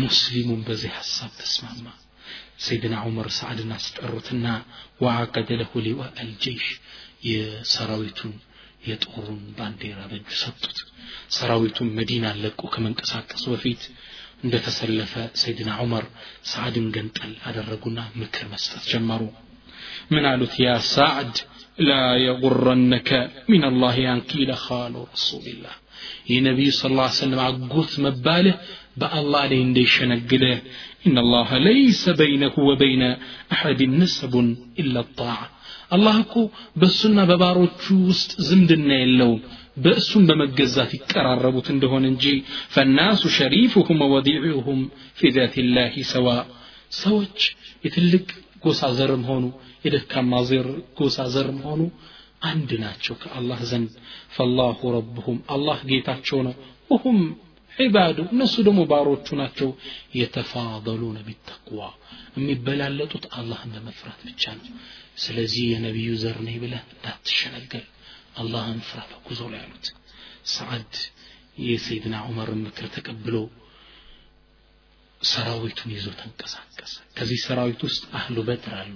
ሙስሊሙን 0.00 0.60
በዚህ 0.66 0.92
ሀሳብ 0.98 1.32
ተስማማ። 1.40 1.86
ሰይድና 2.60 2.94
ዑመር 3.04 3.28
ሳዕድን 3.36 3.70
አስጠሩትና 3.76 4.46
ወአቀደ 5.02 5.48
ለሁ 5.60 5.72
ሊዋ 5.84 6.00
አልጀይሽ 6.20 6.66
የሰራዊቱን 7.30 8.32
የጦሩን 8.88 9.40
ባንዲራ 9.56 10.00
በእጁ 10.10 10.28
ሰጡት። 10.42 10.78
ሰራዊቱን 11.36 11.88
መዲና 11.96 12.26
ለቆ 12.42 12.60
ከመንቀሳቀሱ 12.74 13.44
በፊት 13.52 13.82
እንደተሰለፈ 14.45 15.13
ሰይድና 15.41 15.71
ዑመር 15.83 16.05
ሳዕድን 16.51 16.87
ገንጠል 16.95 17.33
አደረጉና 17.49 17.99
ምክር 18.21 18.45
መስጠት 18.53 18.83
ጀመሩ 18.93 19.21
ምን 20.13 20.25
አሉት 20.31 20.55
ያ 20.65 20.71
ሳዕድ 20.93 21.35
ላ 21.87 21.93
የጉረነከ 22.25 23.09
ሚን 23.51 23.63
አላህ 23.71 23.95
አንኪለ 24.13 24.51
ኻሉ 24.65 24.95
ረሱልላህ 25.13 25.75
የነቢዩ 26.33 26.71
ስ 26.79 26.91
ላ 26.97 27.05
ሰለም 27.21 27.41
አጎት 27.47 27.93
መባልህ 28.05 28.57
በአላህ 29.01 29.43
ላይ 29.51 29.61
እንዳይሸነግልህ 29.67 30.59
إن 31.07 31.17
الله 31.25 31.49
ليس 31.69 32.03
بينه 32.21 32.55
وبين 32.69 33.03
أحد 33.55 33.79
نسب 33.99 34.33
إلا 34.81 34.99
الطاعة 35.05 35.47
الله 35.95 36.15
እኮ 36.25 36.35
በእሱና 36.81 37.17
በባሮቹ 37.29 37.81
ውስጥ 38.09 38.31
ዝምድና 38.47 38.89
የለውም 39.01 39.41
بأسهم 39.84 40.22
بمجزات 40.28 40.92
كرار 41.10 41.38
ربوت 41.46 41.66
اندهون 41.70 42.04
انجي 42.10 42.36
فالناس 42.74 43.20
شريفهم 43.40 43.98
وديعهم 44.12 44.78
في 45.18 45.26
ذات 45.36 45.58
الله 45.64 45.94
سواء. 46.02 46.46
سوج 47.02 47.38
يتلك 47.84 48.28
قوسا 48.62 48.88
زرم 48.98 49.22
هونو 49.28 49.50
إذا 49.86 49.98
كان 50.10 50.24
مازر 50.24 50.66
قوسا 50.96 51.24
زرم 51.34 51.58
هونو 51.66 51.86
عندنا 52.42 52.88
تشوك 53.00 53.22
الله 53.38 53.58
زن. 53.70 53.84
فالله 54.34 54.78
ربهم 54.98 55.36
الله 55.54 55.78
جيتا 55.90 56.14
وهم 56.90 57.18
عباده 57.80 58.26
نسود 58.32 58.68
مبارو 58.68 59.14
تشوناتشو 59.24 59.70
يتفاضلون 60.20 61.16
بالتقوى. 61.26 61.90
أمي 62.38 62.54
بلالتوت 62.66 63.24
الله 63.38 63.60
بمفرات 63.72 64.20
بجان 64.26 64.58
سلزي 65.24 65.70
نبي 65.84 66.06
زرني 66.22 66.58
بلا 66.62 66.80
لا 67.04 67.12
تشنقل 67.24 67.84
አላህን 68.34 68.80
ፍራ 68.88 69.00
በጉዞ 69.10 69.40
ላይ 69.52 69.60
አሉት። 69.64 69.86
ሰዓድ 70.52 70.92
የሰይድና 71.64 72.16
ዑመርን 72.26 72.60
ምክር 72.66 72.86
ተቀብሎ 72.94 73.36
ሰራዊቱን 75.20 75.90
ይዞ 75.94 76.06
ተንቀሳቀሰ። 76.20 76.94
ከዚህ 77.16 77.38
ሰራዊት 77.46 77.80
ውስጥ 77.86 78.02
አህሉ 78.18 78.36
በድር 78.48 78.74
አሉ። 78.78 78.94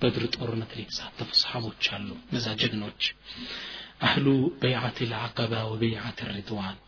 በድር 0.00 0.24
ጦርነት 0.34 0.70
ላይ 0.76 0.82
የተሳተፉ 0.84 1.30
ሰሓቦች 1.42 1.84
አሉ። 1.96 2.08
እነዛ 2.28 2.46
ጀግኖች 2.62 3.02
አህሉ 4.06 4.26
በይዓት 4.60 4.98
ልዓቀባ 5.10 5.54
ወበይዓት 5.70 6.18
ሪድዋን 6.30 6.78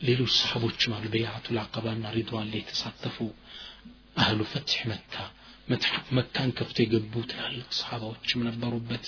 ሌሎች 0.00 0.32
ሰሓቦችም 0.40 0.92
አሉ። 0.96 1.04
በይዓቱ 1.14 1.46
ልዓቀባና 1.56 2.04
ሪድዋን 2.16 2.48
ላይ 2.52 2.60
የተሳተፉ 2.62 3.16
አህሉ 4.22 4.40
ፈትሕ 4.52 4.80
መካ 4.92 5.14
መካን 6.16 6.50
ከፍቶ 6.58 6.78
የገቡ 6.82 7.14
ትላልቅ 7.30 7.68
ሰሓባዎችም 7.78 8.40
ነበሩበት 8.48 9.04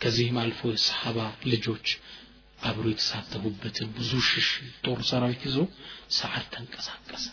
ከዚህም 0.00 0.36
አልፎ 0.42 0.60
የሰሓባ 0.72 1.18
ልጆች 1.52 1.86
አብሮ 2.60 2.84
የተሳተፉበትን 2.92 3.88
ብዙ 3.96 4.10
ሽሽ 4.28 4.48
ጦር 4.84 5.00
ሰራዊት 5.08 5.42
ይዞ 5.48 5.56
ሰዓድ 6.16 6.46
ተንቀሳቀሰ። 6.54 7.24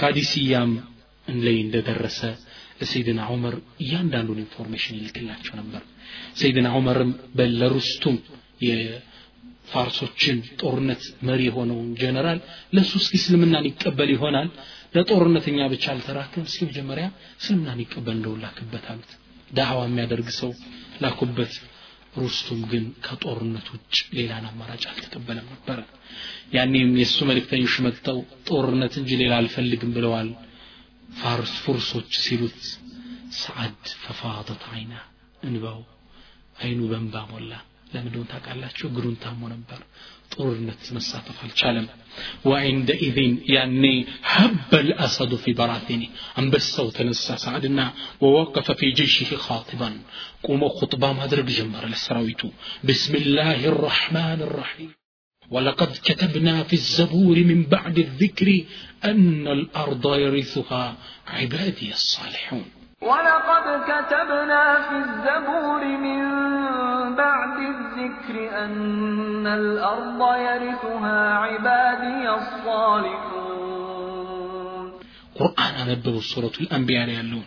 ካዲስያም 0.00 0.72
ላይ 1.38 1.56
እንደደረሰ 1.64 2.20
ለሰይድና 2.80 3.20
ዑመር 3.32 3.54
እያንዳንዱን 3.82 4.40
ኢንፎርሜሽን 4.42 4.96
ይልክላቸው 4.98 5.54
ነበር። 5.60 5.82
ሰይድና 6.40 6.68
ዑመርም 6.76 7.10
በለሩስቱም 7.38 8.16
የፋርሶችን 8.66 10.38
ጦርነት 10.60 11.02
መሪ 11.28 11.40
የሆነውን 11.48 11.88
ጀነራል 12.00 12.38
ለእሱ 12.76 12.92
እስኪ 13.00 13.14
እስልምናን 13.20 13.68
ይቀበል 13.70 14.10
ይሆናል 14.14 14.48
ለጦርነተኛ 14.96 15.58
ብቻ 15.72 15.84
አልተራክም 15.94 16.44
እስኪ 16.48 16.60
መጀመሪያ 16.68 17.06
እስልምናን 17.40 17.80
ይቀበል 17.84 18.16
እንደው 18.18 18.34
ላክበት 18.44 18.84
አሉት። 18.92 19.10
ዳዕዋ 19.50 19.80
የሚያደርግ 19.88 20.28
ሰው 20.40 20.52
ላኩበት 21.02 21.54
ሩስቱም 22.16 22.60
ግን 22.70 22.84
ከጦርነት 23.06 23.66
ውጭ 23.74 23.96
ሌላን 24.16 24.44
አማራጭ 24.50 24.82
አልተቀበለም 24.90 25.46
ነበረ 25.52 25.78
ያኔም 26.54 26.90
የእሱ 27.00 27.18
መልእክተኞች 27.30 27.74
መጥተው 27.86 28.18
ጦርነት 28.48 28.94
እንጂ 29.00 29.10
ሌላ 29.22 29.32
አልፈልግም 29.40 29.92
ብለዋል። 29.96 30.30
ፋርስ 31.18 31.54
ፉርሶች 31.64 32.10
ሲሉት 32.24 32.60
ሰዓድ 33.40 33.76
ፈፋደት 34.04 34.62
አይና 34.72 34.94
እንባው 35.42 35.80
አይኑ 36.60 36.80
በንባ 36.90 37.16
ሞላ። 37.32 37.52
ለምንድን 37.92 38.24
ታውቃላችሁ? 38.30 38.84
እግሩን 38.90 39.16
ታሞ 39.22 39.40
ነበር 39.52 39.80
ጦርነት 40.35 40.83
መሳተፍ 40.97 41.37
አልቻለም 41.45 41.87
ወዕንደ 42.49 42.89
ኢዝን 43.07 43.33
ያኔ 43.55 43.83
ሀበ 44.33 44.71
ልአሰዱ 44.87 45.33
ፊ 45.43 45.53
በራቲኒ 45.59 46.03
አንበሳው 46.41 46.87
ተነሳ 46.97 47.35
ሰዓድና 47.43 47.79
ወወቀፈ 48.23 48.67
ፊ 48.79 48.91
ጀይሽህ 48.99 49.31
ኻጢባን 49.47 49.95
ቁሞ 50.47 50.61
ኹጥባ 50.79 51.03
ማድረግ 51.19 51.47
ጀመረ 51.59 51.85
ለሰራዊቱ 51.93 52.41
ብስምላህ 52.89 53.61
الرحمن 53.73 54.39
الرحيم 54.49 54.89
ولقد 55.51 55.91
كتبنا 56.07 56.55
في 56.69 56.75
الزبور 56.81 57.37
من 57.51 57.59
بعد 57.75 57.95
الذكر 57.99 58.47
أن 59.05 59.47
الأرض 59.57 60.05
يرثها 60.25 60.83
عبادي 61.37 61.89
الصالحون 61.99 62.65
ولقد 63.06 63.66
كتبنا 63.86 64.74
في 64.88 64.96
الزبور 64.96 65.84
من 65.84 66.22
بعد 67.14 67.58
الذكر 67.58 68.64
أن 68.64 69.46
الأرض 69.46 70.20
يرثها 70.36 71.38
عبادي 71.38 72.30
الصالحون. 72.30 73.45
ቁርአን 75.36 75.74
አነበቡ 75.82 76.14
ሱረቱ 76.28 76.56
አንቢያ 76.76 77.00
ላይ 77.08 77.16
ያለውን 77.18 77.46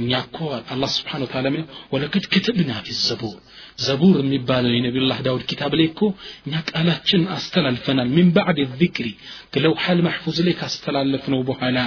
እኛ 0.00 0.10
እኮ 0.26 0.38
አላህ 0.74 0.90
ስብሓን 0.96 1.22
ታላ 1.32 1.46
ምን 1.54 1.64
ወለቅድ 1.92 2.24
ክትብና 2.32 2.72
ፊ 2.86 2.96
ዘቡር 3.00 3.36
ዘቡር 3.84 4.16
የሚባለው 4.22 4.72
የነቢዩላህ 4.74 5.18
ዳውድ 5.26 5.44
ኪታብ 5.50 5.74
ላይ 5.78 5.86
እኮ 5.90 6.00
እኛ 6.46 6.54
ቃላችን 6.70 7.22
አስተላልፈናል 7.36 8.08
ምን 8.16 8.28
ባዕድ 8.36 8.60
ዚክሪ 8.80 9.08
ከለውሓል 9.54 10.00
ማሕፉዝ 10.06 10.38
ላይ 10.48 10.56
ካስተላለፍነው 10.60 11.42
በኋላ 11.50 11.78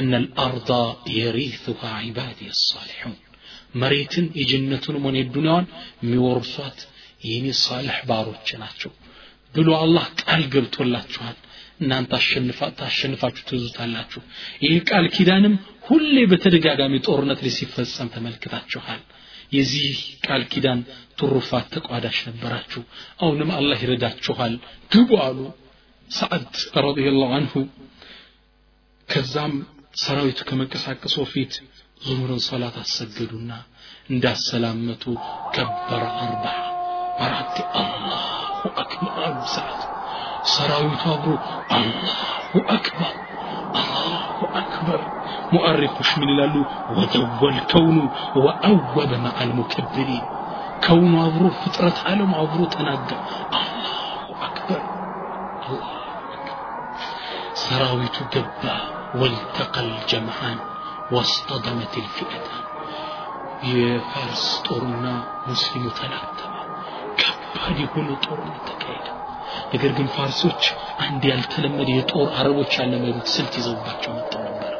እነ 0.00 0.12
ልአርض 0.24 0.70
የሪثሃ 1.18 1.82
ዒባድ 2.06 2.40
ሳሊሑን 2.64 3.16
መሬትን 3.82 4.26
የጀነቱንም 4.40 5.04
ሆነ 5.06 5.16
የዱንያዋን 5.20 5.66
የሚወርሷት 6.02 6.78
የኔ 7.28 7.46
ሳልሕ 7.62 7.98
ባሮች 8.08 8.48
ናቸው 8.62 8.92
ብሎ 9.54 9.68
አላህ 9.82 10.06
ቃል 10.22 10.42
ገብቶላችኋል 10.54 11.36
እናንተ 11.80 12.12
ታሸንፋችሁ 12.78 13.42
ትይዙታላችሁ 13.48 14.20
ይህ 14.64 14.76
ቃል 14.88 15.06
ኪዳንም 15.16 15.54
ሁሌ 15.88 16.16
በተደጋጋሚ 16.30 16.94
ጦርነት 17.06 17.40
ላይ 17.44 17.52
ሲፈጸም 17.56 18.08
ተመልክታችኋል። 18.14 19.00
የዚህ 19.52 19.90
ቃል 20.26 20.42
ኪዳን 20.52 20.80
ትሩፋት 21.18 21.66
ተቋዳሽ 21.74 22.18
ነበራችሁ። 22.28 22.82
አሁንም 23.22 23.50
አላህ 23.58 23.78
ይረዳችኋል። 23.84 24.54
ግቡ 24.92 25.10
አሉ 25.26 25.38
ሰዓድ 26.10 26.44
ረዲየላሁ 26.86 27.30
አንሁ። 27.38 27.54
ከዛም 29.08 29.54
ሰራዊቱ 30.02 30.40
ከመንቀሳቀሱ 30.48 31.16
በፊት 31.22 31.52
ዙሁርን 32.02 32.40
ሰላት 32.46 32.76
አሰገዱና 32.82 33.52
እንዳሰላመቱ 34.10 35.04
ከበረ 35.54 36.02
አርባ 36.24 36.44
አራት 37.24 37.56
አላሁ 37.80 38.20
አክበር 38.82 39.16
አሉ 39.26 39.38
ሰዓት 39.54 39.80
ሰራዊቱ 40.53 41.03
አብሮ 41.15 41.31
አላሁ 41.77 42.19
አክበር 42.75 43.13
አላሁ 43.81 44.39
አክበር 44.61 45.01
ሙአሪኮች 45.53 46.09
ምን 46.19 46.29
ይላሉ 46.33 46.55
ወጀወል 46.97 47.57
ከውኑ 47.71 47.97
ወአወበ 48.45 49.11
መዓል 49.25 49.51
ሙከብሪን 49.59 50.25
ከውኑ 50.85 51.13
አብሮ 51.27 51.45
ፍጥረት 51.61 51.97
ዓለም 52.11 52.31
አብሮ 52.41 52.61
ተናጋ 52.75 53.09
አላሁ 53.59 53.97
አክበር 54.47 54.81
አላሁ 55.67 55.89
አክበር 56.35 56.59
ሰራዊቱ 57.63 58.17
ገባ 58.35 58.63
ወልተቀል 59.21 59.91
ጀምዓን 60.11 60.59
واصطدمت 61.13 61.93
الفئتان 62.03 62.61
የፋርስ 63.71 64.45
ጦርና 64.67 65.05
ሙስሊሙ 65.47 65.85
ተላተመ 65.97 66.53
ከባድ 67.19 67.77
የሆነ 67.83 68.07
ጦርነት 68.25 68.63
ተካሄደ 68.69 69.07
ነገር 69.72 69.92
ግን 69.98 70.08
ፋርሶች 70.14 70.62
አንድ 71.04 71.22
ያልተለመደ 71.30 71.88
የጦር 71.94 72.28
አረቦች 72.38 72.72
ያለመዱት 72.80 73.28
ስልት 73.34 73.54
ይዘውባቸው 73.60 74.12
መጥተው 74.16 74.42
ነበር። 74.48 74.72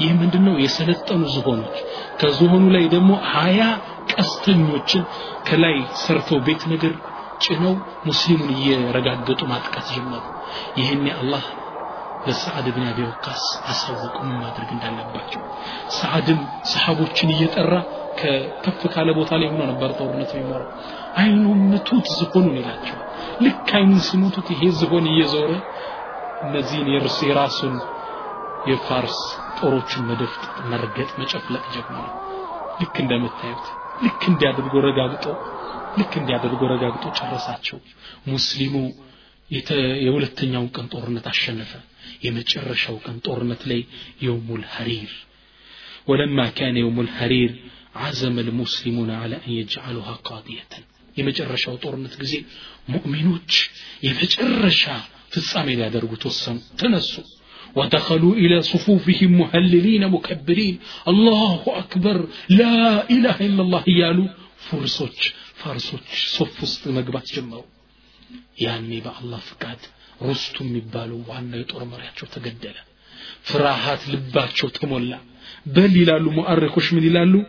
ይህ 0.00 0.12
ምንድነው? 0.20 0.54
የሰለጠኑ 0.62 1.22
ዝሆኖች። 1.34 1.76
ከዝሆኑ 2.20 2.64
ላይ 2.74 2.84
ደግሞ 2.94 3.10
ሀያ 3.32 3.60
ቀስተኞችን 4.14 5.02
ከላይ 5.48 5.76
ሰርተው 6.02 6.38
ቤት 6.46 6.62
ነገር 6.72 6.94
ጭነው 7.44 7.74
ሙስሊሙን 8.06 8.50
እየረጋገጡ 8.56 9.40
ማጥቃት 9.52 9.86
ጀመሩ። 9.94 10.24
ይህኔ 10.78 11.04
አላህ 11.16 11.44
ለሰዓድ 12.24 12.66
ብን 12.74 12.84
አቢ 12.88 12.98
ወቃስ 13.06 13.42
አሳወቁ 13.70 14.16
ምን 14.26 14.36
ማድረግ 14.42 14.70
እንዳለባቸው። 14.74 15.42
ሰዓድም 15.98 16.40
ሰሓቦችን 16.72 17.32
እየጠራ 17.34 17.74
ከከፍ 18.18 18.80
ካለ 18.94 19.08
ቦታ 19.18 19.38
ላይ 19.40 19.48
ሆኖ 19.52 19.62
ነበር 19.70 19.90
ጦርነት 19.98 20.32
የሚመራው። 20.34 20.68
አይኑ 21.16 21.44
ምቱት 21.64 22.08
ዝሆኑን 22.18 22.58
ይላቸዋል 22.60 23.06
ልክ 23.45 23.69
አይኑን 23.77 24.01
ሲመቱት 24.07 24.47
ይሄ 24.53 24.63
ዝሆን 24.79 25.05
እየዞረ 25.11 25.51
እነዚህን 26.41 26.87
የራሱን 27.29 27.75
የፋርስ 28.65 29.17
ጦሮችን 29.59 30.05
መደፍጠጥ 30.09 30.55
መርገጥ 30.71 31.09
መጨፍለቅ 31.21 31.63
ጀመረ 31.75 32.05
ልክ 32.79 32.95
እንደምታዩት 33.03 33.65
ልክ 34.05 34.21
እንዲያደርጎ 34.31 34.75
ረጋግጦ 34.87 35.25
ልክ 35.99 36.13
እንዲያደርጎ 36.21 36.61
ረጋግጦ 36.73 37.05
ጨረሳቸው 37.19 37.77
ሙስሊሙ 38.31 38.73
የሁለተኛውን 40.05 40.69
ቀን 40.75 40.87
ጦርነት 40.93 41.25
አሸነፈ 41.31 41.71
የመጨረሻው 42.25 42.97
ቀን 43.05 43.17
ጦርነት 43.27 43.63
ላይ 43.71 43.81
የውሙል 44.25 44.65
ሐሪር 44.75 45.13
ولما 46.09 46.45
كان 46.59 46.75
يوم 46.77 46.97
الحرير 47.01 47.51
عزم 47.95 48.35
المسلمون 48.39 49.09
على 49.21 49.35
أن 49.45 49.51
يجعلها 49.59 50.13
قاضية 50.29 50.71
የመጨረሻው 51.18 51.74
ጦርነት 51.84 52.14
ጊዜ 52.22 52.34
ሙእሚኖች 52.94 53.52
የመጨረሻ 54.06 54.84
ፍጻሜ 55.34 55.68
ሊያደርጉ 55.80 56.12
ተወሰኑ 56.24 56.58
ተነሱ። 56.82 57.12
ودخلوا 57.78 58.34
إلى 58.42 58.56
صفوفهم 58.72 59.30
مهللين 59.42 60.02
مكبرين 60.14 60.74
الله 61.12 61.60
أكبر 61.82 62.16
لا 62.60 62.76
إله 63.16 63.36
إلا 63.48 63.62
الله 63.66 63.84
يالو 64.00 64.24
فرسوش 64.66 65.20
فرسوش 65.60 66.10
صفوس 66.38 66.72
المقبات 66.86 67.26
جمعو 67.34 67.62
يعني 68.66 68.98
با 69.04 69.12
الله 69.20 69.40
فقاد 69.50 69.80
رستم 70.28 70.66
مبالو 70.76 71.16
وعنا 71.28 71.56
يطور 71.62 71.82
مريات 71.92 72.16
شو 72.18 72.26
تقدل 72.34 72.76
فراحات 73.48 74.00
لبات 74.12 74.52
شو 74.58 74.68
تمولا 74.76 75.18
بل 75.74 75.92
يلالو 76.02 76.28
مؤرخوش 76.38 76.86
من 76.94 77.02
يلالو 77.08 77.40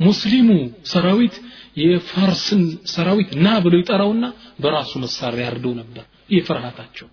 ሙስሊሙ 0.00 0.48
ሰራዊት 0.84 1.34
የፋርስን 1.82 2.62
ሰራዊት 2.86 3.30
ና 3.44 3.52
ብሎ 3.64 3.74
ይጠራውና 3.80 4.24
በራሱ 4.60 4.92
መሳሪያ 5.04 5.44
ያርደው 5.46 5.74
ነበር 5.80 6.04
የፍርሃታቸው። 6.30 7.08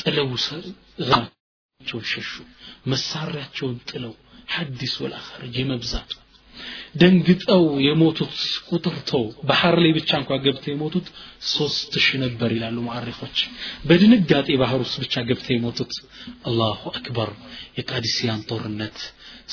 ጥለው 0.00 0.26
ሸሹ። 2.10 2.32
መሳሪያቸውን 2.86 3.76
ጥለው 3.90 4.12
ሐዲስ 4.48 4.94
ወልአኸርጅ 5.02 5.54
የመብዛቱ 5.60 6.12
ደንግጠው 7.00 7.64
የሞቱት 7.86 8.34
ቁጥር 8.70 8.96
ተው 9.10 9.24
ባህር 9.50 9.76
ላይ 9.82 9.92
ብቻ 9.98 10.10
እንኳ 10.20 10.38
ገብተው 10.44 10.72
የሞቱት 10.72 11.06
ሶስት 11.50 11.92
ሺህ 12.04 12.18
ነበር 12.24 12.50
ይላሉ 12.56 12.76
ሙዓሪፎች። 12.86 13.38
በድንጋጤ 13.88 14.48
ባህር 14.62 14.80
ውስጥ 14.84 14.96
ብቻ 15.04 15.14
ገብተው 15.28 15.54
የሞቱት 15.56 15.92
አላሁ 16.48 16.82
አክበር 16.92 17.30
የቃዲሲያን 17.78 18.42
ጦርነት 18.50 18.98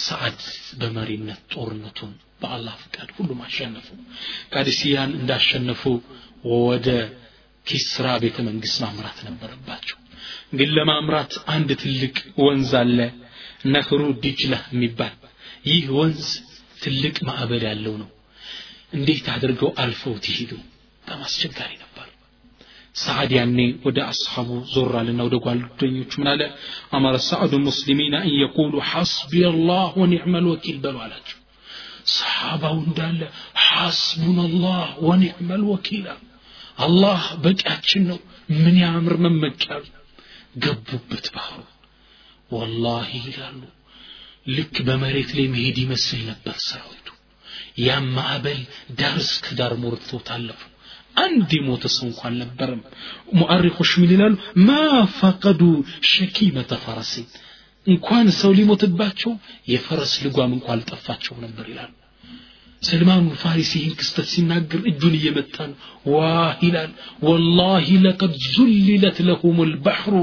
ሰዓድ 0.05 0.39
በመሪነት 0.81 1.43
ጦርነቱን 1.53 2.11
በአላህ 2.41 2.73
ፍቃድ 2.81 3.11
ሁሉም 3.17 3.39
አሸነፉ። 3.45 3.87
ቃዲሲያን 4.53 5.13
እንዳሸነፉ 5.19 5.83
ወደ 6.63 6.89
ኪስራ 7.65 8.07
ቤተ 8.23 8.37
መንግስት 8.47 8.77
ማምራት 8.83 9.17
ነበረባቸው። 9.27 9.97
ግን 10.53 10.69
ለማምራት 10.75 11.33
አንድ 11.53 11.69
ትልቅ 11.81 12.15
ወንዝ 12.43 12.71
አለ 12.81 12.99
ነህሩ 13.73 14.01
ዲጅላ 14.23 14.55
የሚባል። 14.73 15.15
ይህ 15.67 15.85
ወንዝ 15.97 16.27
ትልቅ 16.82 17.16
ማዕበል 17.28 17.64
ያለው 17.70 17.94
ነው 18.02 18.10
እንዴት 18.96 19.26
አድርገው 19.34 19.70
አልፈውት 19.82 20.24
ይሄዱ 20.30 20.52
በጣም 21.04 21.20
አስቸጋሪ 21.26 21.70
ነበር 21.82 22.08
ሰዓድ 22.96 23.30
ያኔ 23.36 23.58
ወደ 23.86 23.98
አስሓቡ 24.08 24.48
ዞር 24.72 24.94
አለና 25.00 25.20
ወደ 25.28 25.36
ጓደኞቹ 25.44 26.12
ምን 26.20 26.28
አለ 26.32 26.42
አመረ 26.96 27.16
ሰዓዱ 27.28 27.52
ሙስሊሚን 27.68 28.14
አን 28.18 28.26
የቁሉ 28.40 28.74
ሐስቢ 28.90 29.32
አላህ 29.50 29.86
ወኒዕመ 30.00 30.34
ልወኪል 30.44 30.76
በሉ 30.84 30.98
አላቸው 31.04 31.38
ሰሓባው 32.14 32.76
እንዳለ 32.82 33.20
ሐስቡን 33.66 34.38
አላህ 34.46 34.84
ወኒዕመ 35.08 35.50
ልወኪል 35.62 36.06
አላህ 36.78 37.22
በቂያችን 37.44 38.02
ነው 38.10 38.18
ምን 38.56 38.76
ያምር 38.82 39.14
መመኪያ 39.24 39.72
ገቡበት 40.64 41.26
ባህሩ 41.34 41.60
ወላሂ 42.50 43.10
ይላሉ 43.28 43.60
ልክ 44.47 44.75
በመሬት 44.87 45.29
ላይ 45.37 45.45
መሄድ 45.53 45.77
ይመስል 45.83 46.21
ነበር 46.29 46.55
ሰራዊቱ። 46.67 47.07
ያም 47.79 48.05
ማዕበል 48.15 48.59
ዳር 48.99 49.17
እስከ 49.23 49.55
ዳር 49.59 49.73
ሞርተው 49.81 50.19
ታለፉ 50.27 50.61
አንድ 51.17 51.49
የሞተ 51.57 51.85
ሰው 51.93 52.05
እንኳን 52.07 52.27
አልነበረም። 52.29 52.81
ሙአሪኮች 53.33 53.91
ምን 54.01 54.11
ይላሉ? 54.13 54.33
ማ 54.59 54.69
ፈቀዱ 55.19 55.61
ሸኪመተ 56.11 56.71
ፈረሲን 56.83 57.27
እንኳን 57.87 58.27
ሰው 58.39 58.51
ሊሞትባቸው 58.57 59.31
የፈረስ 59.67 60.13
ልጓም 60.25 60.51
እንኳን 60.57 60.73
አልጠፋቸው 60.75 61.35
ነበር 61.45 61.65
ይላሉ 61.71 61.93
ሰልማኑ 62.82 63.26
ፋሪሲ 63.42 63.72
ይህን 63.80 63.92
ክስተት 63.98 64.26
ሲናገር 64.30 64.80
እጁን 64.90 65.12
እየመታ 65.18 65.56
ነው 65.70 65.76
ዋህ 66.14 66.54
ይላል 66.66 66.90
ወላሂ 67.26 67.86
ለቀድ 68.06 68.32
ዙልለት 68.54 69.18
ለሁም 69.28 69.58
ልባሕሩ 69.70 70.14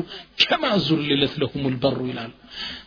ከማ 0.41 0.63
ዙልለት 0.88 1.34
ለሁም 1.43 1.63
ልበሩ 1.73 1.99
ይላሉ 2.09 2.32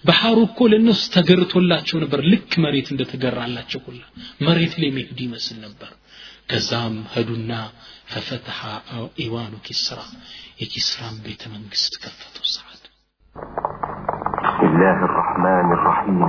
ባህሩ 0.09 0.37
እኮ 0.49 0.69
ለእነሱ 0.73 1.03
ተገርቶላቸው 1.17 1.97
ነበር 2.05 2.21
ልክ 2.33 2.53
መሬት 2.65 2.89
እንደተገራላቸው 2.95 3.83
ሁላ 3.87 4.03
መሬት 4.49 4.75
ላይ 4.83 4.91
መሄዱ 4.99 5.19
ይመስል 5.29 5.59
ነበር 5.67 5.91
ከዛም 6.53 6.97
ሄዱና 7.15 7.51
ፈፈተሐ 8.13 8.61
ኢዋኑ 9.25 9.55
ኪስራ 9.69 9.99
የኪስራን 10.63 11.17
ቤተ 11.27 11.43
መንግስት 11.57 11.93
ከፈቱ 12.05 12.37
ሰዓት 12.55 12.83
بسم 14.45 14.65
الله 14.71 14.99
الرحمن 15.09 15.69
الرحيم 15.79 16.21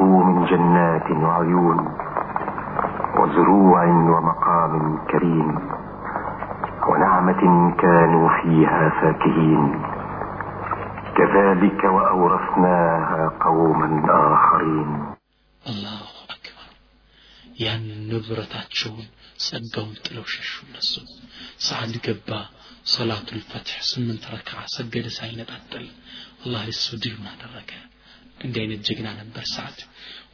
تركوا 0.00 0.24
من 0.24 0.46
جنات 0.46 1.10
وعيون 1.10 1.78
وزروع 3.18 3.84
ومقام 3.84 4.98
كريم 5.10 5.48
ونعمة 6.88 7.42
كانوا 7.76 8.28
فيها 8.42 8.88
فاكهين 8.88 9.82
كذلك 11.16 11.84
وأورثناها 11.84 13.22
قوما 13.46 13.88
آخرين 14.32 14.90
አላሁ 15.70 16.02
አክበር 16.34 16.68
ያን 17.64 17.84
ንብረታቸውን 18.10 19.06
ጸጋውን 19.46 19.96
ጥለው 20.04 20.24
ሸሹ 20.34 20.52
እነሱ 20.66 20.92
ሰዓድ 21.66 21.94
ገባ 22.06 22.30
ሰላቱል 22.94 23.40
ፈትሕ 23.50 23.78
ስምንት 23.90 24.24
ረክዓ 24.34 24.58
ሰገደ 24.76 25.06
ሳይነጣጠል 25.18 25.86
አላህ 26.44 26.62
ለሱ 26.70 26.86
ድሉን 27.04 27.26
አደረገ 27.32 27.72
እንዲህ 28.44 28.60
አይነት 28.62 28.80
ጀግና 28.88 29.08
ነበር 29.20 29.44
ሰዓድ 29.52 29.78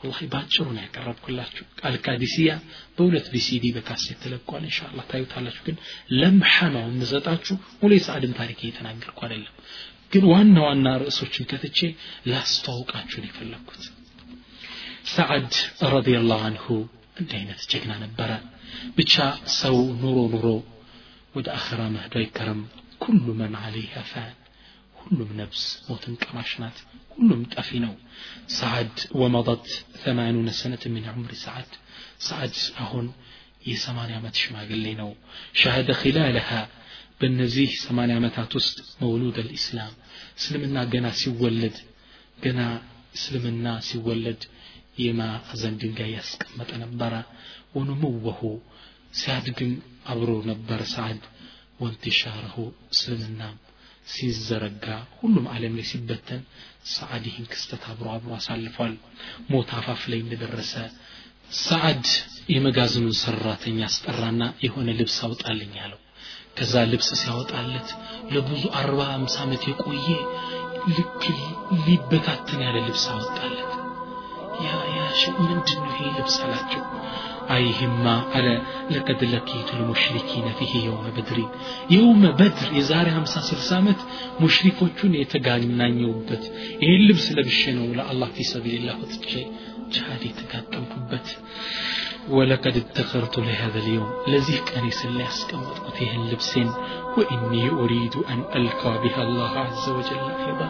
ወላሂ 0.00 0.20
ባጭሩ 0.32 0.64
ነው 0.68 0.82
ያቀረብኩላችሁ 0.84 1.64
አልቃዲሲያ 1.88 2.52
በሁለት 2.96 3.26
ቪሲዲ 3.34 3.64
በካሴት 3.76 4.18
ተለቋል 4.24 4.64
ኢንሻአላህ 4.68 5.04
ታዩታላችሁ 5.10 5.62
ግን 5.68 5.76
ለምሐ 6.20 6.56
ነው 6.74 6.84
የምሰጣችሁ 6.88 7.56
ሙሉ 7.82 7.90
የሰዓድን 7.98 8.32
ታሪክ 8.40 8.60
እየተናገርኩ 8.64 9.20
አይደለም 9.26 9.54
ግን 10.12 10.24
ዋና 10.32 10.56
ዋና 10.66 10.88
ርዕሶችን 11.02 11.46
ከትቼ 11.50 11.78
ላስተዋውቃችሁ 12.32 13.18
ነው 13.22 13.28
የፈለግኩት 13.30 13.84
ሰዓድ 15.12 15.52
ረዲየላሁ 15.94 16.40
አንሁ 16.48 16.66
እንዲህ 17.20 17.36
አይነት 17.38 17.62
ጀግና 17.70 17.92
ነበረ 18.04 18.30
ብቻ 18.98 19.14
ሰው 19.60 19.78
ኑሮ 20.02 20.18
ኑሮ 20.34 20.46
ወደ 21.34 21.48
አኸራ 21.58 21.82
መህዶ 21.94 22.14
አይከረም 22.20 22.60
ኩሉ 23.02 23.24
መን 23.38 23.54
አለይሃ 23.62 24.02
ፋን 24.10 24.32
ሁሉም 24.96 25.30
ነፍስ 25.40 25.62
ሞትን 25.88 26.14
ቀማሽ 26.24 26.50
ናት 26.62 26.78
ሁሉም 27.17 27.41
ጠፊ 27.53 27.69
ነው 27.85 27.93
ሰዓድ 28.59 28.95
ወመضት 29.21 29.65
ثمانون 30.03 30.47
ሰነት 30.59 30.83
ምን 30.95 31.05
ዑምር 31.13 31.31
ሰዓድ 31.45 31.71
ሰዓድ 32.27 32.53
አሁን 32.83 33.05
የሰማንያ 33.69 34.17
ዓመት 34.19 34.35
ሽማግሌ 34.43 34.85
ነው 35.01 35.09
ሸሃደ 35.61 35.89
ኺላለሃ 36.01 36.49
በእነዚህ 37.19 37.69
ሰማንያ 37.85 38.15
ዓመታት 38.21 38.51
ውስጥ 38.59 38.77
መውሉድ 39.01 39.37
አልኢስላም 39.43 39.93
እስልምና 40.39 40.77
ገና 40.93 41.07
ሲወለድ 41.21 41.77
ገና 42.45 42.59
እስልምና 43.17 43.67
ሲወለድ 43.87 44.41
የማዕዘን 45.03 45.75
ድንጋይ 45.81 46.11
ያስቀመጠ 46.17 46.71
ነበረ 46.83 47.13
ወኑምወሁ 47.77 48.41
ሲያድግም 49.19 49.73
አብሮ 50.13 50.31
ነበር 50.51 50.81
ሰዓድ 50.95 51.21
ወንትሻረሁ 51.83 52.55
እስልምናም 52.93 53.55
ሲዘረጋ 54.13 54.85
ሁሉም 55.19 55.45
ዓለም 55.53 55.73
ላይ 55.77 55.85
ሲበተን 55.91 56.41
ሰዓድ 56.89 57.23
ይህን 57.29 57.45
ክስተት 57.51 57.83
አብሮ 57.91 58.07
አብሮ 58.13 58.31
አሳልፏል። 58.37 58.93
ሞት 59.51 59.69
አፋፍ 59.77 60.01
ላይ 60.11 60.19
እንደደረሰ 60.23 60.73
ሰዓድ 61.61 62.05
የመጋዘኑን 62.53 63.15
ሰራተኛ 63.21 63.79
አስጠራና 63.87 64.43
የሆነ 64.65 64.87
ልብስ 64.99 65.17
አውጣልኝ 65.27 65.73
አለው። 65.83 66.01
ከዛ 66.57 66.73
ልብስ 66.91 67.09
ሲያወጣለት 67.19 67.89
ለብዙ 68.33 68.63
አርባ 68.79 68.99
አምሳ 69.15 69.35
ዓመት 69.45 69.63
የቆየ 69.69 70.07
ልክ 70.95 71.23
ሊበታተን 71.85 72.61
ያለ 72.65 72.77
ልብስ 72.87 73.05
አወጣለት። 73.13 73.71
ያ 74.59 74.69
ያ 74.95 75.01
ምንድን 75.41 75.81
ይሄ 75.89 75.99
ልብስ 76.17 76.37
አላቸው 76.45 76.83
አይህማ 77.54 78.04
አለ 78.38 78.46
ለቀድ 78.94 79.20
ለኪቱ 79.32 79.68
ልሙሽሪኪነ 79.78 80.48
ፊህ 80.58 80.72
የውመ 80.86 81.06
በድሪን 81.16 81.50
የውመ 81.94 82.22
በድር 82.38 82.70
የዛሬ 82.78 83.08
50 83.16 83.42
60 83.50 83.78
ዓመት 83.80 84.00
ሙሽሪኮቹን 84.42 85.18
የተጋናኘውበት 85.20 86.44
ይህን 86.84 87.04
ልብስ 87.08 87.26
ለብሼ 87.38 87.62
ነው 87.78 87.86
ለአላህ 87.98 88.30
ፊ 88.36 88.46
ሰቢልላህ 88.52 88.96
ወጥቼ 89.04 89.30
ጅሃድ 89.94 90.24
የተጋጠምኩበት 90.30 91.28
ولقد 92.28 92.74
ادخرت 92.76 93.34
لهذا 93.38 93.78
اليوم 93.78 94.10
لذي 94.28 94.56
كان 94.68 94.84
يسلي 94.86 95.24
أسكمت 95.26 95.96
هن 96.02 96.20
لبسين 96.30 96.68
وإني 97.16 97.64
أريد 97.82 98.14
أن 98.32 98.38
ألقى 98.56 98.92
بها 99.04 99.22
الله 99.22 99.52
عز 99.58 99.86
وجل 99.88 100.22
أيضا 100.40 100.68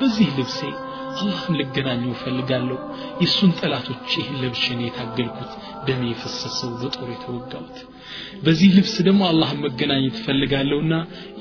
بزي 0.00 0.26
لبسي 0.38 0.72
አላህን 1.18 1.54
ልገናኘው 1.60 2.10
እፈልጋለሁ 2.14 2.78
የእሱን 3.20 3.52
ጠላቶች 3.60 4.08
ይህን 4.20 4.36
ለብሼ 4.42 4.64
ነው 4.78 4.84
የታገልኩት 4.86 5.52
ደሜ 5.88 6.02
የፈሰሰው 6.10 6.70
በጦር 6.80 7.08
የተወጋሁት 7.12 7.78
በዚህ 8.44 8.70
ልብስ 8.76 8.94
ደግሞ 9.06 9.22
አላህን 9.30 9.60
መገናኘት 9.64 10.16
እፈልጋለሁና 10.20 10.94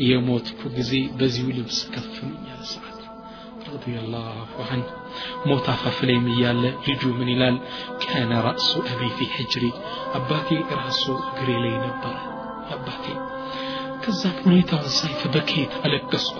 የሞትኩ 0.10 0.62
ጊዜ 0.78 0.92
በዚሁ 1.20 1.48
ልብስ 1.60 1.80
ከፍኑኛል 1.96 2.62
ሰዓት 2.74 2.92
ረዲየላሁ 3.68 4.26
ዐንሁ 4.66 4.90
ሞት 5.50 5.68
አፋፍ 5.74 5.98
ላይም 6.08 6.26
እያለ 6.34 6.64
ልጁ 6.88 7.04
ምን 7.20 7.30
ይላል 7.34 7.56
ካነ 8.04 8.32
ራእሱ 8.48 8.72
አቢ 8.92 9.12
ፊ 9.18 9.30
ሕጅሪ 9.36 9.66
አባቴ 10.20 10.50
ራሱ 10.82 11.04
እግሬ 11.30 11.50
ላይ 11.64 11.76
ነበረ 11.86 12.16
አባቴ 12.76 13.06
ከዛ 14.04 14.24
ሁኔታውን 14.44 14.92
ሳይ 14.98 15.14
ፈበኬት 15.22 15.74
አለቀስኩ 15.86 16.36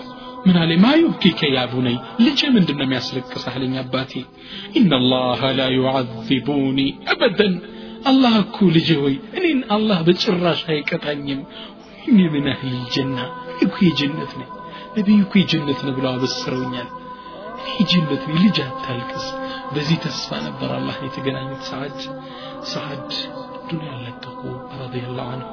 ምን 0.46 0.56
አለ 0.62 0.72
ማ 0.82 0.88
ዩብኪከ 1.00 1.40
ያ 1.54 1.62
ቡነይ 1.70 1.96
ልጅ 2.24 2.40
ምንድን 2.56 2.76
ነው 2.80 2.84
የሚያስለቅስህ 2.86 3.54
አለኝ 3.54 3.74
አባቴ 3.82 4.12
ኢነላሃ 4.80 5.48
ላ 5.58 5.64
ዩዓዚቡኒ 5.76 6.78
አበደን 7.12 7.54
አላህ 8.10 8.34
እኮ 8.42 8.56
ልጅ 8.76 8.88
ሆይ 9.02 9.14
እኔን 9.38 9.60
አላህ 9.76 9.98
በጭራሽ 10.06 10.60
አይቀጣኝም 10.74 11.40
ወይኔ 11.98 12.18
ምን 12.34 12.46
ያህል 12.52 12.76
ጀና 12.94 13.18
እኮ 13.64 13.74
የጀነት 13.86 14.32
ነኝ 14.40 14.50
ነቢዩ 14.96 15.18
እኮ 15.24 15.34
የጀነት 15.40 15.80
ነው 15.86 15.94
ብለው 15.96 16.10
አበስረውኛል 16.12 16.88
እኔ 17.62 17.86
ጀነት 17.92 18.22
ነኝ 18.28 18.36
ልጅ 18.44 18.58
አታልቅስ 18.66 19.26
በዚህ 19.74 19.98
ተስፋ 20.04 20.38
ነበር 20.46 20.70
አላህ 20.78 20.98
የተገናኙት 21.06 21.62
ሰዓድ 21.70 21.98
ሰዓድ 22.74 23.08
ዱንያ 23.70 23.92
ለቀቁ 24.04 24.40
ረዲየላሁ 24.82 25.26
አንሁ 25.34 25.50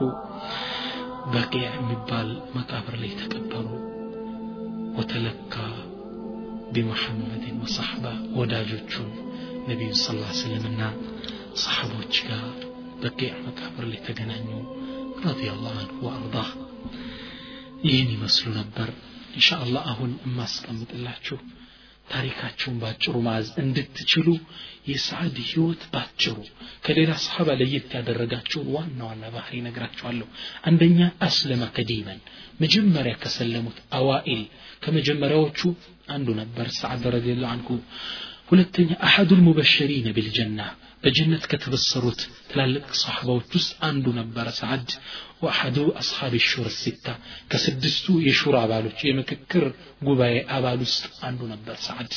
በቂዕ 1.34 1.66
የሚባል 1.72 2.30
መቃብር 2.58 2.98
ላይ 3.04 3.14
ተቀበሩ 3.24 3.68
وتلقى 4.98 5.70
بمحمد 6.74 7.44
وصحبه 7.62 8.14
ወዳጆቹን 8.40 9.10
ነቢዩ 9.70 9.92
ስ 10.02 10.14
ላ 10.20 10.26
ስልምና 10.40 10.82
ሰሓቦች 11.64 12.16
ጋር 12.30 12.44
በቂዕ 13.04 13.34
መቃብር 13.48 13.86
ላይ 13.92 14.00
ተገናኙ 14.08 14.48
ረዲየላሁ 15.26 15.74
አንሁ 15.82 15.98
ወአርዳህ 16.08 16.50
ይህን 17.88 18.10
ይመስሉ 18.16 18.46
ነበር 18.60 18.90
እንሻ 19.36 19.50
አላህ 19.64 19.84
አሁን 19.92 20.12
የማስቀምጥላችሁ 20.26 21.38
ታሪካቸውን 22.08 22.78
ባጭሩ 22.82 23.14
ማዝ 23.28 23.48
እንድትችሉ 23.62 24.28
የሰዓድ 24.90 25.36
ህይወት 25.50 25.84
ባጭሩ 25.94 26.36
ከሌላ 26.86 27.12
ሰሓባ 27.26 27.50
ለየት 27.62 27.92
ያደረጋቸውን 27.98 28.68
ዋና 28.76 29.00
ዋና 29.10 29.24
ባህሪ 29.36 29.62
ነግራቸዋለሁ 29.68 30.28
አንደኛ 30.70 31.00
አስለመ 31.28 31.64
ከዲመን 31.78 32.20
መጀመሪያ 32.64 33.14
ከሰለሙት 33.24 33.78
አዋኢል 34.00 34.44
ከመጀመሪያዎቹ 34.86 35.62
አንዱ 36.16 36.30
ነበር 36.42 36.68
ሰዓድ 36.80 37.06
ረዲየላሁ 37.16 37.50
አንሁ 37.56 37.70
ሁለተኛ 38.52 38.92
አሐዱ 39.08 39.32
ልሙበሸሪነ 39.40 40.08
ቢልጀና 40.18 40.60
በጀነት 41.04 41.44
ከተበሰሩት 41.52 42.22
ትላልቅ 42.52 42.86
ሰሓባዎች 43.02 43.50
ውስጥ 43.58 43.72
አንዱ 43.88 44.06
ነበረ 44.20 44.48
ሰዓድ 44.60 44.90
ወአሐዱ 45.44 45.78
አስሓብ 46.02 46.34
ሹር 46.50 46.68
ሲታ 46.82 47.08
ከስድስቱ 47.52 48.16
የሹራ 48.28 48.56
አባሎች 48.66 49.00
የምክክር 49.10 49.66
ጉባኤ 50.08 50.36
አባል 50.58 50.80
ውስጥ 50.88 51.04
አንዱ 51.30 51.42
ነበር 51.54 51.78
ሰዓድ 51.88 52.14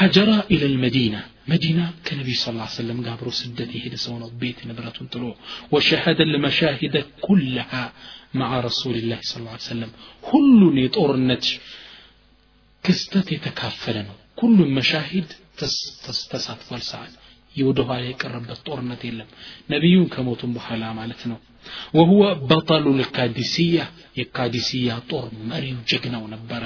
ሀጀራ 0.00 0.30
ኢለ 0.54 0.64
ልመዲና 0.72 1.16
መዲና 1.50 1.80
ከነቢዩ 2.06 2.36
ስ 2.38 2.44
ሰለም 2.76 2.98
ጋር 3.04 3.12
አብሮ 3.16 3.28
ስደት 3.38 3.70
የሄደ 3.76 3.94
ሰው 4.04 4.14
ነው 4.22 4.28
ቤት 4.42 4.58
ንብረቱን 4.68 5.08
ጥሎ 5.14 5.24
ወሸሀደ 5.74 6.20
ልመሻሂደ 6.34 6.96
ኩለሃ 7.26 7.72
مع 8.34 8.50
رسول 8.68 8.94
الله 9.00 9.20
صلى 9.28 9.38
الله 9.40 9.54
عليه 9.56 9.70
وسلم 9.70 9.90
ሁሉን 10.30 10.76
የጦርነት 10.82 11.44
ክስተት 12.84 13.26
የተካፈለ 13.34 13.96
ነው 14.08 14.16
ሁሉም 14.42 14.70
መሻሂድ 14.78 15.28
ተሳትፏል 16.30 16.82
ሰዓድ 16.90 17.12
የወደ 17.60 17.80
ኋላ 17.88 18.02
የቀረበት 18.10 18.60
ጦርነት 18.68 19.02
የለም 19.08 19.30
ነቢዩን 19.72 20.06
ከሞቱም 20.14 20.52
በኋላ 20.58 20.84
ማለት 21.00 21.22
ነው 21.30 21.38
ወሁወ 21.98 22.22
በጠሉ 22.50 22.86
ልካዲስያ 23.00 23.82
የካዲስያ 24.20 24.94
ጦር 25.12 25.26
መሪው 25.50 25.78
ጀግናው 25.92 26.24
ነበረ 26.34 26.64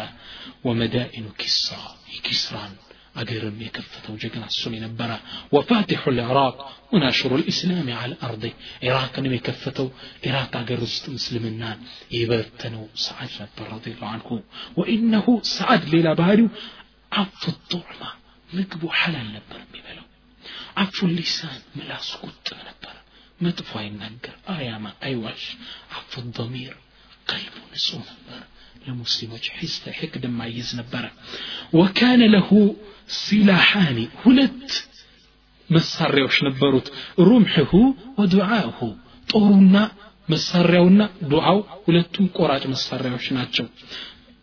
ወመዳኢኑ 0.69 1.27
ኪስራ 1.43 1.81
የኪስራን 2.17 2.75
أجرم 3.23 3.63
يكفتو 3.67 4.17
جقنا 4.23 4.47
السني 4.47 4.79
نبرا 4.81 5.19
وفاتح 5.55 6.01
العراق 6.09 6.57
وناشر 6.93 7.31
الإسلام 7.41 7.87
على 8.01 8.13
الأرض 8.13 8.45
عراق 8.87 9.15
نمي 9.25 9.39
كفتو 9.39 9.89
عراق 10.27 10.53
أجرست 10.57 11.05
مسلمنا 11.17 11.71
يبتنو 12.19 12.83
سعد 13.07 13.31
نبر 13.41 13.67
رضي 13.77 13.91
الله 13.95 14.09
عنه 14.17 14.29
وإنه 14.79 15.27
سعد 15.57 15.83
ليلة 15.93 16.13
باريو 16.21 16.49
عف 17.13 17.43
الطعمة 17.55 18.09
مقبو 18.57 18.89
حلال 19.01 19.27
نبر 19.37 19.59
ببلو 20.51 20.83
عف 20.83 21.05
اللسان 21.05 21.61
ملاس 21.77 22.09
قط 22.23 22.49
نبر 22.69 22.97
مدفع 23.41 23.81
ينقر 23.83 24.35
آياما 24.59 24.93
أيواش 25.05 25.43
عف 25.97 26.13
الضمير 26.19 26.75
قلب 27.31 27.55
نسو 27.75 27.99
نبر 27.99 28.43
ለሙስሊሞች 28.89 29.45
ሒስተ 29.61 29.85
ሕቅድ 29.99 30.25
የማይዝ 30.27 30.69
ነበረ 30.81 31.05
ወካነ 31.79 32.23
ለሁ 32.35 32.51
ሲላሓኒ 33.21 33.99
ሁለት 34.23 34.69
መሳሪያዎች 35.71 36.37
ነበሩት 36.49 36.87
ሩምሕሁ 37.29 37.73
ወዱዓሁ 38.19 38.79
ጦሩና 39.33 39.77
መሳሪያውና 40.33 41.01
ዱዓው 41.33 41.59
ሁለቱም 41.87 42.27
ቆራጭ 42.39 42.63
መሳሪያዎች 42.75 43.27
ናቸው 43.39 43.67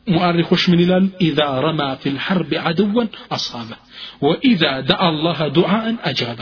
ሙአሪኮች 0.08 0.64
ምን 0.72 0.80
ይላሉ 0.84 1.06
ኢዛ 1.26 1.40
ረማ 1.66 1.82
ፊ 2.02 2.12
ልሐርብ 2.16 2.52
አድወን 2.70 3.08
አሳበ 3.36 3.70
ወኢዛ 4.26 4.64
ደአ 4.90 5.02
አላህ 5.10 5.40
ዱዓን 5.58 5.98
አጃበ 6.10 6.40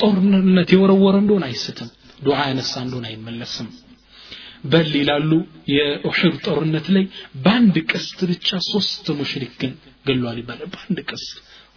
ጦርነት 0.00 0.70
የወረወረ 0.74 1.16
እንደሆን 1.22 1.44
አይስትም 1.48 1.88
ዱዓ 2.26 2.38
ያነሳ 2.48 2.72
እንደሆን 2.84 3.06
አይመለስም 3.10 3.68
በል 4.72 4.90
ይላሉ 5.00 5.30
የኡሑድ 5.74 6.34
ጦርነት 6.46 6.86
ላይ 6.96 7.04
በአንድ 7.44 7.76
ቀስት 7.92 8.18
ብቻ 8.30 8.58
ሶስት 8.70 9.06
ሙሽሪክን 9.20 9.72
ገሏል 10.06 10.38
ይባላል 10.42 10.68
በአንድ 10.74 10.98
ቀስት 11.10 11.32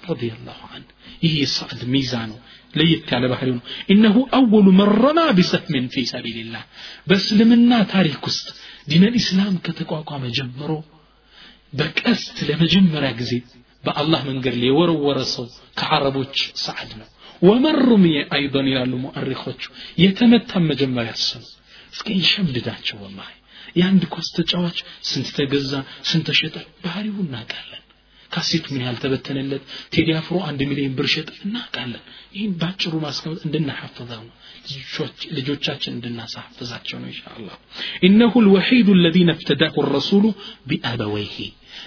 ረዲየላሁ 0.10 0.60
አን 0.76 0.84
ይህ 1.24 1.34
የሳዕድ 1.42 1.82
ሚዛ 1.94 2.14
ነው 2.32 2.40
ለየት 2.74 3.10
ያለ 3.14 3.26
ባህሪው 3.32 3.56
ነው 3.58 3.64
እነሁ 3.94 4.16
አወሉ 4.40 4.68
መረማ 4.80 5.20
ቢሰህምን 5.38 5.86
ፊ 5.94 6.04
ሰቢልላህ 6.12 6.64
በእስልምና 7.10 7.72
ታሪክ 7.94 8.22
ውስጥ 8.30 8.48
ዲነል 8.92 9.16
ኢስላም 9.22 9.56
ከተቋቋመ 9.68 10.24
ጀምሮ 10.38 10.72
በቀስት 11.74 12.38
ለመጀመሪያ 12.50 13.12
ጊዜ 13.22 13.32
በአላህ 13.84 14.22
መንገድ 14.30 14.56
ላይ 14.62 14.70
የወረወረ 14.72 15.20
ሰው 15.34 15.46
ከዓረቦች 15.80 16.36
ሰዓድ 16.64 16.92
ነው 17.02 17.10
ወመሩምየ 17.42 18.18
አይዶን 18.36 18.68
ይላሉ 18.72 18.94
ሙአሪኮቹ 19.04 19.62
የተመታም 20.04 20.68
መጀመሪያ 20.72 21.14
እሱ 21.20 21.32
ነው 21.42 21.50
እስከ 21.94 22.08
እንሸምድዳቸው 22.18 22.98
ወላሂ 23.04 23.32
የአንድ 23.80 24.04
ኳስ 24.14 24.28
ተጫዋች 24.38 24.78
ስንት 25.10 25.30
ተገዛ 25.38 25.72
ስንት 26.10 26.28
ተሸጠ 26.30 26.56
ባህሪው 26.84 27.18
እናውቃለን 27.24 27.82
ካሴቱ 28.32 28.66
ምን 28.74 28.82
ያህል 28.84 28.98
ተበተነለት 29.04 29.64
ቴዲ 29.94 30.10
አፍሮ 30.20 30.38
አንድ 30.50 30.62
ሚሊዮን 30.70 30.94
ብር 30.98 31.08
ሸጠ 31.14 31.30
እናውቃለን 31.46 32.02
ይህን 32.36 32.54
ባጭሩ 32.62 32.94
ማስቀመጥ 33.06 33.42
እንድናሐፍዘው 33.48 34.24
ነው 34.24 34.34
ልጆቻችን 35.38 35.94
እንድናሳፍዛቸው 35.96 36.98
ነው 37.02 37.10
ኢንሻ 37.12 37.24
አላህ 37.36 37.56
ኢነሁ 38.08 38.34
ልወሒዱ 38.46 38.90
አለዚነ 38.98 39.32
እፍተዳሁ 39.38 39.86
ረሱሉ 39.96 40.24
ቢአበወይሂ 40.72 41.38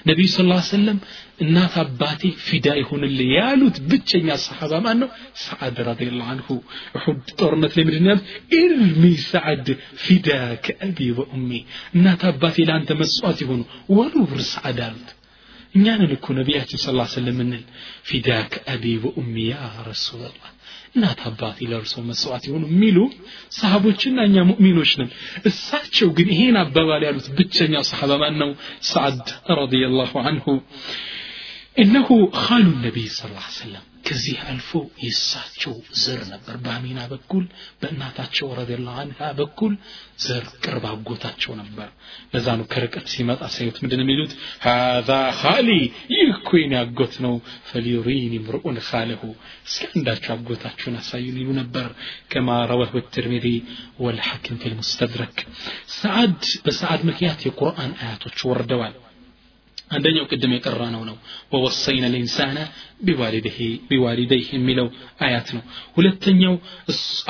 ነቢዩ 0.08 0.26
ስ 0.32 0.38
ሰለም 0.70 0.98
እናት 1.44 1.74
አባቴ 1.82 2.22
ፊዳ 2.46 2.66
ይሁንልህ 2.80 3.28
ያሉት 3.36 3.76
ብቸኛ 3.90 4.28
ሰሓባ 4.44 4.72
ማን 4.84 4.98
ነው 5.02 5.08
ሰዓድ 5.44 5.76
ረዲየላሁ 5.88 6.26
አንሁ 6.34 6.48
እሑድ 6.98 7.28
ጦርነት 7.40 7.72
ላይ 7.76 7.84
ምንድን 7.88 8.08
ያሉት 8.10 8.26
ኢርሚ 8.60 9.02
ሰዓድ 9.26 9.66
ፊዳ 10.04 10.28
ከአቢ 10.66 10.98
ወኡሚ 11.20 11.50
እናት 11.96 12.24
አባቴ 12.32 12.66
ለአንተ 12.68 12.90
መስዋዕት 13.02 13.40
ይሆኑ 13.44 13.60
ወሩር 13.98 14.34
ሰዓድ 14.54 14.80
አሉት 14.88 15.10
እኛንን 15.74 16.12
እኮ 16.16 16.26
ነቢያችን 16.38 16.80
ስ 16.84 16.94
ስለም 17.14 17.36
ምንል 17.40 17.64
ፊዳክ 18.10 18.52
አቢ 18.74 18.84
ወኡሚ 19.06 19.34
ያ 19.50 19.56
ረሱላላህ 19.90 20.51
እናት 20.95 21.21
አባቴ 21.27 21.57
ለእርሶ 21.71 21.93
መስዋዕት 22.09 22.43
የሆኑ 22.47 22.63
የሚሉ 22.71 22.97
ሰሃቦችና 23.57 24.17
እኛ 24.27 24.37
ሙእሚኖች 24.49 24.91
ነን። 24.99 25.09
እሳቸው 25.49 26.09
ግን 26.17 26.27
ይሄን 26.33 26.57
አባባል 26.63 27.03
ያሉት 27.07 27.27
ብቸኛው 27.37 27.85
ሰሃባ 27.91 28.11
ማን 28.23 28.35
ነው? 28.41 28.51
ሰዓድ 28.89 29.25
ረዲየላሁ 29.59 30.13
አንሁ። 30.29 30.45
እነሁ 31.77 32.07
ካሉ 32.39 32.67
ነቢይ 32.85 33.09
ስ 33.11 33.21
ሰለም 33.57 33.85
ከዚህ 34.03 34.37
አልፎ 34.45 34.69
የእሳቸው 35.03 35.73
ዘር 36.01 36.21
ነበር። 36.31 36.55
በአሚና 36.63 36.99
በኩል 37.11 37.43
በእናታቸው 37.81 38.47
ረዲየላሁ 38.57 38.95
አንሃ 39.03 39.29
በኩል 39.39 39.73
ዘር 40.23 40.45
ቅርብ 40.63 40.85
አጎታቸው 40.89 41.53
ነበር። 41.61 41.89
ለዛ 42.33 42.47
ነው 42.59 42.65
ከርቀት 42.73 43.07
ሲመጣ 43.13 43.41
ሳዩት 43.55 43.77
ምንድን 43.83 44.03
የሚሉት? 44.05 44.31
ሃዛ 44.65 45.09
ካሊ 45.39 45.69
ይህ 46.13 46.27
እኮ 46.33 46.49
ነው። 47.25 47.35
ፈሊዩሪኒ 47.69 48.33
ምርኡን 48.45 48.77
ካለሁ 48.89 49.21
እስኪ 49.67 49.83
አንዳቸው 49.91 50.35
አሳዩን 51.01 51.39
ይሉ 51.41 51.49
ነበር። 51.61 51.87
ከማ 52.31 52.49
ረወህ 52.71 52.91
ትርሚዚ 53.15 53.47
ወልሐኪም 54.03 54.59
ፊ 54.61 54.71
ልሙስተድረክ 54.71 55.37
ሰዓድ 55.95 56.35
በሰዓድ 56.65 57.01
ምክንያት 57.09 57.41
የቁርአን 57.47 57.93
አያቶች 58.01 58.39
ወርደዋል 58.49 58.93
አንደኛው 59.96 60.24
ቅድም 60.32 60.52
የቀራ 60.54 60.82
ነው 60.94 61.02
ነው 61.08 61.14
ወወሰይነ 61.52 62.06
ልኢንሳነ 62.14 62.56
ቢዋሊደይህ 63.90 64.48
የሚለው 64.56 64.88
አያት 65.26 65.48
ነው 65.56 65.62
ሁለተኛው 65.96 66.54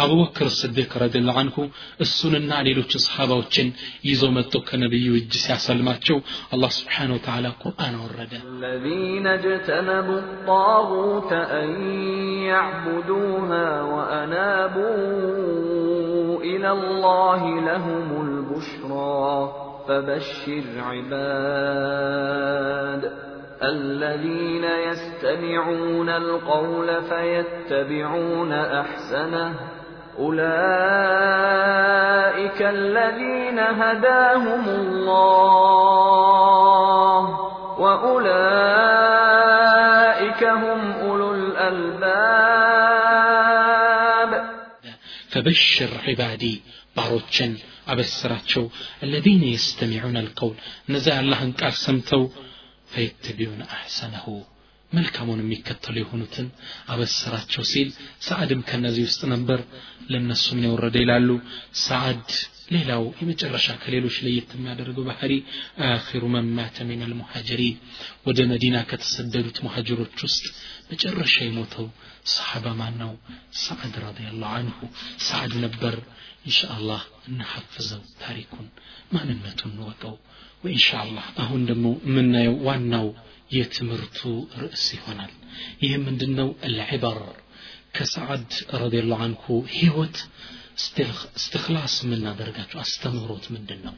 አቡበክር 0.05 0.49
ስዲቅ 0.59 0.91
ረዲላሁ 1.03 1.37
አንሁ 1.43 1.57
እሱንና 2.05 2.53
ሌሎች 2.69 2.93
ሰሃባዎችን 3.05 3.69
ይዞ 4.11 4.31
መጥቶ 4.37 4.63
ከነቢዩ 4.71 5.13
እጅ 5.21 5.35
ሲያሰልማቸው 5.45 6.19
አላህ 6.57 6.73
ስብሓን 6.79 7.13
ወተዓላ 7.17 7.47
ቁርአን 7.63 7.95
አወረደ 8.01 8.33
الذين 8.49 9.27
اجتنبوا 9.39 10.19
الطاغوت 10.25 11.31
أن 11.61 11.71
يعبدوها 12.51 13.69
وأنابوا 13.93 14.99
إلى 16.43 16.71
الله 16.73 17.43
لهم 17.71 18.07
البشرى 18.27 19.62
فبشر 19.88 20.64
عباد 20.82 22.24
الذين 23.64 24.64
يستمعون 24.64 26.10
القول 26.10 27.02
فيتبعون 27.04 28.54
أحسنه. 28.54 29.54
أولئك 30.20 30.44
الذين 32.62 33.60
هداهم 33.60 34.70
الله 34.70 35.70
وأولئك 37.80 38.44
هم 40.44 40.92
أولو 40.92 41.34
الألباب. 41.34 42.74
فبشر 45.30 45.90
عبادي 46.08 46.62
ባሮችን 46.97 47.53
አበስራቸው 47.93 48.65
الذين 49.07 49.43
يستمعون 49.55 50.17
القول 50.25 50.55
እነዚያ 50.89 51.15
አላህን 51.23 51.51
ቃል 51.61 51.75
ሰምተው 51.87 52.23
ፈየተቢዑነ 52.93 53.63
አሕሰነሁ 53.77 54.27
መልካሙን 54.93 55.41
የሚከተሉ 55.43 55.95
የሆኑትን 56.01 56.47
አበስራቸው 56.93 57.63
ሲል 57.73 57.89
ሰዓድም 58.29 58.61
ከነዚህ 58.69 59.05
ውስጥ 59.09 59.23
ነበር 59.35 59.61
ለእነሱ 60.13 60.45
ምን 60.57 60.65
የወረደ 60.69 60.97
ይላሉ 61.03 61.29
ሰዓድ 61.87 62.29
ሌላው 62.75 63.03
የመጨረሻ 63.21 63.67
ከሌሎች 63.83 64.17
ለየት 64.25 64.51
የሚያደርገው 64.57 65.05
ባህሪ 65.11 65.33
አኺሩ 65.89 66.25
መማተ 66.35 66.87
ሚን 66.89 67.03
አልሙሃጅሪን 67.07 67.77
ወደ 68.29 68.39
መዲና 68.53 68.77
ከተሰደዱት 68.91 69.59
ሙሃጅሮች 69.67 70.17
ውስጥ 70.29 70.45
መጨረሻ 70.91 71.37
የሞተው 71.47 71.87
ሰሓባ 72.35 72.67
ማን 72.81 72.97
ነው 73.03 73.13
ሰዓድ 73.65 73.95
ረዲየላሁ 74.07 74.51
አንሁ 74.61 74.79
ሰዓድ 75.29 75.55
ነበር 75.65 75.97
ኢንሻአላህ 76.47 77.01
እናሐፍዘው 77.29 78.03
ታሪኩን 78.23 78.67
ማንነቱን 79.15 79.73
እንወቀው 79.73 80.15
ወኢንሻአላህ 80.65 81.27
አሁን 81.43 81.63
ደግሞ 81.71 81.87
የምናየው 82.09 82.57
ዋናው 82.69 83.09
የትምህርቱ 83.57 84.21
ርዕስ 84.63 84.87
ይሆናል 84.97 85.33
ይህ 85.83 85.93
ምንድነው 86.07 86.49
አልዕበር 86.69 87.21
ከሰዓድ 87.97 88.51
ረዲየላሁ 88.83 89.21
አንሁ 89.27 89.45
ህይወት 89.77 90.17
እስትክላስ 91.37 91.95
የምናደርጋቸው 92.05 92.79
አስተምህሮት 92.83 93.47
ምንድን 93.55 93.81
ነው 93.87 93.95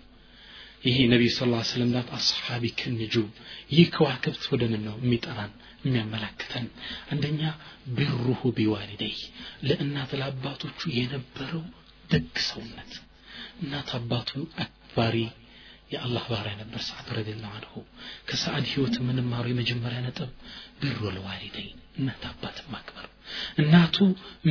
ይሄ 0.84 0.98
ነቢዩ 1.12 1.30
ስ 1.34 1.46
ላ 1.50 1.56
ስለም 1.70 1.90
ላት 1.94 2.11
አስሓቢ 2.18 2.64
ክንጁም 2.80 3.26
ይህ 3.72 3.88
ከዋክብት 3.94 4.44
ወደ 4.52 4.64
ምን 4.72 4.82
ነው 4.86 4.94
የሚጠራን 5.02 5.52
የሚያመላክተን 5.84 6.66
አንደኛ 7.12 7.42
ብሩሁ 7.98 8.40
ቢዋሊደይ 8.56 9.14
ለእናት 9.68 10.11
ለአባቶቹ 10.20 10.80
የነበረው 10.98 11.64
ደግ 12.11 12.32
ሰውነት 12.48 12.92
እናት 13.62 13.90
አባቱን 13.98 14.44
አክባሪ 14.64 15.16
የአላህ 15.94 16.24
ባሪያ 16.32 16.52
ነበር 16.61 16.80
ሰዓድ 16.88 17.08
ረዲላሁ 17.16 17.50
አንሁ 17.58 17.72
ከሰዓድ 18.28 18.64
ህይወት 18.72 18.94
የምንማረው 19.00 19.50
የመጀመሪያ 19.52 20.00
ነጥብ 20.04 20.30
ብሩ 20.82 21.00
ለዋሊደይ 21.16 21.68
እናት 22.00 22.22
አባትን 22.30 22.68
ማክበር 22.74 23.06
እናቱ 23.62 23.96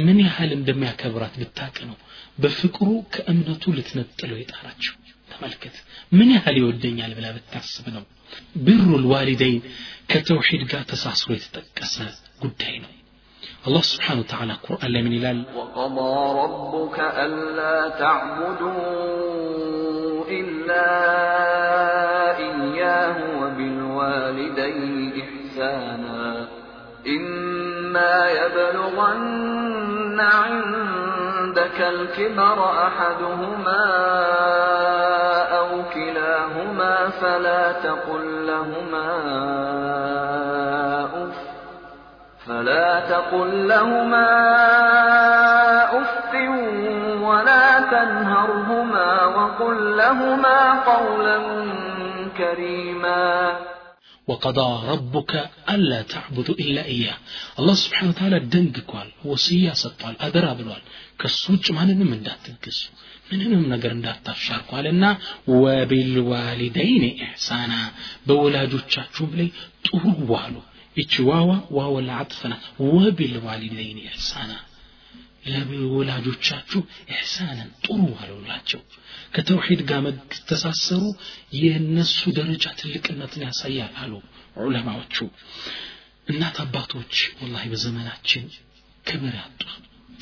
ምን 0.06 0.18
ያህል 0.26 0.52
እንደሚያከብራት 0.58 1.36
ብታቅ 1.42 1.78
ነው 1.90 1.98
በፍቅሩ 2.38 2.90
ከእምነቱ 3.14 3.72
ልትነጥለው 3.78 4.38
የጣራችው 4.42 4.96
ተመልከት 5.32 5.76
ምን 6.12 6.30
ያህል 6.36 6.56
ይወደኛል 6.62 7.12
ብላ 7.18 7.28
ብታስብ 7.38 7.88
ነው 7.98 8.06
ብሩ 8.68 8.88
ልዋሊደይን 9.04 9.64
ከተውሒድ 10.12 10.64
ጋር 10.72 10.84
ተሳስሮ 10.92 11.30
የተጠቀሰ 11.38 11.96
ጉዳይ 12.44 12.76
ነው 12.86 12.92
الله 13.67 13.81
سبحانه 13.81 14.21
وتعالى 14.21 14.53
قرآن 14.69 15.05
من 15.05 15.13
إلال. 15.13 15.45
وقضى 15.57 16.41
ربك 16.43 17.01
ألا 17.01 17.89
تعبدوا 17.89 18.75
إلا 20.29 20.89
إياه 22.37 23.17
وبالوالدين 23.43 25.13
إحسانا. 25.23 26.49
إما 27.07 28.31
يبلغن 28.31 30.21
عندك 30.21 31.81
الكبر 31.81 32.59
أحدهما 32.87 33.85
أو 35.59 35.83
كلاهما 35.95 37.09
فلا 37.09 37.73
تقل 37.73 38.47
لهما 38.47 39.09
أف 41.05 41.44
فلا 42.46 42.90
تقل 43.12 43.68
لهما 43.68 44.30
أف 46.00 46.32
ولا 47.28 47.68
تنهرهما 47.94 49.10
وقل 49.38 49.78
لهما 49.98 50.60
قولا 50.92 51.38
كريما 52.38 53.26
وقضى 54.28 54.70
ربك 54.92 55.32
ألا 55.74 56.02
تعبدوا 56.14 56.56
إلا 56.64 56.82
إياه 56.94 57.18
الله 57.60 57.76
سبحانه 57.84 58.10
وتعالى 58.14 58.38
ደንግጓል 58.54 59.10
ወስያ 59.32 59.68
ሰጥቷል 59.84 60.16
አደራ 60.26 60.46
ብሏል 60.60 60.84
ከሱ 61.22 61.42
ውጭ 61.56 61.68
ማንንም 61.78 62.12
እንዳትገዙ 62.18 62.80
ምንንም 63.30 63.64
ነገር 63.74 63.92
እንዳታሻርኳልና 63.98 65.04
ወቢልዋሊደይን 65.64 67.04
ኢሕሳና 67.12 67.74
በወላጆቻችሁም 68.28 69.32
ላይ 69.40 69.50
ጥሩ 69.88 70.04
ዋሉ 70.34 70.56
ይቺ 70.97 71.15
ዋዋ 71.29 71.49
ዋወ 71.77 71.95
ለዓጥፍና 72.09 72.55
ወቢልዋሊደይን 72.91 73.99
ኢሕሳና። 74.05 74.53
ለወላጆቻችሁ 75.49 76.81
ኢሕሳንን 77.13 77.71
ጥሩ 77.85 77.99
ዋሉላቸው 78.15 78.81
ከተውሒድ 79.35 79.81
ጋር 79.89 80.01
መተሳሰሩ 80.07 81.03
የእነሱ 81.59 82.21
ደረጃ 82.39 82.65
ትልቅነትን 82.81 83.45
ያሳያል 83.47 83.93
አሉ 84.03 84.13
ዑለማዎቹ። 84.63 85.17
እናት 86.29 86.59
አባቶች 86.65 87.15
ወላሂ 87.41 87.65
በዘመናችን 87.73 88.45
ክብር 89.05 89.35
ያጡ 89.41 89.63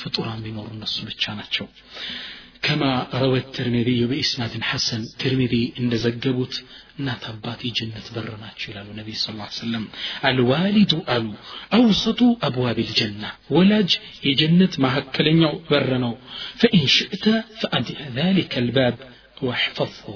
ፍጡራን 0.00 0.40
ቢኖሩ 0.44 0.68
እነሱ 0.76 0.96
ብቻ 1.08 1.24
ናቸው 1.38 1.66
ከማ 2.65 2.83
ረወ 3.21 3.35
ትርሚዚ 3.55 3.89
በኢስናድ 4.11 4.53
ሐሰን 4.69 5.03
ትርሚዚ 5.21 5.53
እንደዘገቡት 5.81 6.55
እናት 6.99 7.23
አባት 7.31 7.59
የጀነት 7.67 8.07
በር 8.15 8.29
ናቸው 8.43 8.67
ይላሉ 8.71 8.87
ነቢይ 8.99 9.15
ስ 9.21 9.25
ሰለም 9.59 9.83
አልዋሊዱ 10.29 10.93
አሉ 11.15 11.25
አውሰጡ 11.77 12.21
አብዋብ 12.47 12.79
ልጀና 12.89 13.23
ወላጅ 13.57 13.91
የጀነት 14.29 14.75
መካከለኛው 14.85 15.53
በር 15.69 15.89
ነው 16.05 16.13
ፈኢን 16.61 16.87
ሽእተ 16.95 17.25
ፈአድዕ 17.59 17.99
ذلك 18.19 18.51
الباب 18.63 18.95
واحفظه 19.47 20.07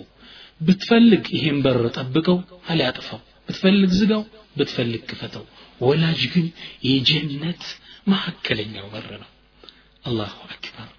ብትፈልግ 0.61 1.23
ይሄን 1.37 1.59
በር 1.65 1.79
ጠብቀው 1.97 2.39
አሊያጥፈው 2.71 3.19
ብትፈልግ 3.47 3.91
ዝጋው 3.99 4.23
ብትፈልግ 4.57 5.03
ክፈተው 5.11 5.45
ወላጅ 5.87 6.21
ግን 6.33 6.47
የጀነት 6.89 7.63
መካከለኛው 8.13 8.87
በር 8.95 9.09
ነው 9.23 9.29
አላሁ 10.09 10.35
አክበር 10.55 10.89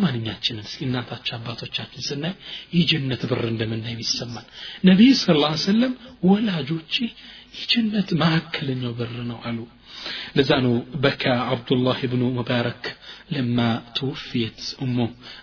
ማንኛችንን? 0.00 0.66
እናታችን 0.84 1.36
አባቶቻችን 1.38 2.04
ስናይ 2.06 2.34
የጀነት 2.76 3.22
በር 3.30 3.42
እንደምናይ 3.50 3.94
ይሰማል 4.00 4.46
ነቢይ 4.88 5.12
ስ 5.18 5.36
ላ 5.36 5.50
ሰለም 5.64 5.92
ወላጆቼ 6.30 6.94
የጀነት 7.58 8.08
መካከለኛው 8.22 8.92
በር 8.98 9.14
ነው 9.30 9.38
አሉ። 9.48 9.58
ለዛ 10.36 10.50
ነው 10.64 10.74
በካ 11.04 11.22
አብዱላህ 11.52 11.98
ብኑ 12.12 12.22
ሙባረክ 12.36 12.84
ለማ 13.32 13.58
ትውፍየት 13.96 14.60
እሞ 14.84 14.96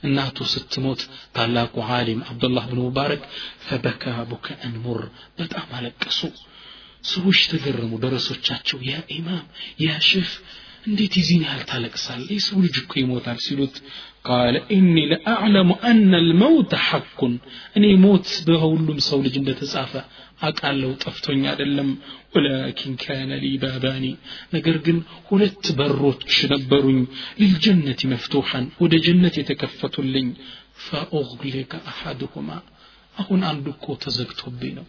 እናቱ 0.08 0.38
ስትሞት 0.54 1.02
ታላቁ 1.36 1.76
ዓሊም 1.92 2.22
አብዱላህ 2.30 2.66
ብኑ 2.72 2.80
ሙባረክ 2.88 3.24
ፈበካ 3.68 4.04
ቡከአን 4.32 4.76
ሙር 4.86 5.02
በጣም 5.40 5.68
አለቀሱ። 5.78 6.22
ሰዎች 7.06 7.40
ተገረሙ። 7.52 7.92
ደረሶቻቸው 8.04 8.80
ያ 8.90 8.96
ኢማም 9.18 9.46
ያ 9.84 10.00
ሼፍ 10.08 10.32
እንዴት 10.88 11.14
የዚህን 11.20 11.44
ያህል 11.48 11.64
ታለቅሳል 11.70 12.22
የሰው 12.34 12.58
ልጅ 12.66 12.76
እኮ 12.82 12.94
ይሞታል 13.02 13.40
ሲሉት 13.46 13.76
ቃለ 14.29 14.57
ኢኒ 14.75 14.97
ለአዕለሙ 15.11 15.71
አነ 15.89 16.21
ልመውት 16.27 16.73
ሐቁን 16.87 17.33
እኔ 17.79 17.87
ሞት 18.05 18.29
በሁሉም 18.49 18.99
ሰው 19.09 19.19
ልጅ 19.25 19.37
እንደተጻፈ 19.41 19.93
አቃለው 20.49 20.93
ጠፍቶኝ 21.05 21.43
አይደለም 21.51 21.91
ወላኪን 22.35 22.95
ካነ 23.03 23.31
ሊ 23.43 23.51
ባባኒ 23.63 24.05
ነገር 24.55 24.77
ግን 24.87 24.99
ሁለት 25.29 25.67
በሮች 25.79 26.23
ነበሩኝ 26.53 27.01
ልልጀነት 27.41 28.01
መፍቱሐን 28.13 28.67
ወደ 28.83 28.97
ጀነት 29.07 29.37
የተከፈቱልኝ 29.41 30.29
ፈኡግሊከ 30.87 31.73
አሐድሁማ 31.91 32.51
አሁን 33.15 33.41
አንዱ 33.49 33.67
እኮ 33.75 33.95
ተዘግቶብኝ 34.05 34.73
ነው 34.79 34.87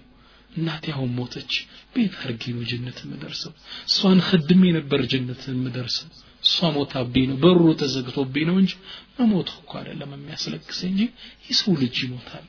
እናቴ 0.51 0.85
አሁን 0.93 1.09
ሞተች 1.17 1.53
ቤት 1.93 2.13
አርጌ 2.23 2.43
ነው 2.55 2.63
ጀነት 2.71 2.97
የምደርሰው 3.03 3.53
እሷን 3.89 4.19
ከድሜ 4.27 4.63
ነበር 4.77 5.01
ጀነት 5.13 5.41
የምደርሰው 5.51 6.09
እሷ 6.45 6.69
ሞታብኝ 6.77 7.25
ነው 7.31 7.37
በሩ 7.43 7.61
ተዘግቶብኝ 7.81 8.45
ነው 8.49 8.57
እንጂ 8.63 8.73
መሞት 9.19 9.49
እኮ 9.59 9.71
አይደለም 9.81 10.11
የሚያስለቅስ 10.17 10.79
እንጂ 10.89 11.01
የሰው 11.49 11.73
ልጅ 11.83 11.97
ይሞታል 12.05 12.47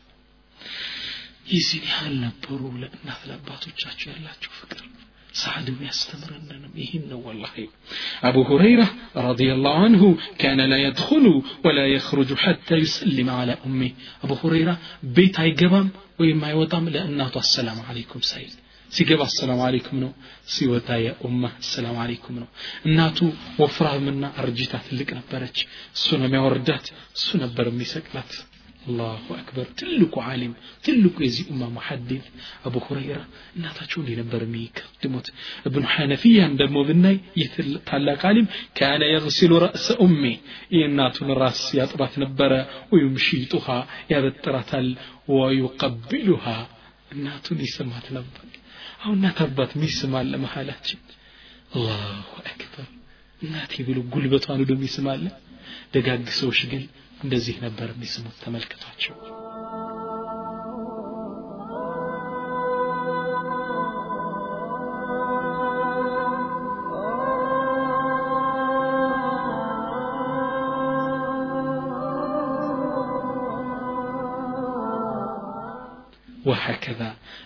የዚህን 1.52 1.86
ያህል 1.92 2.14
ነበሩ 2.26 2.60
ለእናት 2.82 3.22
ለአባቶቻቸው 3.30 4.08
ያላቸው 4.14 4.52
ፍቅር 4.60 4.82
سعد 5.34 5.68
يستمرنم 5.80 6.72
يهن 6.76 7.10
والله 7.24 7.54
أبو 8.22 8.42
هريرة 8.42 8.88
رضي 9.16 9.48
الله 9.52 9.74
عنه 9.84 10.02
كان 10.38 10.60
لا 10.60 10.78
يدخل 10.78 11.42
ولا 11.64 11.86
يخرج 11.86 12.34
حتى 12.34 12.74
يسلم 12.74 13.30
على 13.30 13.58
أمه 13.66 13.90
أبو 14.24 14.34
هريرة 14.34 14.78
بيت 15.02 15.40
هاي 15.40 15.50
قبام 15.52 15.86
ويما 16.18 16.48
يوطم 16.50 16.88
لأنه 16.88 17.30
السلام 17.36 17.78
عليكم 17.80 18.20
سيد 18.20 18.54
ሲገባ 18.92 19.22
አሰላሙ 19.28 19.60
አለይኩም 19.66 19.98
ነው 20.02 20.10
ሲወጣ 20.52 20.88
የኡማ 21.04 21.44
አሰላሙ 21.58 21.96
አለይኩም 22.02 22.36
ነው 22.42 22.48
እናቱ 22.88 23.18
ወፍራምና 23.62 24.24
አርጅታ 24.40 24.82
ትልቅ 24.86 25.08
ነበረች 25.18 25.56
እሱ 25.96 26.08
ነው 26.20 26.26
የሚያወርዳት 26.28 26.86
እሱ 27.16 27.28
ነበር 27.44 27.66
የሚሰቅላት 27.70 28.32
አላሁ 28.86 29.26
አክበር 29.36 29.66
ትልቁ 29.80 30.14
ዓሊም 30.26 30.50
ትልቁ 30.86 31.14
የዚህ 31.24 31.44
ኡማ 31.52 31.68
ሙሐዲት 31.76 32.24
አቡ 32.66 32.82
ሁረይራ 32.86 33.20
እናታቸው 33.56 33.98
እንዲህ 34.00 34.16
ነበር 34.20 34.40
የሚቀድሙት 34.46 35.28
እብኑ 35.68 35.84
ሐነፊያን 35.94 36.56
ደግሞ 36.60 36.78
ብናይ 36.88 37.16
ይህ 37.40 37.54
ታላቅ 37.88 38.20
ዓሊም 38.30 38.48
ካነ 38.78 39.02
የግሲሉ 39.12 39.60
ረእሰ 39.64 39.88
ኡሜ 40.06 40.22
የእናቱን 40.76 41.30
ራስ 41.42 41.62
ያጥባት 41.80 42.16
ነበረ 42.24 42.52
ወዩምሺጡሃ 42.92 43.68
ያበጥራታል 44.12 44.90
ወዩቀቢሉሃ 45.38 46.46
እናቱን 47.14 47.58
ይስማት 47.64 48.06
ነበር 48.16 48.44
አሁን 48.99 49.17
እናት 49.17 49.39
አባት 49.45 49.71
ሚስማለ 49.81 50.31
መሀላችን 50.43 50.99
አላሁ 51.75 51.99
አክበር። 52.43 52.87
እናቴ 53.41 53.83
ብሎ 53.87 53.99
ጉልበቷን 54.13 54.61
ወደ 54.63 54.73
ሚስማለ 54.81 55.23
ደጋግ 55.93 56.25
ሰዎች 56.39 56.61
ግን 56.71 56.83
እንደዚህ 57.23 57.55
ነበር 57.65 57.89
የሚስሙት። 57.93 58.35
ተመልክቷቸው 58.43 59.15
ወሀከዛ 76.48 77.00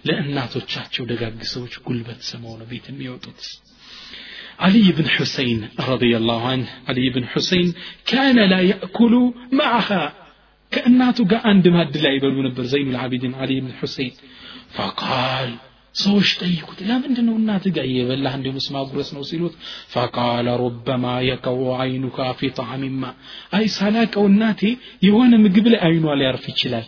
ለእናቶቻቸው 0.09 1.05
ደጋግ 1.11 1.40
ሰዎች 1.55 1.74
ጉልበት 1.88 2.20
ስመው 2.30 2.55
ነው 2.61 2.68
ቤት 2.72 2.86
የሚወጡት 2.92 3.40
علي 4.64 4.86
بن 4.99 5.07
حسين 5.16 5.59
رضي 5.92 6.12
الله 6.20 6.40
عنه 6.53 6.66
علي 6.88 7.07
بن 7.11 7.24
حسين 7.32 7.68
كان 8.07 8.38
لا 8.53 8.61
يأكل 8.72 9.14
معها 9.61 10.05
كأناته 10.72 11.22
قا 11.30 11.38
عند 11.49 11.64
ماد 11.68 11.96
لا 11.96 12.11
يبلو 12.16 12.40
نبر 12.42 12.64
زين 12.72 12.88
العابدين 12.90 13.32
علي 13.34 13.57
بن 13.64 13.72
حسين 13.80 14.12
فقال 14.76 15.51
ሰዎች 16.03 16.30
ጠይቁት 16.42 16.78
ለምንድን 16.88 17.24
ነው 17.28 17.34
እናት 17.40 17.64
ጋር 17.76 17.84
እየበላህ 17.90 18.32
እንደ 18.38 18.49
ምስማ 18.57 18.76
ጉረስ 18.90 19.09
ነው 19.16 19.22
ሲሉት 19.30 19.55
ፈቃለ 19.94 20.49
ሩበማ 20.62 21.05
የቀው 21.28 21.61
አይኑካ 21.82 22.18
ፊ 22.38 22.51
ጣዕሚማ 22.59 23.03
አይ 23.59 23.64
ሳላቀው 23.78 24.24
እናቴ 24.32 24.62
የሆነ 25.07 25.32
ምግብ 25.44 25.66
ላይ 25.72 25.80
አይኗ 25.88 26.05
ሊያርፍ 26.20 26.44
ይችላል 26.53 26.86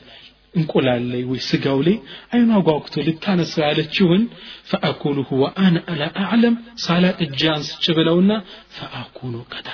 እንቁላል 0.55 1.03
ላይ 1.11 1.23
ወይ 1.29 1.39
ስጋው 1.47 1.79
ላይ 1.87 1.95
አይኗ 2.31 2.51
ጓጉቶ 2.67 3.03
ልታነሳው 3.07 3.63
ያለችውን 3.65 4.23
ፈአኩሉሁ 4.69 5.29
ወአነ 5.41 5.75
ላ 5.99 6.11
አዕለም 6.23 6.55
ሳላቅ 6.83 7.17
አንስች 7.53 7.85
ብለውና 7.97 8.31
ፈአኩኑ 8.75 9.35
ቀድ 9.53 9.67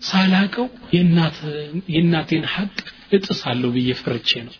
ሳላቀው 0.00 0.66
የእናቴን 1.88 2.44
ሐቅ 2.54 2.74
እጥሳለሁ 3.16 3.68
ብዬ 3.76 3.90
ፈርቼ 4.00 4.30
ነው። 4.46 4.54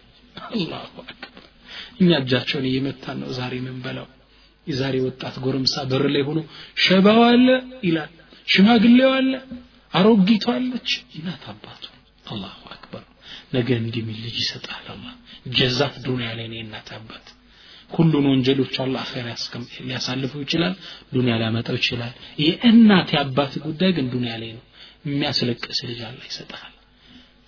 አላሁ 0.49 0.95
አክበር። 1.03 1.45
እኛ 2.01 2.11
እጃቸውን 2.23 2.67
እየመታን 2.71 3.19
ነው 3.23 3.31
ዛሬ 3.39 3.55
ምን 3.67 3.77
በላው? 3.85 4.07
የዛሬ 4.67 4.95
ወጣት 5.07 5.35
ጎረምሳ 5.45 5.75
በር 5.91 6.05
ላይ 6.15 6.23
ሆኖ 6.29 6.39
ሸባው 6.85 7.21
አለ 7.29 7.49
ይላል 7.85 8.13
ሽማግሌው 8.49 9.11
አለ 9.19 9.33
አሮጊቷ 9.93 10.47
አለች 10.57 10.91
እናት 11.17 11.45
አባቱ። 11.53 11.85
አላሁ 12.27 12.59
አክበር 12.75 13.05
ነገ 13.53 13.69
እንዲሚል 13.81 14.19
ልጅ 14.25 14.37
ይሰጣል 14.43 14.87
አላ 14.89 15.05
ጀዛት 15.57 15.97
ዱንያ 16.07 16.29
ላይ 16.39 16.47
ነው 16.51 16.59
የእናት 16.59 16.89
አባት። 16.97 17.27
ሁሉን 17.91 18.25
ወንጀሎች 18.31 18.75
አላህ 18.85 19.03
አኼራ 19.05 19.29
ሊያሳልፈው 19.83 20.41
ይችላል 20.45 20.75
ዱንያ 21.13 21.35
ሊያመጣው 21.41 21.77
ይችላል። 21.81 22.15
የእናት 22.45 23.11
የአባት 23.15 23.53
ጉዳይ 23.67 23.93
ግን 23.99 24.09
ዱንያ 24.15 24.33
ላይ 24.43 24.51
ነው። 24.57 24.65
የሚያስለቅስ 25.07 25.81
ልጅ 25.91 26.01
አላህ 26.09 26.25
ይሰጥሃል 26.31 26.73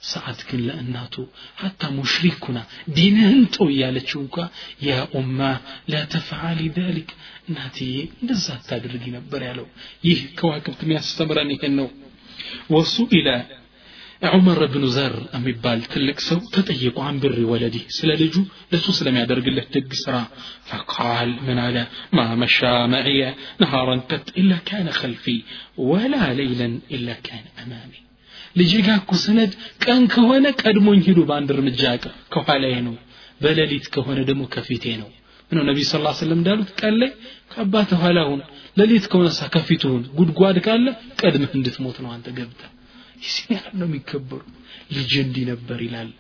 ሰዓት 0.04 0.40
ግን 0.48 0.60
ለእናቱ 0.66 1.14
ሀታ 1.60 1.82
ሙሽሪኩና 1.94 2.58
ዲንህን 2.96 3.40
ተው 3.54 3.66
እያለችው 3.72 4.18
እንኳ 4.24 4.36
ያ 4.86 4.98
ኡማ 5.18 5.40
ላተፍዓሊ 5.92 6.60
ذሊክ 6.76 7.10
እናትዬ 7.48 7.90
እንደዛ 8.16 8.46
አታድርጊ 8.56 9.04
ነበር 9.16 9.42
ያለው። 9.48 9.66
ይህ 10.08 10.20
ከዋክብት 10.38 10.82
የሚያስተምረን 10.86 11.50
ይህን 11.54 11.74
ነው። 11.80 11.88
ወሱ 12.74 12.94
ኢላ 13.18 13.28
ዑመር 14.29 14.59
ብኑ 14.73 14.85
ዘር 14.95 15.13
የሚባል 15.35 15.79
ትልቅ 15.93 16.17
ሰው 16.27 16.39
ተጠየቁ 16.55 16.97
አንብሪ 17.07 17.39
ወለዲ 17.51 17.77
ስለ 17.97 18.11
ልጁ 18.21 18.35
ለሱ 18.73 18.85
ስለሚያደርግለት 18.99 19.67
ደግ 19.75 19.89
ስራ 20.03 20.15
ፈቃል 20.69 21.31
ምን 21.47 21.59
አለ 21.65 21.77
ማ 22.17 22.27
መሻ 22.43 22.59
መዕየ 22.93 23.21
ነሃረን 23.63 24.01
ቀጥ 24.11 24.27
ኢላ 24.41 24.59
ካነ 24.69 24.89
ከልፊ 24.99 25.25
ወላ 25.89 26.15
ሌይለን 26.39 26.75
ኢላ 26.97 27.17
ካነ 27.27 27.45
አማሚ 27.63 27.91
ልጄ 28.55 28.71
ጋ 28.87 28.95
እኮ 29.01 29.13
ሰነድ 29.23 29.51
ቀን 29.85 30.03
ከሆነ 30.13 30.45
ቀድሞኝ 30.61 31.01
ሂዱ 31.07 31.19
በአንድ 31.29 31.51
እርምጃ 31.55 31.81
ያቅር 31.89 32.13
ከኋላዬ 32.33 32.75
ነው 32.87 32.95
በሌሊት 33.41 33.85
ከሆነ 33.95 34.19
ደግሞ 34.29 34.43
ከፊቴ 34.55 34.85
ነው 35.01 35.09
ምነው 35.51 35.65
ነቢ 35.69 35.79
ስ 35.87 35.99
ስለም 36.19 36.37
እንዳሉት 36.39 36.69
ቀን 36.81 36.93
ላይ 37.01 37.11
ከአባት 37.51 37.89
ኋላ 38.03 38.19
ሁን 38.29 38.39
ሌሊት 38.77 39.05
ከሆነሳ 39.11 39.49
ከፊቱ 39.55 39.83
ሁን 39.93 40.03
ጉድጓድ 40.19 40.57
ካለ 40.67 40.85
ቀድመህ 41.21 41.51
እንድትሞት 41.59 41.97
ነው 42.03 42.11
አንተ 42.15 42.27
ገብተህ 42.37 42.71
ይህን 43.25 43.51
ያህል 43.55 43.73
ነው 43.81 43.87
የሚከበሩ 43.89 44.41
ልጅ 44.95 45.11
እንዲህ 45.25 45.43
ነበር 45.51 45.79
ይላል 45.87 46.11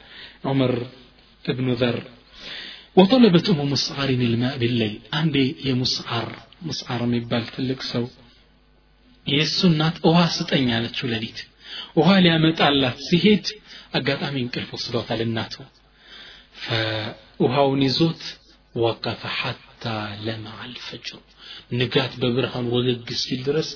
ዑመር 0.51 0.75
እብኑ 1.45 1.69
ዘር 1.83 1.97
وطلبت 2.97 3.47
أم 3.53 3.59
مسعر 3.73 4.09
الماء 4.21 4.55
بالليل 4.61 4.95
عندي 5.19 5.45
يا 5.67 5.73
مسعر 5.83 6.27
مسعر 6.69 6.99
የሚባል 7.07 7.43
ትልቅ 7.55 7.79
ሰው 7.93 8.03
የእሱ 9.25 9.59
እናት 9.71 9.95
ውሃ 10.07 10.19
ስጠኝ 10.35 10.67
አለችው 10.77 11.05
ሌሊት 11.13 11.39
ውሃ 11.97 12.09
ሊያመጣላት 12.25 12.97
ሲሄድ 13.07 13.45
አጋጣሚ 13.97 14.35
እንቅልፍ 14.43 14.69
ወስዷታል 14.77 15.21
እናቱ 15.27 15.53
ውሃውን 17.43 17.81
ይዞት 17.87 18.21
ወቀፈ 18.75 19.21
ሐታ 19.39 19.83
ለመዐ 20.25 20.57
አልፈጅር 20.65 21.21
ንጋት 21.79 22.13
በብርሃን 22.21 22.67
ወገግ 22.75 23.09
እስኪል 23.17 23.41
ድረስ 23.49 23.69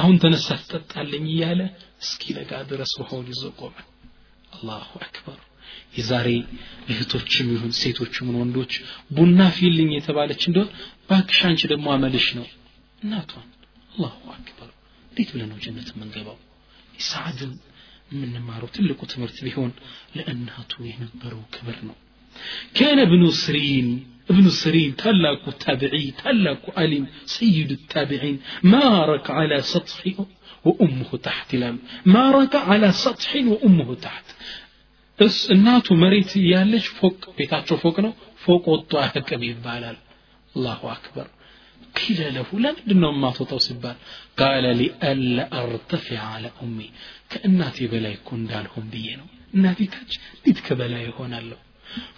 አሁን 0.00 0.16
ተነሳ 0.22 0.48
ትጠጣለኝ 0.62 1.26
እያለ 1.34 1.60
እስኪነጋ 2.02 2.60
ድረስ 2.70 2.92
ውሃውን 3.00 3.26
ይዞ 3.32 3.44
ቆመ 3.60 3.76
አላሁ 4.52 4.90
አክበር 5.06 5.38
የዛሬ 5.96 6.28
እህቶችም 6.92 7.48
ይሁን 7.54 7.72
ሴቶችም 7.80 8.28
ወንዶች 8.40 8.72
ቡና 9.16 9.40
ፊልኝ 9.56 9.90
የተባለች 9.96 10.42
እንደሆን 10.48 10.70
ባክሽ 11.08 11.40
አንቺ 11.48 11.62
ደግሞ 11.72 11.88
አመልሽ 11.96 12.28
ነው 12.38 12.46
እናቷን 13.02 13.48
አላሁ 13.92 14.14
አክበር 14.36 14.70
እንዴት 15.10 15.30
ብለን 15.34 15.50
ነው 15.52 15.58
ጀነት 15.64 15.88
የምንገባው 15.94 16.38
የሰዓድን 16.98 17.52
የምንማረው 18.10 18.70
ትልቁ 18.76 19.00
ትምህርት 19.12 19.38
ቢሆን 19.46 19.72
ለእናቱ 20.16 20.72
የነበረው 20.90 21.42
ክብር 21.56 21.78
ነው 21.88 21.96
كان 22.74 22.98
ابن 22.98 23.22
سرين 23.44 23.88
ابن 24.28 24.46
سرين 24.60 24.90
تلاك 24.96 25.42
التابعي 25.48 26.06
تلاك 26.22 26.62
علم 26.78 27.04
سيد 27.28 27.70
التابعين 27.70 28.36
ما 28.64 28.86
رك 29.04 29.26
على 29.30 29.56
سطح 29.72 30.00
وأمه 30.64 31.10
تحت 31.26 31.50
لم 31.54 31.76
ما 32.06 32.24
رك 32.30 32.54
على 32.70 32.88
سطح 33.04 33.30
وأمه 33.52 33.88
تحت 34.06 34.26
እስ 35.18 35.38
እናቱ 35.54 35.86
መሬት 36.02 36.30
ያለች 36.52 36.86
ፎቅ 36.98 37.22
ቤታቸው 37.38 37.76
ፎቅ 37.82 37.96
ነው 38.04 38.12
ፎቅ 38.44 38.62
ወጥቶ 38.72 38.92
አያቅም 39.02 39.42
ይባላል 39.48 39.98
አላሁ 40.54 40.80
አክበር 40.94 41.26
ቂለ 41.98 42.20
ለሁ 42.36 42.48
ለምንድን 42.64 42.98
ነው 43.04 43.10
የማትወጣው 43.14 43.60
ሲባል 43.66 43.96
ቃለ 44.40 44.64
ሊአላ 44.80 45.36
አርተፊዕ 45.60 46.20
አለ 46.34 46.44
ኡሚ 46.64 46.78
ከእናቴ 47.32 47.88
በላይ 47.92 48.14
እኮ 48.18 48.30
እንዳልሆን 48.40 48.86
ብዬ 48.94 49.08
ነው 49.20 49.26
እናቴ 49.56 49.88
ታች 49.94 50.12
እንዴት 50.38 50.60
ከበላይ 50.68 51.04
ይሆናለሁ 51.10 51.58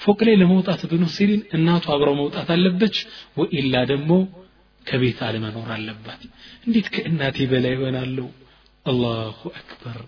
ፎቅ 0.04 0.20
ላይ 0.28 0.36
ለመውጣት 0.42 0.82
ብኑ 0.92 1.04
ሲሪን 1.16 1.42
እናቱ 1.56 1.86
አብረው 1.94 2.16
መውጣት 2.22 2.50
አለበች። 2.56 2.98
ወኢላ 3.38 3.76
ደግሞ 3.92 4.12
ከቤት 4.86 5.20
አለመኖር 5.28 5.70
አለባት። 5.76 6.22
እንዴት 6.66 6.88
ከእናቴ 6.94 7.38
በላይ 7.52 7.74
ይሆናለሁ 7.76 8.28
አላሁ 8.86 9.40
አክበር። 9.60 10.00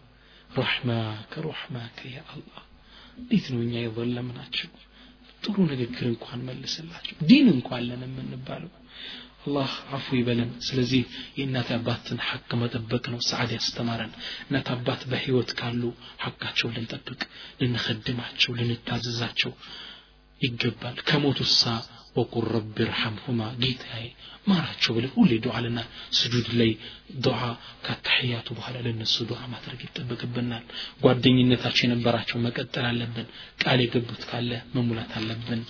ረሕማከ 0.49 1.33
ረሕማከ 1.47 1.99
ያ 2.13 2.19
አላህ። 2.33 2.61
እንዴት 3.19 3.45
ነው 3.53 3.59
እኛ 3.65 3.73
የዘለምናቸው? 3.81 4.69
ጥሩ 5.43 5.55
ንግግር 5.71 6.05
እንኳን 6.09 6.39
መልስላቸው። 6.47 7.17
ዲን 7.27 7.47
እንኳን 7.53 7.83
ለን 7.87 8.01
የምንባለው 8.07 8.71
አላህ 9.43 9.69
አፉ 9.95 10.07
ይበለን። 10.17 10.49
ስለዚህ 10.67 11.01
የእናት 11.37 11.69
አባትን 11.75 12.17
ሐቅ 12.27 12.49
መጠበቅ 12.61 13.03
ነው 13.13 13.19
ሰዓድ 13.27 13.51
ያስተማረን። 13.55 14.11
እናት 14.47 14.67
አባት 14.73 15.01
በህይወት 15.11 15.51
ካሉ 15.59 15.81
ሐቃቸው 16.23 16.73
ልንጠብቅ 16.75 17.21
ልንኸድማቸው 17.61 18.51
ልንታዘዛቸው 18.59 19.53
ይገባል። 20.41 20.97
ከሞቱሳ 21.07 21.61
ወቁል 22.15 22.45
ረቢ 22.53 22.77
ርሐምሁማ 22.89 23.41
ጌታዬ 23.61 24.05
ማራቸው 24.47 24.91
ብለን 24.95 25.11
ሁሌ 25.15 25.31
ዱዓ 25.43 25.55
ልና 25.65 25.79
ስጁድ 26.17 26.47
ላይ 26.59 26.71
ዱዓ 27.25 27.41
ከአተሕያቱ 27.85 28.47
በኋላ 28.57 28.77
ለነሱ 28.85 29.25
ዱዓ 29.29 29.41
ማድረግ 29.53 29.79
ይጠበቅብናል። 29.85 30.63
ጓደኝነታቸው 31.03 31.83
የነበራቸው 31.85 32.39
መቀጠል 32.45 32.85
አለብን። 32.89 33.27
ቃል 33.63 33.81
የገቡት 33.83 34.23
ካለ 34.29 34.51
መሙላት 34.75 35.13
አለብን። 35.19 35.61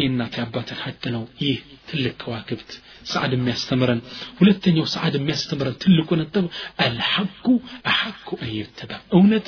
የእናት 0.00 0.34
አባትን 0.42 0.80
ሐቅ 0.82 1.02
ነው። 1.14 1.24
ይህ 1.44 1.58
ትልቅ 1.88 2.14
ከዋክብት 2.22 2.72
ሰዓድ 3.06 3.32
የሚያስተምረን። 3.36 4.00
ሁለተኛው 4.38 4.86
ሰዓድ 4.94 5.14
የሚያስተምረን 5.18 5.76
ትልቁ 5.82 6.08
ነጥብ 6.20 6.46
አልሐቁ 6.84 7.46
አሐቁ 7.90 8.28
አየተባ 8.46 8.92
እውነት 9.16 9.46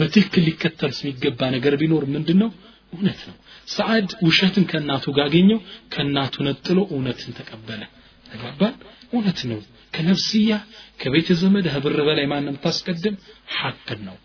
በትክክል 0.00 0.44
ሊከተል 0.48 0.92
የሚገባ 0.98 1.40
ነገር 1.56 1.74
ቢኖር 1.82 2.04
ምንድን 2.14 2.38
ነው 2.42 2.50
እውነት 2.92 3.20
ነው። 3.28 3.36
ሰዓድ 3.68 4.10
ውሸትን 4.26 4.64
ከእናቱ 4.70 5.06
ጋር 5.16 5.26
አገኘው 5.28 5.58
ከእናቱ 5.92 6.34
ነጥሎ 6.46 6.78
እውነትን 6.92 7.32
ተቀበለ። 7.38 7.82
ተግባባን? 8.26 8.74
እውነት 9.12 9.40
ነው። 9.50 9.58
ከነፍስያ 9.94 10.54
ከቤተ 11.00 11.28
ዘመድ 11.40 11.66
ህብር 11.74 11.98
በላይ 12.08 12.26
ማንም 12.32 12.56
ታስቀድም 12.64 13.14
ሐቅን 13.54 14.00
ነው። 14.08 14.16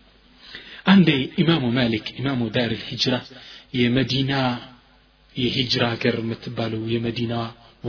አንዴ 0.86 1.08
ኢማሙ 1.42 1.64
ማሊክ 1.76 2.06
ኢማሙ 2.18 2.40
ዳር 2.56 2.72
ልሂጅራ 2.74 3.14
የመዲና 3.78 4.32
የሂጅራ 5.34 5.84
ሀገር 5.92 6.16
የምትባለው 6.20 6.82
የመዲና 6.92 7.32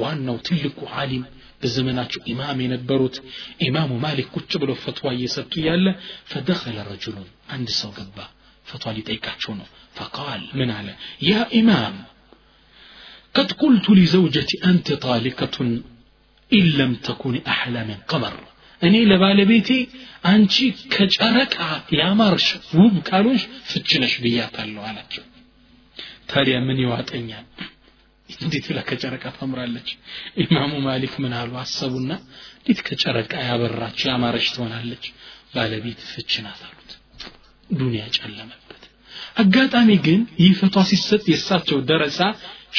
ዋናው 0.03 0.37
ትልቁ 0.49 0.79
ዓሊም 0.99 1.25
በዘመናቸው 1.63 2.21
ኢማም 2.33 2.59
የነበሩት 2.65 3.17
ኢማሙ 3.67 3.91
ማሊክ 4.05 4.29
ቁጭ 4.37 4.53
ብሎ 4.63 4.71
ፈትዋ 4.85 5.09
እየሰጡ 5.17 5.53
ያለ 5.69 5.87
ፈደኸለ 6.31 6.79
ረጁሉን 6.91 7.27
አንድ 7.57 7.69
ሰው 7.81 7.91
ገባ 7.99 8.19
ፈትዋ 8.67 8.93
ሊጠይቃቸው 8.99 9.53
ነው 9.61 9.69
ፈቃል 9.99 10.43
ምን 10.61 10.71
አለ 10.79 10.89
ያ 11.31 11.35
ኢማም 11.61 11.99
قد 13.35 13.49
قلت 13.63 13.87
لزوجتي 13.91 14.57
أنت 14.71 14.89
طالقة 15.07 15.57
إن 16.51 16.65
لم 16.81 16.93
تكوني 17.07 17.41
أحلى 17.55 17.81
من 17.91 17.99
قمر 18.11 18.35
እኔ 18.83 18.95
ለባለቤቴ 19.11 19.71
አንቺ 20.31 20.55
ከጨረቃ 20.93 21.57
ያማርሽ 21.99 22.47
ውብ 22.79 22.95
ካልሆንሽ 23.09 23.43
ፍችነሽ 23.71 24.15
ብያታለሁ 24.23 24.83
አላቸው 24.89 25.25
ታዲያ 26.31 26.57
ምን 26.69 26.79
ይዋጠኛል 26.85 27.45
እንዴት 28.30 28.66
ብላ 28.70 28.80
ከጨረቃ 28.88 29.26
ታምራለች? 29.36 29.90
ኢማሙ 30.42 30.72
ማሊክ 30.86 31.14
ምን 31.24 31.34
አሉ? 31.40 31.52
አሰቡና 31.64 32.12
እንዴት 32.60 32.80
ከጨረቃ 32.88 33.34
ያበራች 33.48 34.00
ያማረች 34.10 34.48
ትሆናለች? 34.56 35.04
ባለቤት 35.54 36.00
ፍች 36.12 36.32
ናት 36.46 36.62
አሉት። 36.68 36.92
ዱንያ 37.70 38.04
ጨለመበት። 38.18 38.82
አጋጣሚ 39.42 39.90
ግን 40.06 40.22
ይህ 40.42 40.52
ፈቷ 40.60 40.76
ሲሰጥ 40.90 41.24
የእሳቸው 41.32 41.78
ደረሳ 41.90 42.20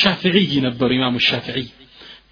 ሻፊዒይ 0.01 0.53
ነበሩ 0.67 0.91
ኢማሙ 0.99 1.17
ሻፊዒይ 1.29 1.69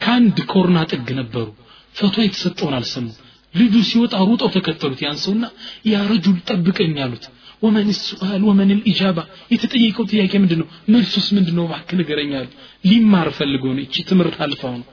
ከአንድ 0.02 0.38
ኮርና 0.52 0.78
ጥግ 0.92 1.08
ነበሩ። 1.20 1.46
ፈቷ 1.94 2.16
የተሰጠውን 2.24 2.74
አልሰሙ 2.78 3.06
ልጁ 3.54 3.74
ሲወጣ 3.88 4.14
ሩጠው 4.28 4.48
ተከተሉት። 4.54 5.00
ያን 5.04 5.18
ሰውና 5.24 5.44
ያ 5.90 6.00
ረጁል 6.10 6.38
ጠብቀኝ 6.48 6.94
አሉት 7.04 7.24
ወመን 7.64 7.88
ሱአል 8.00 8.42
ወመን 8.48 8.70
ልኢጃባ 8.78 9.18
የተጠየቀው 9.52 10.04
ጥያቄ 10.12 10.32
ምንድን 10.42 10.58
ነው 10.62 10.68
መልሱስ 10.94 11.26
ምንድን 11.36 11.56
ነው 11.58 11.66
ባክ 11.72 11.90
ንገረኛል 11.98 12.46
ሊማር 12.84 13.28
ፈልጎ 13.38 13.64
ነው። 13.76 13.82
እቺ 13.86 14.04
ትምህርት 14.10 14.36
አልፋው 14.44 14.74
ነው። 14.80 14.88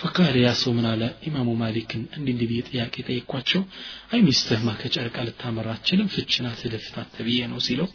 ፈቃለ 0.00 0.34
ያ 0.42 0.50
ሰው 0.60 0.72
ምን 0.76 0.86
አለ? 0.90 1.02
ኢማሙ 1.28 1.48
ማሊክን 1.60 2.02
እንዲህ 2.16 2.32
እንዲህ 2.34 2.46
ብዬ 2.50 2.60
ጥያቄ 2.68 2.94
ጠየኳቸው 3.08 3.62
አይ 4.12 4.20
ሚስትህማ 4.26 4.68
ከጨርቃ 4.80 5.16
ልታመራ 5.26 5.68
አችልም 5.76 6.08
ፍችናት 6.14 6.60
ደፍታት 6.72 7.08
ተብዬ 7.16 7.40
ነው 7.52 7.60
ሲለው 7.66 7.88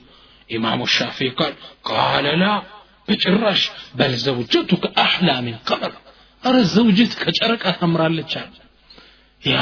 ኢማሙ 0.50 0.82
ሻፊ 0.96 1.20
ቃል 1.40 1.54
ቃለ 1.90 2.28
ላ 2.42 2.46
በጭራሽ 3.08 3.64
በል 3.98 4.14
ዘውጀቱከ 4.24 4.86
አሕላ 5.04 5.30
ሚን 5.46 5.58
ቀመር። 5.70 5.94
አረ 6.44 6.56
ዘውጀት 6.74 7.14
ከጨረቃ 7.22 7.66
ታምራለች 7.80 8.34
አለ። 8.42 8.56
ያ 9.42 9.56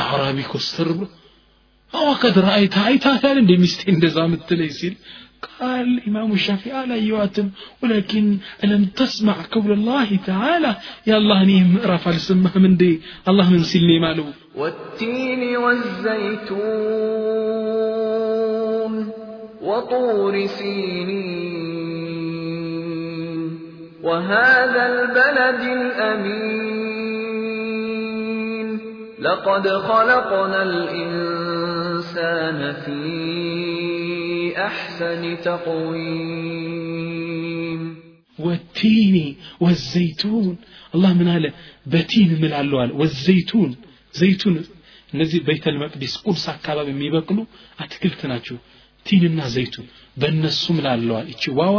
وقد 1.93 2.39
رأيت 2.39 2.77
عيتها 2.77 3.29
عند 3.29 3.51
مستين 3.51 3.99
دزامت 3.99 4.49
تليسيل 4.49 4.95
قال 5.59 6.01
إمام 6.07 6.31
الشافعي 6.31 6.77
على 6.77 7.07
يواتم. 7.07 7.49
ولكن 7.83 8.37
ألم 8.63 8.85
تسمع 8.85 9.35
قول 9.51 9.71
الله 9.71 10.15
تعالى؟ 10.15 10.75
يا 11.07 11.17
الله 11.17 11.43
نيم 11.43 11.79
رفع 11.85 12.11
السمه 12.11 12.57
من 12.57 12.77
دي. 12.77 13.01
الله 13.27 13.51
من 13.51 13.63
سلني 13.63 13.99
ماله. 13.99 14.33
والتين 14.55 15.57
والزيتون 15.57 16.63
وطور 19.61 20.45
سينين 20.45 21.45
وهذا 24.03 24.87
البلد 24.87 25.61
الأمين. 25.61 26.85
لقد 29.19 29.67
خلقنا 29.67 30.63
الإنسان 30.63 31.34
في 32.82 32.96
أحسن 34.68 35.22
تقويم 35.44 36.80
ወቲኒ 38.46 39.16
ወዘይቱን 39.64 40.46
አላህ 40.94 41.10
ምን 41.18 41.28
አለ 41.32 41.44
በቲን 41.86 42.30
እምላለሁ 42.36 42.76
አለ 42.82 42.90
ወዘይቱን 43.00 43.70
ዘይቱን 44.14 44.54
እነዚህ 45.12 45.40
በይተል 45.48 45.76
መቅዲስ 45.82 46.14
ቁድስ 46.24 46.44
አካባቢ 46.54 46.86
የሚበቅሉ 46.92 47.38
አትክልት 47.84 48.20
ናቸው 48.32 48.56
ቲንና 49.06 49.40
ዘይቱን 49.54 49.86
በእነሱ 50.16 50.64
ምላለዋል 50.78 51.26
እቺ 51.34 51.42
ዋዋ 51.58 51.76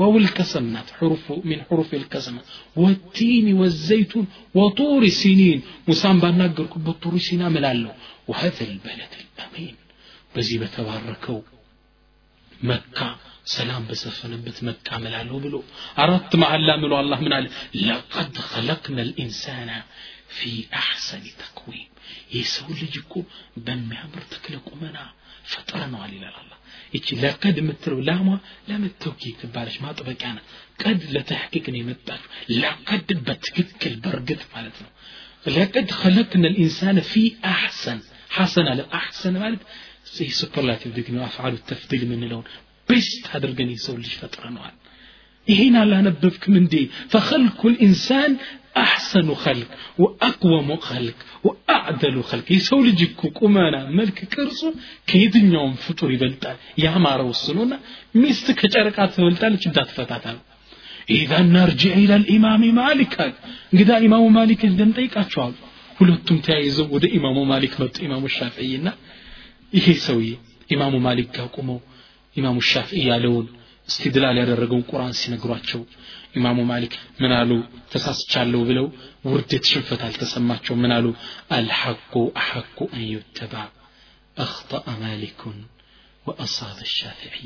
ዋውል 0.00 0.26
ከሰም 0.36 0.66
ናት 0.74 0.88
ሕሩፉ 0.98 1.26
ሚን 1.48 1.60
ሕሩፍ 1.68 1.88
ልከሰም 2.02 2.36
ወቲኒ 2.82 3.46
ወዘይቱን 3.62 4.24
ወጡሪ 4.58 5.04
ሲኒን 5.20 5.58
ሙሳን 5.88 6.16
ባናገርኩበት 6.22 6.96
ጡሪ 7.04 7.16
ሲና 7.28 7.42
ምላለሁ 7.56 7.92
ወሀዘ 8.30 8.58
ልበለድ 8.70 9.14
ልአሚን 9.20 9.76
በዚህ 10.34 10.56
በተባረከው 10.62 11.38
መካ 12.52 12.98
ሰላም 13.52 13.84
በሰፈነበት 13.88 14.58
መካ 14.68 14.98
ምላለሁ 15.04 15.36
ብሎ 15.44 15.56
አራት 16.02 16.32
መሐላ 16.42 16.70
ምሎ 16.82 16.92
አላህ 17.00 17.20
ምን 17.26 17.32
አለ 17.38 17.46
ለቀድ 17.86 18.36
ኸለቅነ 18.50 18.98
ልኢንሳና 19.08 19.70
ፊ 20.34 20.50
አሕሰኒ 20.80 21.24
ተቅዊም 21.40 21.88
የሰው 22.36 22.68
ልጅ 22.80 22.94
እኮ 23.02 23.14
በሚያምር 23.66 24.22
ተክለ 24.34 24.54
ቁመና 24.68 24.98
ፈጥረነዋል 25.52 26.12
ይላል 26.16 26.36
አላህ 26.42 26.58
ይቺ 26.96 27.16
ለቀድ 27.22 27.56
የምትለው 27.60 28.00
ላሟ 28.08 28.28
ለመተውኪ 28.68 29.32
ትባለች 29.40 29.76
ማጥበቂያ 29.84 30.30
ነ 30.36 30.40
ቀድ 30.82 31.02
ለተሕቂቅ 31.14 31.64
ነው 31.72 31.78
የመጣችው 31.80 32.30
ለቀድ 32.62 33.08
በትክክል 33.28 33.94
በእርግጥ 34.04 34.42
ማለት 34.54 34.78
ነው 34.84 34.90
ለቀድ 35.56 35.88
ኸለቅነ 36.00 36.44
ልኢንሳን 36.54 36.98
ፊ 37.10 37.22
አሕሰን 37.52 38.00
ሐሰን 38.36 38.68
አለ 38.72 38.80
አሕሰን 38.98 39.34
ማለት 39.42 39.62
ይህ 40.18 40.30
ሱፐርላቲቭ 40.38 40.90
ዲግሪ 40.96 41.14
ነው 41.16 41.24
አፍዓሉ 41.28 41.54
ተፍዲል 41.68 42.02
የምንለውን 42.06 42.46
ቤስት 42.88 43.26
አድርገን 43.36 43.68
የሰው 43.74 43.94
ልጅ 44.00 44.12
ፈጥረነዋል 44.20 44.74
ይሄን 45.48 45.76
አላነበብክም 45.80 46.54
እንዴ 46.60 46.74
ፈኸልኩ 47.12 47.60
ልኢንሳን 47.72 48.32
አሕሰኑ 48.82 49.30
ኸልቅ 49.42 49.70
ወአቅወሙ 50.02 50.68
ኸልቅ 50.86 51.16
ወአዕደሉ 51.46 52.16
ኸልቅ 52.28 52.46
የሰው 52.54 52.78
ልጅ 52.86 53.00
እኮ 53.08 53.30
ቁመና 53.40 53.76
መልክ 53.98 54.18
ቅርጹ 54.32 54.60
ከየትኛውም 55.10 55.74
ፍጡር 55.84 56.10
ይበልጣል 56.14 56.56
ያማረው 56.84 57.30
ስኖና 57.42 57.72
ሚስት 58.22 58.46
ከጨረቃ 58.60 58.98
ትበልጣለች 59.14 59.64
እንዳትፈታታ 59.70 60.24
ነው 60.36 60.42
ኢዛ 61.14 61.32
ናርጅዕ 61.54 61.92
ኢላ 62.02 62.12
ልኢማም 62.22 62.64
ማሊክ 62.78 63.14
አለ 63.24 63.32
እንግዳ 63.72 63.92
ኢማሙ 64.06 64.24
ማሊክ 64.38 64.60
እንደንጠይቃቸዋሉ 64.70 65.54
ሁለቱም 65.98 66.38
ተያይዘው 66.46 66.86
ወደ 66.94 67.04
ኢማሙ 67.16 67.38
ማሊክ 67.50 67.74
መጡ 67.82 67.96
ኢማሙ 68.06 68.24
ሻፍዕይና 68.36 68.88
ይሄ 69.72 69.86
ሰውዬ 70.06 70.30
ኢማሙ 70.70 70.94
ማሊክ 71.06 71.28
ጋር 71.36 71.48
ቁመው 71.56 71.78
ኢማሙ 72.36 72.58
ሻፍዒ 72.70 73.00
ያለውን 73.10 73.46
እስትድላል 73.88 74.36
ያደረገውን 74.40 74.84
ቁርአን 74.90 75.14
ሲነግሯቸው 75.20 75.80
ኢማሙ 76.38 76.58
ማሊክ 76.70 76.92
ምን 77.22 77.32
አሉ 77.38 77.50
ተሳስቻለሁ 77.92 78.60
ብለው 78.68 78.86
ውርደት 79.30 79.64
ሽንፈት 79.70 80.00
አልተሰማቸው 80.06 80.74
ምን 80.82 80.92
አሉ 80.96 81.06
አልሐቁ 81.56 82.12
አሐቁ 82.42 82.78
አን 82.94 83.04
ዩተባ 83.12 83.54
አኽጠአ 84.36 84.86
ማሊኩን 85.02 85.58
ወአሳበ 86.26 86.78
ሻፊዒ 86.94 87.36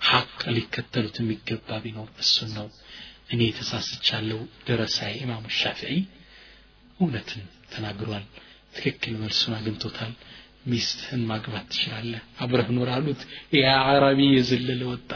ሐቅ 0.00 0.40
ሊከተሉት 0.56 1.16
የሚገባ 1.20 1.78
ቢኖር 1.84 2.08
እሱን 2.24 2.50
ነው 2.58 2.68
እኔ 3.34 3.42
ተሳስቻለሁ 3.58 4.40
ደረሳዬ 4.68 5.12
ኢማሙ 5.24 5.44
ሻፊዒ 5.60 5.94
እውነትን 7.00 7.42
ተናግሯል። 7.69 8.25
ትክክል 8.75 9.13
መልሱን 9.21 9.53
አግኝቶታል። 9.57 10.11
ሚስትህን 10.67 11.21
ማግባት 11.29 11.65
ትችላለህ። 11.71 12.21
አብረህ 12.39 12.69
ኑር 12.75 12.89
አሉት። 12.95 13.21
ያ 13.57 13.65
አረቢ 13.91 14.19
የዘለለ 14.31 14.81
ወጣ። 14.89 15.11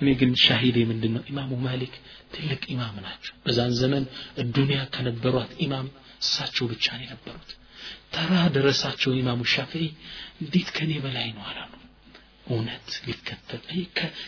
እኔ 0.00 0.08
ግን 0.20 0.32
ሻሂዴ 0.42 0.78
ምንድን 0.90 1.12
ነው 1.16 1.22
ኢማሙ 1.30 1.52
ማሊክ 1.64 1.94
ትልቅ 2.34 2.62
ኢማም 2.74 2.96
ናቸው። 3.06 3.32
በዛን 3.44 3.72
ዘመን 3.80 4.04
ዱንያ 4.56 4.80
ከነበሯት 4.94 5.52
ኢማም 5.66 5.88
እሳቸው 6.22 6.66
ብቻ 6.72 6.86
ነው 6.98 7.04
የነበሩት። 7.06 7.50
ተራ 8.14 8.32
ደረሳቸው 8.54 9.12
ኢማሙ 9.18 9.40
ሻፊዒ 9.52 9.84
እንዴት 10.42 10.68
ከኔ 10.76 10.92
በላይ 11.04 11.28
ነው 11.36 11.44
አላሉ 11.50 11.72
እውነት 12.49 12.89
ሊከተል 13.05 13.61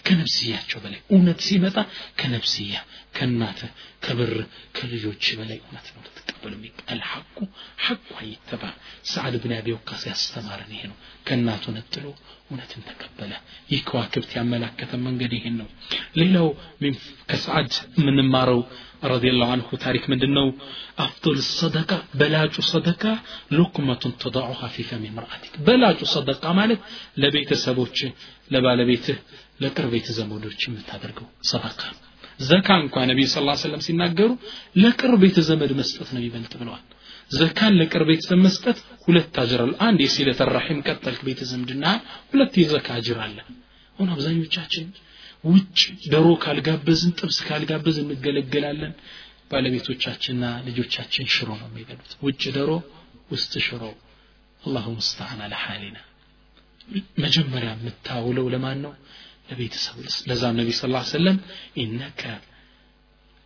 ከነፍስያቸው 0.07 0.79
በላይ 0.83 1.01
እውነት 1.15 1.39
ሲመጣ 1.47 1.75
ከነፍስያ 2.19 2.77
ከእናትህ 3.17 3.71
ከብር 4.05 4.31
ከልጆች 4.77 5.25
በላይ 5.39 5.57
እውነት 5.65 5.87
ነው 5.93 6.01
ልትቀበሉ 6.07 6.53
አልሐቁ 6.93 7.37
ሐቁ 7.85 8.07
አይተባ 8.21 8.63
ሰዓድ 9.11 9.35
ብን 9.43 9.53
አቢ 9.57 9.67
ወቃስ 9.77 10.03
ያስተማረን 10.11 10.71
ይሄ 10.75 10.83
ነው 10.91 10.97
ከእናቱ 11.27 11.65
ነጥሎ 11.77 12.05
እውነትን 12.49 12.83
ተቀበለ 12.89 13.31
ይህ 13.71 13.81
ከዋክብት 13.87 14.33
ያመላከተ 14.37 14.99
መንገድ 15.05 15.33
ይሄን 15.37 15.55
ነው 15.61 15.69
ሌላው 16.21 16.49
ከሰዓድ 17.31 17.71
የምንማረው 17.99 18.61
رضي 19.04 19.30
الله 19.30 19.50
عنه 19.52 19.62
تاريخ 19.80 20.10
من 20.10 20.18
دنو 20.18 20.54
أفضل 20.98 21.32
الصدقة 21.32 22.04
بلاج 22.14 22.60
صدقة 22.60 23.18
لقمة 23.50 23.94
تضعها 23.94 24.68
في 24.68 24.82
فم 24.82 25.04
امرأتك. 25.06 25.52
بلاج 25.66 26.04
صدقة 26.04 26.52
مالك 26.52 26.78
لبيت 27.16 27.54
سبوتش 27.54 28.06
لبال 28.50 28.84
بيته 28.86 29.16
لكر 29.60 29.86
بيت 29.86 30.06
زمودوتش 30.12 30.68
متابرقو 30.68 31.24
صدقة። 31.42 31.84
زكاة 32.38 32.88
كان 32.94 33.02
النبي 33.10 33.26
صلى 33.26 33.40
الله 33.40 33.50
عليه 33.52 33.60
وسلم 33.60 33.80
سيناقرو 33.80 34.38
لكر 34.76 35.14
بيت 35.16 35.40
زمد 35.40 35.72
مستط 35.72 36.14
نبي 36.14 36.28
بنت 36.28 36.56
بنوان 36.56 36.80
زكاة 37.28 37.70
لكر 37.70 38.02
زمد 38.28 38.38
مستط 38.46 38.76
ولا 39.08 39.20
تاجر 39.20 39.64
الآن 39.64 39.96
دي 39.96 40.06
سيلة 40.06 40.36
الرحيم 40.40 40.82
كتلك 40.82 41.24
بيت 41.24 41.44
زمدنا 41.44 42.00
ولا 42.34 42.44
تي 42.48 42.64
زكاة 42.64 42.98
جرال 42.98 43.40
هنا 44.00 44.14
بزاني 44.16 44.40
وچاچين 44.48 44.88
ውጭ 45.44 45.80
ዶሮ 46.12 46.26
ካልጋበዝን 46.44 47.12
ጥብስ 47.20 47.38
ካልጋበዝን 47.46 48.08
እንገለገላለን። 48.08 48.92
ባለቤቶቻችንና 49.50 50.44
ልጆቻችን 50.66 51.26
ሽሮ 51.34 51.48
ነው 51.60 51.68
የሚበሉት። 51.70 52.12
ውጭ 52.26 52.42
ዶሮ 52.56 52.70
ውስጥ 53.30 53.52
ሽሮ። 53.66 53.82
አላሁ 54.62 54.86
ሙስተዓን 54.96 55.40
አለ 55.44 55.54
መጀመሪያ 57.24 57.70
የምታውለው 57.74 58.46
ለማን 58.54 58.78
ነው? 58.84 58.92
ለቤተሰብ። 59.48 59.96
ለዛም 60.28 60.56
ነቢ 60.60 60.68
ስ 60.72 60.82
ሰለም 61.12 61.38
ኢነከ 61.82 62.22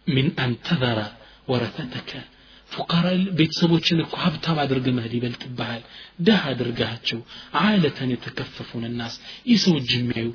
ሚን 0.06 0.28
አንተዘረ 0.44 0.98
ወረተተከ 1.48 2.10
ፉቃራ 2.70 3.06
ቤተሰቦችን 3.38 4.02
እኮ 4.04 4.14
ሀብታም 4.22 4.58
አድርገህ 4.62 4.94
መሄድ 4.96 5.12
ይበልጥብሃል 5.16 5.82
ደህ 6.20 6.40
አድርጋቸው 6.50 7.20
አለተን 7.60 8.10
የተከፈፉን 8.14 8.84
ናስ 8.98 9.14
የሰው 9.50 9.74
እጅ 9.80 9.90
የሚያዩ 9.98 10.28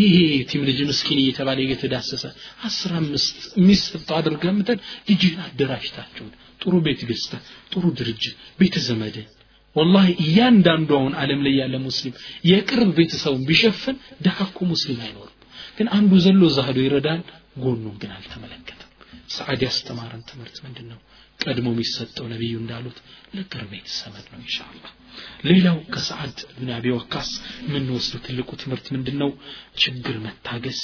ይሄ 0.00 0.16
የቲም 0.32 0.62
ልጅ 0.68 0.78
ምስኪን 0.90 1.20
እየተባለ 1.22 1.58
እየተዳሰሰ 1.66 2.24
አስራ 2.68 2.92
አምስት 3.02 3.28
የሚሰጠው 3.60 4.16
አድርገህ 4.20 4.54
ምተን 4.58 4.80
ልጅህን 5.10 5.42
አደራጅታቸውን 5.46 6.32
ጥሩ 6.62 6.74
ቤት 6.86 7.02
ገዝተህ 7.10 7.42
ጥሩ 7.72 7.84
ድርጅት 7.98 8.32
ቤተ 8.60 8.76
ዘመድህ 8.86 9.26
ወላሂ 9.76 10.08
እያንዳንዱ 10.24 10.90
አሁን 10.98 11.12
ዓለም 11.22 11.40
ላይ 11.46 11.54
ያለ 11.60 11.74
ሙስሊም 11.84 12.14
የቅርብ 12.50 12.90
ቤተሰቡን 12.98 13.42
ቢሸፍን 13.48 13.96
ድሃ 14.24 14.38
እኮ 14.48 14.58
ሙስሊም 14.70 15.00
አይኖርም። 15.04 15.34
ግን 15.78 15.88
አንዱ 15.96 16.12
ዘሎ 16.24 16.42
እዛ 16.50 16.58
ሄዶ 16.68 16.78
ይረዳል 16.84 17.20
ጎኑን 17.62 17.96
ግን 18.02 18.10
አልተመለከተም። 18.16 18.84
ሰዓድ 19.36 19.60
ያስተማረን 19.66 20.22
ትምህርት 20.28 20.56
ምንድን 20.64 20.86
ነው 20.92 20.98
ቀድሞ 21.40 21.68
የሚሰጠው 21.74 22.26
ነቢዩ 22.32 22.54
እንዳሉት 22.60 22.96
ለቅርብ 23.36 23.70
ቤተሰብ 23.74 24.14
ነው 24.30 24.40
ኢንሻአላ 24.42 24.84
ሌላው 25.48 25.76
ከሰዓድ 25.94 26.38
ብን 26.56 26.70
አቢ 26.76 26.86
ወቃስ 26.96 27.30
የምንወስደው 27.66 28.20
ትልቁ 28.26 28.50
ትምህርት 28.62 28.86
ምንድን 28.94 29.16
ነው 29.22 29.30
ችግር 29.82 30.16
መታገስ 30.26 30.80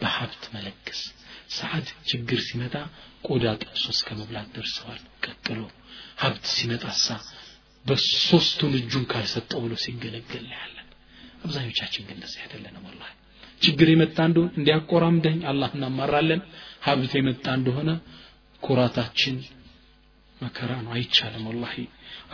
በሀብት 0.00 0.44
መለገስ። 0.54 1.00
ሰዓድ 1.56 1.86
ችግር 2.10 2.38
ሲመጣ 2.46 2.74
ቆዳ 3.26 3.44
ጠብሶ 3.62 3.84
እስከ 3.94 4.08
መብላት 4.20 4.48
ደርሰዋል። 4.56 5.02
ቀጥሎ 5.26 5.60
ሀብት 6.22 6.44
ሲመጣሳ 6.54 7.06
በሶስቱን 7.84 8.74
እጁን 8.80 9.04
ካልሰጠው 9.12 9.60
ብሎ 9.64 9.74
ሲገለገል 9.84 10.46
ያለን 10.54 10.88
አብዛኞቻችን 11.44 12.04
ግን 12.08 12.16
እንደዚህ 12.16 12.40
አይደለንም 12.44 12.84
ወላሂ። 12.88 13.10
ችግር 13.62 13.88
የመጣ 13.92 14.18
እንደሆነ 14.28 14.50
እንዲያቆራምደኝ 14.58 15.38
አላህ 15.50 15.70
እናማራለን። 15.76 16.40
ሀብት 16.86 17.12
የመጣ 17.18 17.46
እንደሆነ 17.58 17.90
ኩራታችን 18.62 19.36
መከራ 20.41 20.71
ነው 20.85 20.91
አይቻልም 20.97 21.45
ወላሂ 21.49 21.75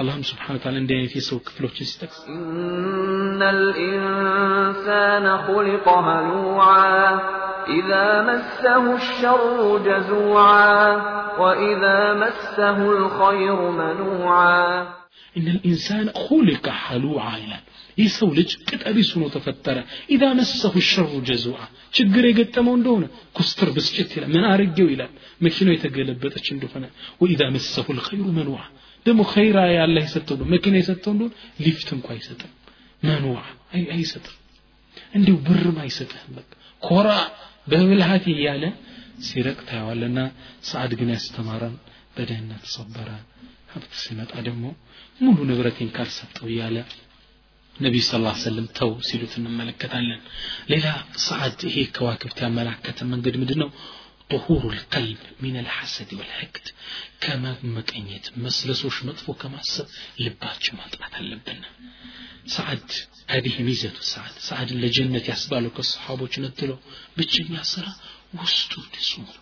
አላህም 0.02 0.24
ስብሓን 0.30 0.58
ታላ 0.64 0.76
እንዲህ 0.82 0.96
አይነት 0.98 1.14
የሰው 1.18 1.38
ክፍሎችን 1.48 1.88
ሲጠቅስ 1.92 2.20
إن 2.30 3.42
الإنسان 3.58 5.26
خلق 5.48 5.88
هلوعا 6.08 6.98
إذا 7.70 8.06
مسه 8.22 8.84
الشر 8.96 9.46
جزوعا 9.88 10.78
وإذا 11.42 12.00
مسه 12.14 12.78
الخير 12.92 13.58
منوعا 13.82 14.66
إن 15.38 15.48
الإنسان 15.48 16.06
خلق 16.28 16.66
حلوعا 16.84 17.34
ይላል 17.38 17.64
ይህ 17.99 18.09
ሰው 18.17 18.29
ልጅ 18.39 18.51
ቅጠቢስ 18.69 19.09
ሆኖ 19.15 19.25
ተፈጠረ። 19.35 19.77
ኢዛ 20.15 20.25
መሰሁ 20.39 20.75
ሸሩ 20.89 21.13
ጀዙዓ 21.29 21.59
ችግር 21.95 22.25
የገጠመው 22.29 22.75
እንደሆነ 22.79 23.05
ኩስትር 23.37 23.69
ብስጭት 23.77 24.11
ይላል 24.17 24.31
ምን 24.35 24.45
አርጌው 24.51 24.89
ይላል 24.93 25.13
መኪናው 25.41 25.75
የተገለበጠች 25.77 26.47
እንደሆነ። 26.55 26.85
ወኢዛ 27.23 27.43
መሰሁ 27.57 27.87
ልኸይሩ 27.99 28.27
መንዋ 28.39 28.59
ደግሞ 29.07 29.23
ኸይራ 29.33 29.59
ያለ 29.75 29.97
የሰጠው 30.05 30.35
እንደሆነ 30.37 30.51
መኪና 30.55 30.75
የሰጠው 30.81 31.13
እንደሆነ 31.15 31.33
ሊፍት 31.65 31.89
እንኳ 31.97 32.09
አይሰጥም። 32.15 32.53
መንዋ 33.03 33.37
አይሰጥም። 33.95 34.37
እንዲሁ 35.15 35.35
ብርም 35.47 35.77
አይሰጥህም። 35.85 36.33
በቃ 36.39 36.49
ኮራ 36.83 37.09
በብልሃት 37.71 38.25
እያለ 38.33 38.65
ሲረቅ 39.27 39.59
ታየዋለና 39.69 40.19
ሰዓድ 40.69 40.93
ግን 40.99 41.09
ያስተማረን 41.15 41.75
በድህነት 42.17 42.63
ተሰበረ 42.67 43.09
ሀብት 43.73 43.93
ሲመጣ 44.03 44.33
ደግሞ 44.47 44.65
ሙሉ 45.21 45.39
ንብረቴን 45.49 45.91
ካልሰጠው 45.97 46.47
እያለ 46.53 46.77
ነቢዩ 47.85 48.03
ስ 48.07 48.11
ሰለም 48.49 48.67
ተው 48.79 48.91
ሲሉት 49.09 49.33
እንመለከታለን። 49.41 50.21
ሌላ 50.73 50.87
ሰዓት 51.29 51.59
ይሄ 51.69 51.77
ከዋክብት 51.97 52.39
ያመላከተ 52.47 52.99
መንገድ 53.15 53.37
ምንድን 53.43 53.61
ነው 53.65 53.71
ظهور 54.33 54.63
القلب 54.73 55.21
من 55.45 55.55
الحسد 55.65 56.11
والحقد 56.19 56.67
كما 57.25 57.51
مقنيت 57.77 58.27
مسلسوش 58.45 58.97
مطفو 59.09 59.33
كما 59.43 59.61
سب 59.75 59.87
لباتش 60.25 60.67
ما 60.77 60.85
لبنا 61.31 61.69
هذه 63.35 63.55
ميزة 63.63 63.93
سعد 64.13 64.35
سعد 64.49 64.69
لجنة 64.73 65.25
يسبالك 65.29 65.77
الصحابة 65.79 66.35
نتلو 66.45 66.77
بتشم 67.17 67.53
يسرى 67.61 67.93
وستو 68.39 68.81
تسمر 68.95 69.37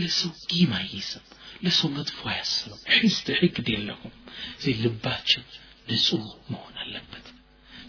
ለሰው 0.00 0.30
ቂም 0.50 0.70
አይይዝም 0.78 1.24
ለሰው 1.64 1.88
መጥፎ 1.96 2.18
አያስብም 2.32 2.80
ሒስት 3.00 3.26
ሕግድ 3.40 3.66
የለሁም 3.74 4.12
እዚህ 4.58 4.74
ልባችን 4.84 5.42
ንጹህ 5.88 6.22
መሆን 6.52 6.76
አለበት። 6.82 7.26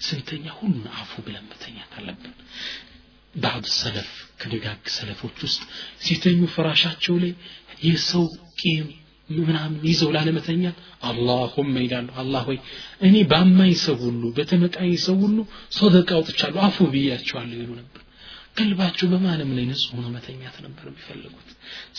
ስንተኛ 0.02 0.46
ሁሉን 0.58 0.86
አፉ 1.00 1.12
ብለን 1.26 1.46
መተኛት 1.52 1.92
አለብን። 1.98 2.34
ባዕድ 3.36 3.68
ሰለፍ 3.76 4.10
ከደጋግ 4.42 4.82
ሰለፎች 4.96 5.38
ውስጥ 5.46 5.62
ሲተኙ 6.06 6.42
ፍራሻቸው 6.56 7.16
ላይ 7.24 7.32
የሰው 7.88 8.26
ቂም 8.62 8.88
ምናምን 9.30 9.80
ይዘው 9.90 10.10
ላለመተኛት 10.16 10.78
አላሁመ 11.10 11.76
ይላሉ። 11.86 12.08
አላህ 12.22 12.42
ሆይ 12.50 12.58
እኔ 13.02 13.16
ባማኝ 13.32 13.74
ሰው 13.84 13.98
ሁሉ 14.04 14.24
በተመቃኝ 14.38 14.94
ሰው 15.06 15.16
ሁሉ 15.24 15.38
ሰደቃ 15.78 16.10
አውጥቻለሁ 16.18 16.62
አፉ 16.68 16.88
ብያቸዋለሁ 16.94 17.58
ይሉ 17.62 17.72
ነበር 17.80 18.02
ቀልባቸው 18.57 19.07
በማንም 19.13 19.51
ላይ 19.57 19.65
ንጹህ 19.69 19.91
ሆኖ 19.95 20.07
መተኛት 20.15 20.57
ነበር 20.65 20.85
የሚፈልጉት 20.89 21.49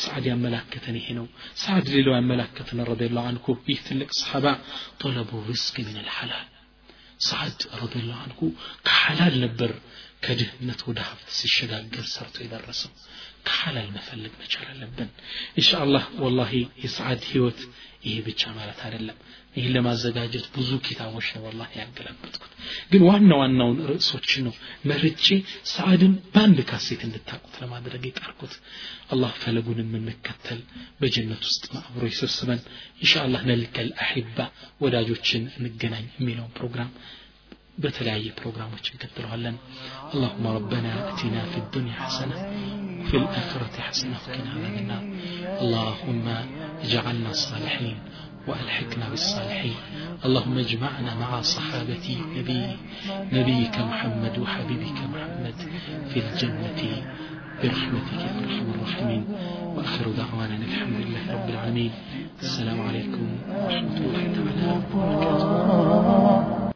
ሰዓድ 0.02 0.26
ያመላከተን 0.30 0.95
ይሄ 0.99 1.07
ነው 1.20 1.26
ሰዓድ 1.64 1.86
ሌላው 1.95 2.16
ያመላከተን 2.18 2.80
ረዲየላሁ 2.90 3.26
አንሁ 3.32 3.56
ይህ 3.70 3.80
ትልቅ 3.88 4.10
ሰሓባ 4.20 4.45
ጠለቡ 5.02 5.32
ርስቅ 5.49 5.76
ምን 5.88 5.98
አልሐላል 6.02 6.48
ሰዓድ 7.22 7.60
ረዲየላሁ 7.82 8.20
አንሁ 8.26 8.40
ከሐላል 8.88 9.36
ነበር 9.45 9.72
ከድህነት 10.26 10.82
ወደ 10.88 10.99
ሀብት 11.10 11.28
ሲሸጋገር 11.38 12.06
ሰርቶ 12.14 12.38
የደረሰው 12.44 12.91
ከሐላል 13.48 13.88
መፈለግ 13.95 14.34
መቻል 14.41 14.68
አለብን 14.74 15.10
ኢንሻአላህ 15.61 16.06
ወላሂ 16.24 16.53
የሰዓድ 16.84 17.22
ህይወት 17.32 17.60
ይሄ 18.06 18.16
ብቻ 18.28 18.52
ማለት 18.57 18.80
አይደለም 18.88 19.18
ይህን 19.57 19.72
ለማዘጋጀት 19.76 20.45
ብዙ 20.56 20.70
ኪታቦች 20.88 21.28
ነው 21.36 21.44
ወላሂ 21.48 21.72
ያገላበጥኩት 21.82 22.52
ግን 22.91 23.02
ዋና 23.07 23.32
ዋናውን 23.41 23.78
ርዕሶችን 23.90 24.44
ነው 24.48 24.53
መርጬ 24.90 25.26
ሰዓድን 25.74 26.14
በአንድ 26.34 26.60
ካሴት 26.70 27.02
እንድታቁት 27.07 27.56
ለማድረግ 27.64 28.03
የጣርኩት 28.10 28.53
አላህ 29.14 29.32
ፈለጉን 29.44 29.80
የምንከተል 29.84 30.61
በጀነት 31.02 31.44
ውስጥ 31.49 31.66
አብሮ 31.82 32.03
ይሰብስበን 32.14 32.61
ኢንሻአላህ 33.03 33.44
ነልቀል 33.52 33.90
አሒባ 34.06 34.38
ወዳጆችን 34.86 35.45
እንገናኝ 35.60 36.06
የሚለውን 36.20 36.53
ፕሮግራም 36.60 36.91
በተለያየ 37.84 38.30
ፕሮግራሞች 38.40 38.86
እንቀጥለዋለን 38.94 39.57
اللهم 40.14 40.45
ربنا 40.57 40.91
اتنا 41.10 41.41
في 41.52 41.57
الدنيا 41.64 41.95
حسنه 42.03 42.38
وفي 43.02 43.16
الاخره 43.24 43.76
حسنه 43.88 44.18
وقنا 44.18 44.49
عذاب 44.53 44.76
النار 44.84 45.03
اللهم 45.64 46.26
اجعلنا 46.86 47.32
صالحين 47.45 47.98
وألحقنا 48.49 49.09
بالصالحين. 49.09 49.75
اللهم 50.25 50.59
اجمعنا 50.59 51.15
مع 51.15 51.41
صحابة 51.41 52.07
نبي 52.37 52.77
نبيك 53.33 53.79
محمد 53.79 54.39
وحبيبك 54.39 54.99
محمد 55.15 55.55
في 56.11 56.19
الجنة. 56.21 56.81
برحمتك 57.62 58.21
يا 58.21 58.33
أرحم 58.45 58.66
الراحمين. 58.75 59.25
وآخر 59.77 60.07
دعوانا 60.11 60.57
الحمد 60.57 60.99
لله 61.07 61.25
رب 61.33 61.49
العالمين. 61.49 61.93
السلام 62.43 62.81
عليكم 62.81 63.27
ورحمة 63.49 63.97
الله 63.97 64.23
تعالى 64.35 64.66
وبركاته. 64.95 66.65